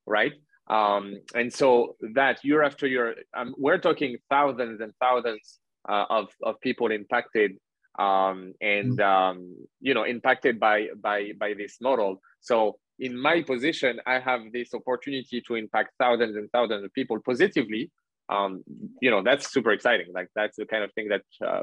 right? 0.06 0.34
Um, 0.68 1.16
and 1.36 1.52
so 1.52 1.96
that 2.14 2.44
year 2.44 2.64
after 2.64 2.88
year 2.88 3.16
um, 3.36 3.54
we're 3.58 3.78
talking 3.78 4.18
thousands 4.30 4.80
and 4.82 4.94
thousands 5.02 5.60
uh, 5.88 6.06
of, 6.10 6.30
of 6.42 6.60
people 6.62 6.92
impacted 6.92 7.58
um, 8.00 8.54
and 8.62 8.98
mm. 8.98 9.04
um, 9.04 9.56
you 9.82 9.94
know 9.94 10.04
impacted 10.04 10.60
by 10.60 10.88
by 11.02 11.32
by 11.40 11.54
this 11.54 11.78
model. 11.82 12.22
So 12.40 12.78
in 13.00 13.20
my 13.20 13.42
position 13.42 14.00
i 14.06 14.20
have 14.20 14.42
this 14.54 14.72
opportunity 14.74 15.42
to 15.42 15.56
impact 15.56 15.92
thousands 16.00 16.36
and 16.36 16.48
thousands 16.52 16.84
of 16.86 16.94
people 16.94 17.20
positively 17.26 17.90
um, 18.30 18.64
you 19.02 19.12
know 19.12 19.22
that's 19.22 19.52
super 19.52 19.72
exciting 19.72 20.08
like 20.14 20.28
that's 20.36 20.58
the 20.58 20.66
kind 20.66 20.84
of 20.84 20.92
thing 20.94 21.10
that 21.10 21.24
uh, 21.46 21.62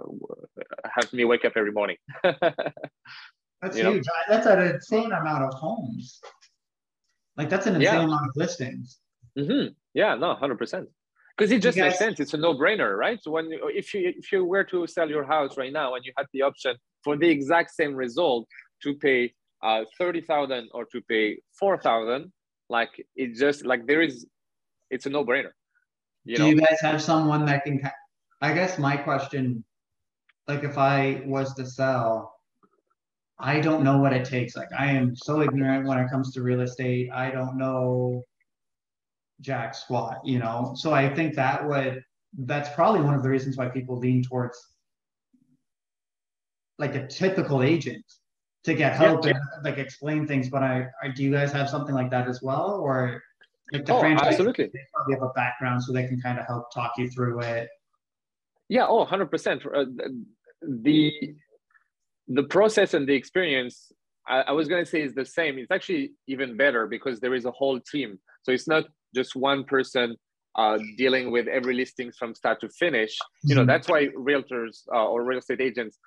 has 0.84 1.12
me 1.12 1.24
wake 1.24 1.44
up 1.44 1.52
every 1.56 1.72
morning 1.72 1.96
that's 2.22 3.76
you 3.76 3.90
huge 3.90 4.04
that's 4.28 4.46
an 4.46 4.60
insane 4.60 5.12
amount 5.12 5.44
of 5.44 5.54
homes 5.54 6.20
like 7.36 7.48
that's 7.48 7.66
an 7.66 7.76
insane 7.76 7.94
yeah. 7.94 8.04
amount 8.04 8.26
of 8.26 8.32
listings 8.36 8.98
mm-hmm. 9.38 9.72
yeah 9.94 10.14
no 10.14 10.34
100% 10.34 10.86
because 11.40 11.52
it 11.52 11.62
just 11.62 11.78
guys... 11.78 11.92
makes 11.92 11.98
sense. 11.98 12.20
It's 12.20 12.34
a 12.34 12.36
no-brainer, 12.36 12.98
right? 12.98 13.18
So 13.22 13.30
when 13.30 13.48
if 13.50 13.94
you 13.94 14.12
if 14.14 14.30
you 14.30 14.44
were 14.44 14.64
to 14.64 14.86
sell 14.86 15.08
your 15.08 15.24
house 15.24 15.56
right 15.56 15.72
now 15.72 15.94
and 15.94 16.04
you 16.04 16.12
had 16.18 16.26
the 16.34 16.42
option 16.42 16.76
for 17.02 17.16
the 17.16 17.28
exact 17.28 17.70
same 17.70 17.94
result 17.94 18.46
to 18.82 18.94
pay 18.94 19.32
uh, 19.62 19.84
thirty 19.96 20.20
thousand 20.20 20.68
or 20.74 20.84
to 20.92 21.00
pay 21.08 21.38
four 21.58 21.78
thousand, 21.78 22.30
like 22.68 22.90
it 23.16 23.36
just 23.36 23.64
like 23.64 23.86
there 23.86 24.02
is, 24.02 24.26
it's 24.90 25.06
a 25.06 25.10
no-brainer. 25.10 25.52
You 26.30 26.36
Do 26.36 26.46
you 26.46 26.54
guys 26.54 26.78
have 26.80 27.02
someone 27.02 27.44
that 27.46 27.64
can? 27.64 27.82
I 28.40 28.52
guess 28.52 28.78
my 28.78 28.96
question, 28.96 29.64
like 30.46 30.62
if 30.62 30.78
I 30.78 31.22
was 31.26 31.52
to 31.54 31.66
sell, 31.66 32.36
I 33.40 33.58
don't 33.58 33.82
know 33.82 33.98
what 33.98 34.12
it 34.12 34.24
takes. 34.24 34.54
Like 34.54 34.68
I 34.78 34.92
am 34.92 35.16
so 35.16 35.42
ignorant 35.42 35.88
when 35.88 35.98
it 35.98 36.08
comes 36.08 36.32
to 36.34 36.42
real 36.42 36.60
estate. 36.60 37.10
I 37.12 37.32
don't 37.32 37.58
know 37.58 38.22
jack 39.40 39.74
squat, 39.74 40.20
you 40.24 40.38
know. 40.38 40.72
So 40.76 40.92
I 40.92 41.12
think 41.12 41.34
that 41.34 41.66
would 41.66 42.00
that's 42.38 42.68
probably 42.76 43.00
one 43.00 43.14
of 43.14 43.24
the 43.24 43.28
reasons 43.28 43.56
why 43.56 43.68
people 43.68 43.98
lean 43.98 44.22
towards 44.22 44.56
like 46.78 46.94
a 46.94 47.08
typical 47.08 47.60
agent 47.64 48.04
to 48.62 48.74
get 48.74 48.94
help 48.94 49.26
yeah, 49.26 49.32
and 49.32 49.64
like 49.64 49.78
explain 49.78 50.28
things. 50.28 50.48
But 50.48 50.62
I, 50.62 50.86
I, 51.02 51.08
do 51.08 51.24
you 51.24 51.32
guys 51.32 51.50
have 51.50 51.68
something 51.68 51.94
like 51.94 52.12
that 52.12 52.28
as 52.28 52.40
well, 52.40 52.78
or 52.80 53.20
the 53.72 53.92
oh, 53.92 54.00
franchise 54.00 54.28
absolutely. 54.28 54.64
they 54.72 54.80
probably 54.94 55.14
have 55.14 55.22
a 55.22 55.32
background 55.34 55.82
so 55.82 55.92
they 55.92 56.06
can 56.06 56.20
kind 56.20 56.38
of 56.38 56.46
help 56.46 56.72
talk 56.72 56.92
you 56.98 57.08
through 57.10 57.40
it. 57.40 57.68
Yeah, 58.68 58.86
oh, 58.88 59.04
100%. 59.04 59.66
Uh, 59.66 59.84
the 60.62 61.12
the 62.28 62.44
process 62.44 62.94
and 62.94 63.08
the 63.08 63.14
experience 63.14 63.90
I, 64.28 64.42
I 64.42 64.52
was 64.52 64.68
going 64.68 64.84
to 64.84 64.90
say 64.90 65.02
is 65.02 65.14
the 65.14 65.24
same. 65.24 65.58
It's 65.58 65.70
actually 65.70 66.12
even 66.28 66.56
better 66.56 66.86
because 66.86 67.20
there 67.20 67.34
is 67.34 67.44
a 67.44 67.50
whole 67.50 67.80
team. 67.80 68.18
So 68.42 68.52
it's 68.52 68.68
not 68.68 68.84
just 69.14 69.34
one 69.34 69.64
person 69.64 70.16
uh, 70.56 70.78
dealing 70.96 71.30
with 71.30 71.48
every 71.48 71.74
listings 71.74 72.16
from 72.16 72.34
start 72.34 72.60
to 72.60 72.68
finish. 72.68 73.16
You 73.42 73.54
know, 73.54 73.62
mm-hmm. 73.62 73.68
that's 73.68 73.88
why 73.88 74.08
realtors 74.08 74.82
uh, 74.92 75.06
or 75.06 75.24
real 75.24 75.38
estate 75.38 75.60
agents 75.60 75.98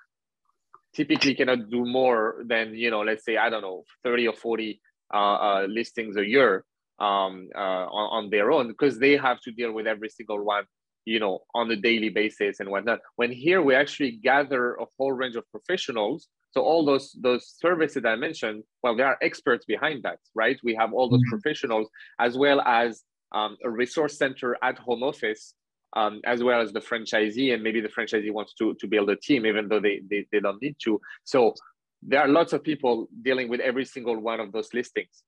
typically 0.95 1.36
cannot 1.36 1.70
do 1.70 1.86
more 1.86 2.43
than, 2.45 2.76
you 2.76 2.91
know, 2.91 3.01
let's 3.01 3.26
say, 3.26 3.38
I 3.38 3.49
don't 3.49 3.61
know, 3.61 3.84
30 4.03 4.28
or 4.28 4.34
40 4.34 4.80
uh, 5.14 5.18
uh 5.18 5.68
listings 5.70 6.18
a 6.18 6.26
year 6.26 6.66
um, 7.00 7.50
uh, 7.56 7.86
on, 8.00 8.26
on 8.26 8.30
their 8.30 8.52
own 8.52 8.68
because 8.68 9.00
they 9.00 9.18
have 9.18 9.39
to 9.41 9.52
deal 9.52 9.72
with 9.72 9.88
every 9.88 10.10
single 10.10 10.44
one, 10.44 10.66
you 11.06 11.20
know, 11.20 11.39
on 11.54 11.70
a 11.72 11.76
daily 11.76 12.10
basis 12.10 12.60
and 12.60 12.70
whatnot. 12.70 13.00
When 13.16 13.32
here 13.32 13.62
we 13.62 13.76
actually 13.76 14.12
gather 14.12 14.76
a 14.76 14.86
whole 14.98 15.12
range 15.12 15.36
of 15.36 15.50
professionals 15.52 16.28
so 16.54 16.62
all 16.62 16.86
those 16.86 17.18
those 17.20 17.56
services 17.60 18.06
I 18.06 18.16
mentioned, 18.16 18.64
well, 18.84 18.96
there 18.96 19.08
are 19.08 19.18
experts 19.24 19.66
behind 19.66 20.04
that, 20.04 20.20
right? 20.36 20.60
We 20.64 20.76
have 20.76 20.94
all 20.94 21.10
those 21.10 21.22
mm-hmm. 21.22 21.30
professionals 21.30 21.89
as 22.20 22.38
well 22.38 22.62
as 22.62 23.04
um, 23.34 23.58
a 23.64 23.70
resource 23.70 24.18
center 24.20 24.56
at 24.62 24.78
home 24.78 25.02
office, 25.02 25.56
um, 25.96 26.22
as 26.26 26.44
well 26.44 26.62
as 26.62 26.72
the 26.72 26.80
franchisee, 26.80 27.56
and 27.56 27.64
maybe 27.64 27.82
the 27.82 27.89
franchisee 27.89 28.32
wants 28.32 28.54
to 28.60 28.76
to 28.76 28.88
build 28.88 29.10
a 29.10 29.16
team, 29.16 29.48
even 29.48 29.68
though 29.68 29.80
they 29.80 30.02
they, 30.08 30.28
they 30.32 30.39
don't 30.39 30.62
need 30.62 30.76
to. 30.84 31.02
So 31.24 31.56
there 32.04 32.22
are 32.22 32.28
lots 32.28 32.54
of 32.54 32.64
people 32.64 33.08
dealing 33.24 33.50
with 33.50 33.60
every 33.60 33.86
single 33.86 34.20
one 34.20 34.39
of 34.39 34.52
those 34.52 34.72
listings, 34.76 35.24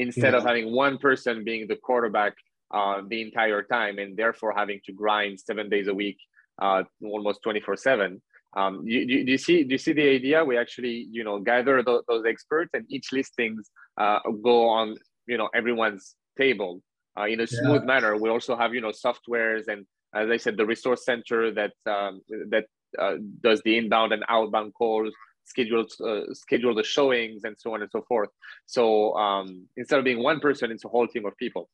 instead 0.00 0.32
yeah. 0.32 0.38
of 0.38 0.44
having 0.44 0.72
one 0.72 0.98
person 0.98 1.44
being 1.44 1.68
the 1.68 1.76
quarterback 1.76 2.34
uh, 2.72 3.02
the 3.08 3.20
entire 3.20 3.62
time, 3.62 3.98
and 3.98 4.16
therefore 4.16 4.52
having 4.56 4.80
to 4.86 4.92
grind 4.92 5.38
seven 5.38 5.68
days 5.68 5.88
a 5.88 5.94
week, 5.94 6.18
uh, 6.62 6.82
almost 7.02 7.42
twenty 7.42 7.60
four 7.60 7.76
seven. 7.76 8.22
Um, 8.56 8.84
do, 8.84 9.06
do, 9.06 9.24
do, 9.24 9.30
you 9.30 9.38
see 9.38 9.62
do 9.62 9.72
you 9.72 9.78
see 9.86 9.92
the 9.92 10.08
idea? 10.08 10.44
We 10.44 10.56
actually 10.58 11.06
you 11.10 11.24
know 11.24 11.38
gather 11.38 11.82
those, 11.82 12.02
those 12.08 12.24
experts 12.26 12.70
and 12.74 12.84
each 12.88 13.12
listings 13.12 13.70
uh, 13.96 14.18
go 14.42 14.68
on 14.68 14.96
you 15.26 15.38
know 15.38 15.48
everyone's 15.54 16.16
table 16.38 16.82
uh, 17.18 17.26
in 17.32 17.40
a 17.40 17.46
smooth 17.46 17.82
yeah. 17.82 17.92
manner. 17.92 18.16
We 18.16 18.28
also 18.30 18.56
have 18.56 18.74
you 18.74 18.80
know 18.80 18.92
softwares 19.06 19.68
and 19.68 19.86
as 20.14 20.28
I 20.30 20.38
said 20.38 20.56
the 20.56 20.66
resource 20.66 21.04
center 21.04 21.52
that 21.52 21.74
um, 21.86 22.22
that 22.54 22.64
uh, 22.98 23.16
does 23.40 23.62
the 23.64 23.76
inbound 23.78 24.12
and 24.12 24.24
outbound 24.28 24.74
calls, 24.74 25.12
schedules 25.52 26.00
uh, 26.00 26.24
schedule 26.44 26.74
the 26.74 26.88
showings 26.96 27.40
and 27.46 27.54
so 27.62 27.74
on 27.74 27.82
and 27.82 27.90
so 27.90 28.02
forth. 28.10 28.30
So 28.66 29.14
um, 29.24 29.46
instead 29.76 29.98
of 29.98 30.04
being 30.04 30.22
one 30.22 30.40
person, 30.46 30.70
it's 30.70 30.84
a 30.84 30.92
whole 30.94 31.08
team 31.12 31.24
of 31.26 31.36
people. 31.36 31.64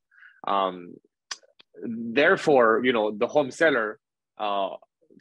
Um, 0.55 0.77
therefore, 2.21 2.69
you 2.87 2.93
know 2.97 3.07
the 3.23 3.29
home 3.37 3.51
seller 3.51 3.89
uh, 4.39 4.71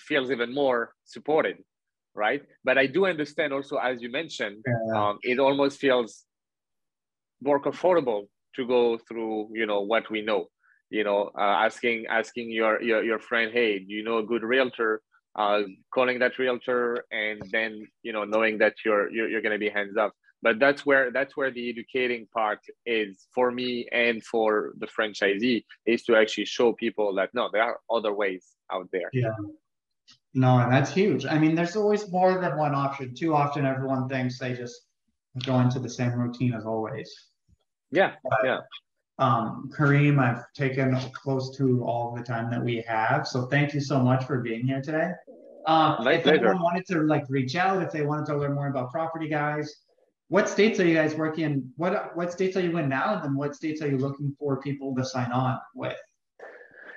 feels 0.08 0.32
even 0.32 0.54
more 0.54 0.94
supported 1.06 1.58
right 2.16 2.44
but 2.64 2.78
i 2.78 2.88
do 2.88 3.06
understand 3.06 3.54
also 3.54 3.76
as 3.78 4.02
you 4.02 4.10
mentioned 4.10 4.64
yeah. 4.66 5.00
um, 5.00 5.20
it 5.22 5.38
almost 5.38 5.80
feels 5.80 6.24
more 7.42 7.60
comfortable 7.60 8.30
to 8.56 8.66
go 8.66 8.98
through 9.08 9.50
you 9.54 9.66
know 9.66 9.82
what 9.82 10.10
we 10.10 10.22
know 10.22 10.48
you 10.90 11.04
know 11.04 11.30
uh, 11.38 11.56
asking 11.68 12.06
asking 12.10 12.50
your, 12.50 12.82
your 12.82 13.04
your 13.04 13.20
friend 13.20 13.52
hey 13.54 13.80
do 13.80 13.94
you 13.94 14.04
know 14.04 14.20
a 14.20 14.24
good 14.24 14.44
realtor 14.44 15.02
uh, 15.36 15.62
calling 15.94 16.20
that 16.20 16.38
realtor 16.40 17.06
and 17.12 17.42
then 17.52 17.86
you 18.04 18.14
know 18.14 18.24
knowing 18.24 18.58
that 18.58 18.74
you're 18.86 19.12
you're, 19.12 19.30
you're 19.30 19.42
going 19.42 19.52
to 19.52 19.60
be 19.60 19.70
hands 19.70 19.98
up 19.98 20.14
but 20.42 20.60
that's 20.60 20.86
where 20.86 21.12
that's 21.12 21.36
where 21.36 21.52
the 21.52 21.70
educating 21.70 22.28
part 22.34 22.60
is 22.86 23.28
for 23.34 23.52
me 23.52 23.88
and 23.92 24.24
for 24.24 24.74
the 24.80 24.88
franchisee 24.88 25.64
is 25.86 26.04
to 26.04 26.16
actually 26.16 26.46
show 26.46 26.74
people 26.74 27.14
that 27.14 27.30
no 27.34 27.50
there 27.52 27.64
are 27.64 27.80
other 27.90 28.14
ways 28.14 28.46
out 28.72 28.88
there 28.92 29.10
yeah 29.14 29.32
no, 30.36 30.60
and 30.60 30.72
that's 30.72 30.92
huge. 30.92 31.26
I 31.26 31.40
mean, 31.40 31.56
there's 31.56 31.78
always 31.78 32.12
more 32.12 32.40
than 32.40 32.58
one 32.58 32.76
option. 32.76 33.16
Too 33.16 33.34
often, 33.34 33.66
everyone 33.66 34.10
thinks 34.10 34.38
they 34.38 34.54
just 34.54 34.82
go 35.46 35.60
into 35.62 35.80
the 35.80 35.90
same 35.90 36.14
routine 36.14 36.54
as 36.54 36.66
always. 36.66 37.10
Yeah, 37.92 38.14
but, 38.22 38.40
yeah. 38.44 38.60
Um, 39.18 39.72
Karim, 39.76 40.20
I've 40.20 40.44
taken 40.54 40.94
close 41.14 41.56
to 41.58 41.86
all 41.86 42.14
the 42.14 42.22
time 42.22 42.52
that 42.52 42.62
we 42.62 42.84
have, 42.86 43.26
so 43.26 43.46
thank 43.46 43.74
you 43.74 43.80
so 43.80 43.98
much 44.00 44.26
for 44.26 44.42
being 44.42 44.68
here 44.68 44.82
today. 44.82 45.12
My 45.68 46.14
if 46.14 46.24
pleasure. 46.24 46.38
anyone 46.38 46.62
wanted 46.62 46.86
to 46.88 47.02
like 47.02 47.26
reach 47.30 47.56
out, 47.56 47.82
if 47.82 47.92
they 47.92 48.04
wanted 48.04 48.26
to 48.28 48.38
learn 48.38 48.54
more 48.54 48.68
about 48.68 48.92
property 48.92 49.28
guys, 49.28 49.74
what 50.28 50.50
states 50.50 50.80
are 50.80 50.88
you 50.88 50.96
guys 50.96 51.16
working 51.16 51.44
in? 51.44 51.72
What 51.78 52.16
what 52.16 52.32
states 52.32 52.58
are 52.58 52.62
you 52.62 52.78
in 52.78 52.90
now, 52.90 53.16
and 53.16 53.24
then 53.24 53.36
what 53.36 53.56
states 53.56 53.82
are 53.82 53.88
you 53.88 53.98
looking 53.98 54.36
for 54.40 54.60
people 54.62 54.96
to 54.96 55.06
sign 55.06 55.32
on 55.32 55.60
with? 55.76 55.98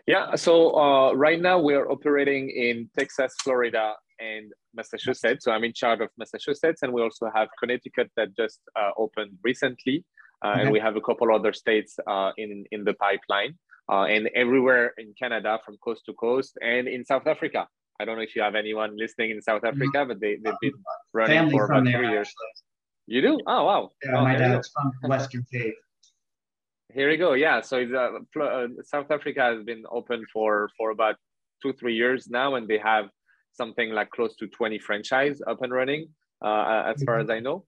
Yeah, 0.06 0.34
so 0.36 0.74
uh, 0.74 1.12
right 1.12 1.38
now 1.38 1.58
we're 1.58 1.90
operating 1.90 2.48
in 2.48 2.88
Texas, 2.98 3.34
Florida, 3.42 3.94
and 4.18 4.50
Massachusetts. 4.74 5.44
So 5.44 5.52
I'm 5.52 5.64
in 5.64 5.74
charge 5.74 6.00
of 6.00 6.08
Massachusetts, 6.16 6.82
and 6.82 6.94
we 6.94 7.02
also 7.02 7.30
have 7.34 7.48
Connecticut 7.60 8.10
that 8.16 8.34
just 8.34 8.60
uh, 8.74 8.92
opened 8.96 9.32
recently, 9.44 10.06
uh, 10.42 10.48
okay. 10.48 10.62
and 10.62 10.70
we 10.72 10.80
have 10.80 10.96
a 10.96 11.02
couple 11.02 11.30
other 11.34 11.52
states 11.52 11.98
uh, 12.06 12.30
in 12.38 12.64
in 12.72 12.84
the 12.84 12.94
pipeline, 12.94 13.58
uh, 13.92 14.04
and 14.04 14.30
everywhere 14.34 14.94
in 14.96 15.12
Canada 15.18 15.58
from 15.64 15.76
coast 15.84 16.06
to 16.06 16.14
coast, 16.14 16.56
and 16.62 16.88
in 16.88 17.04
South 17.04 17.26
Africa. 17.26 17.68
I 18.00 18.04
don't 18.04 18.16
know 18.16 18.22
if 18.22 18.36
you 18.36 18.42
have 18.42 18.54
anyone 18.54 18.96
listening 18.96 19.30
in 19.30 19.42
South 19.42 19.64
Africa, 19.64 19.98
mm-hmm. 19.98 20.08
but 20.08 20.20
they 20.20 20.36
they've 20.36 20.54
been 20.60 20.72
running 21.12 21.36
Family 21.36 21.52
for 21.52 21.64
about 21.64 21.82
three 21.82 22.10
years. 22.10 22.32
You 23.06 23.22
do? 23.22 23.40
Oh 23.46 23.64
wow! 23.64 23.90
Yeah, 24.04 24.18
oh, 24.18 24.22
my 24.22 24.36
dad's 24.36 24.68
from 24.68 24.92
Western 25.10 25.44
Cape. 25.52 25.74
Here 26.94 27.08
we 27.08 27.16
go. 27.16 27.32
Yeah, 27.32 27.60
so 27.60 27.82
uh, 27.82 28.20
uh, 28.40 28.68
South 28.84 29.10
Africa 29.10 29.42
has 29.42 29.64
been 29.64 29.82
open 29.90 30.24
for 30.32 30.70
for 30.76 30.90
about 30.90 31.16
two 31.60 31.72
three 31.72 31.96
years 31.96 32.28
now, 32.28 32.54
and 32.54 32.68
they 32.68 32.78
have 32.78 33.10
something 33.52 33.90
like 33.90 34.10
close 34.10 34.36
to 34.36 34.46
20 34.46 34.78
franchise 34.78 35.40
up 35.48 35.62
and 35.62 35.72
running, 35.72 36.08
uh, 36.44 36.84
as 36.86 37.02
far 37.02 37.18
as 37.18 37.28
I 37.28 37.40
know. 37.40 37.64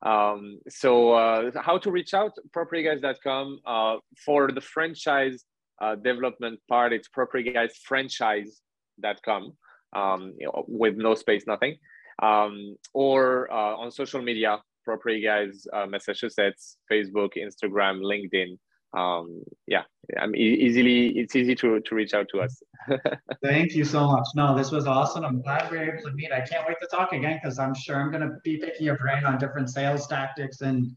Um, 0.00 0.60
so 0.68 1.12
uh, 1.12 1.50
how 1.60 1.76
to 1.78 1.90
reach 1.90 2.14
out? 2.14 2.32
PropertyGuys.com. 2.56 3.60
Uh, 3.66 3.96
for 4.24 4.50
the 4.50 4.60
franchise 4.60 5.44
uh, 5.82 5.96
development 5.96 6.60
part, 6.68 6.92
it's 6.94 7.08
PropertyGuysFranchise.com 7.08 9.52
um, 9.94 10.34
you 10.38 10.46
know, 10.46 10.64
with 10.66 10.96
no 10.96 11.14
space, 11.14 11.44
nothing. 11.46 11.76
Um, 12.22 12.76
or 12.92 13.50
uh, 13.52 13.76
on 13.76 13.90
social 13.90 14.22
media, 14.22 14.58
Property 14.84 15.20
Guys 15.20 15.66
uh, 15.72 15.86
Massachusetts, 15.86 16.76
Facebook, 16.90 17.30
Instagram, 17.36 18.00
LinkedIn. 18.00 18.58
Um, 18.96 19.42
yeah, 19.66 19.82
I'm 20.20 20.36
e- 20.36 20.58
easily 20.60 21.08
it's 21.18 21.34
easy 21.34 21.56
to 21.56 21.80
to 21.80 21.94
reach 21.94 22.14
out 22.14 22.28
to 22.30 22.40
us. 22.42 22.62
Thank 23.42 23.74
you 23.74 23.84
so 23.84 24.06
much. 24.06 24.26
No, 24.36 24.56
this 24.56 24.70
was 24.70 24.86
awesome. 24.86 25.24
I'm 25.24 25.42
glad 25.42 25.68
we 25.70 25.78
were 25.78 25.94
able 25.94 26.08
to 26.08 26.12
meet. 26.12 26.30
I 26.30 26.42
can't 26.42 26.66
wait 26.68 26.76
to 26.80 26.86
talk 26.86 27.12
again 27.12 27.40
because 27.42 27.58
I'm 27.58 27.74
sure 27.74 27.96
I'm 27.96 28.12
going 28.12 28.22
to 28.22 28.36
be 28.44 28.58
picking 28.58 28.86
your 28.86 28.96
brain 28.96 29.24
on 29.24 29.38
different 29.38 29.68
sales 29.70 30.06
tactics 30.06 30.60
and 30.60 30.92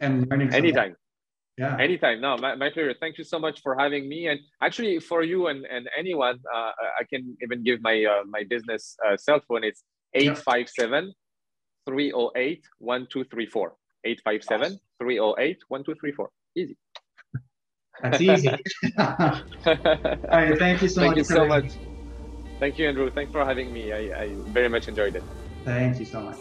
and 0.00 0.28
learning. 0.28 0.52
Anytime. 0.52 0.96
Yeah. 1.58 1.76
Anytime. 1.76 2.20
No, 2.20 2.36
my, 2.38 2.54
my 2.54 2.70
pleasure. 2.70 2.94
Thank 2.98 3.18
you 3.18 3.24
so 3.24 3.38
much 3.38 3.60
for 3.60 3.76
having 3.78 4.08
me. 4.08 4.28
And 4.28 4.40
actually, 4.62 4.98
for 5.00 5.22
you 5.22 5.48
and, 5.48 5.66
and 5.66 5.88
anyone, 5.96 6.38
uh, 6.52 6.70
I 6.98 7.04
can 7.08 7.36
even 7.42 7.62
give 7.62 7.82
my 7.82 8.04
uh, 8.04 8.24
my 8.26 8.44
business 8.48 8.96
uh, 9.06 9.16
cell 9.16 9.40
phone. 9.46 9.64
It's 9.64 9.84
857 10.14 11.12
308 11.86 12.64
1234. 12.78 13.74
857 14.04 14.78
308 14.98 15.58
1234. 15.68 16.30
Easy. 16.56 16.76
That's 18.02 18.20
easy. 18.20 18.48
All 18.98 19.06
right, 20.32 20.58
thank 20.58 20.82
you 20.82 20.88
so 20.88 21.00
thank 21.00 21.10
much. 21.10 21.18
You 21.18 21.24
so 21.24 21.46
much. 21.46 21.72
Thank 22.60 22.78
you, 22.78 22.88
Andrew. 22.88 23.10
Thanks 23.10 23.32
for 23.32 23.44
having 23.44 23.72
me. 23.72 23.92
I, 23.92 24.22
I 24.22 24.34
very 24.48 24.68
much 24.68 24.88
enjoyed 24.88 25.16
it. 25.16 25.24
Thank 25.64 25.98
you 25.98 26.06
so 26.06 26.20
much. 26.20 26.38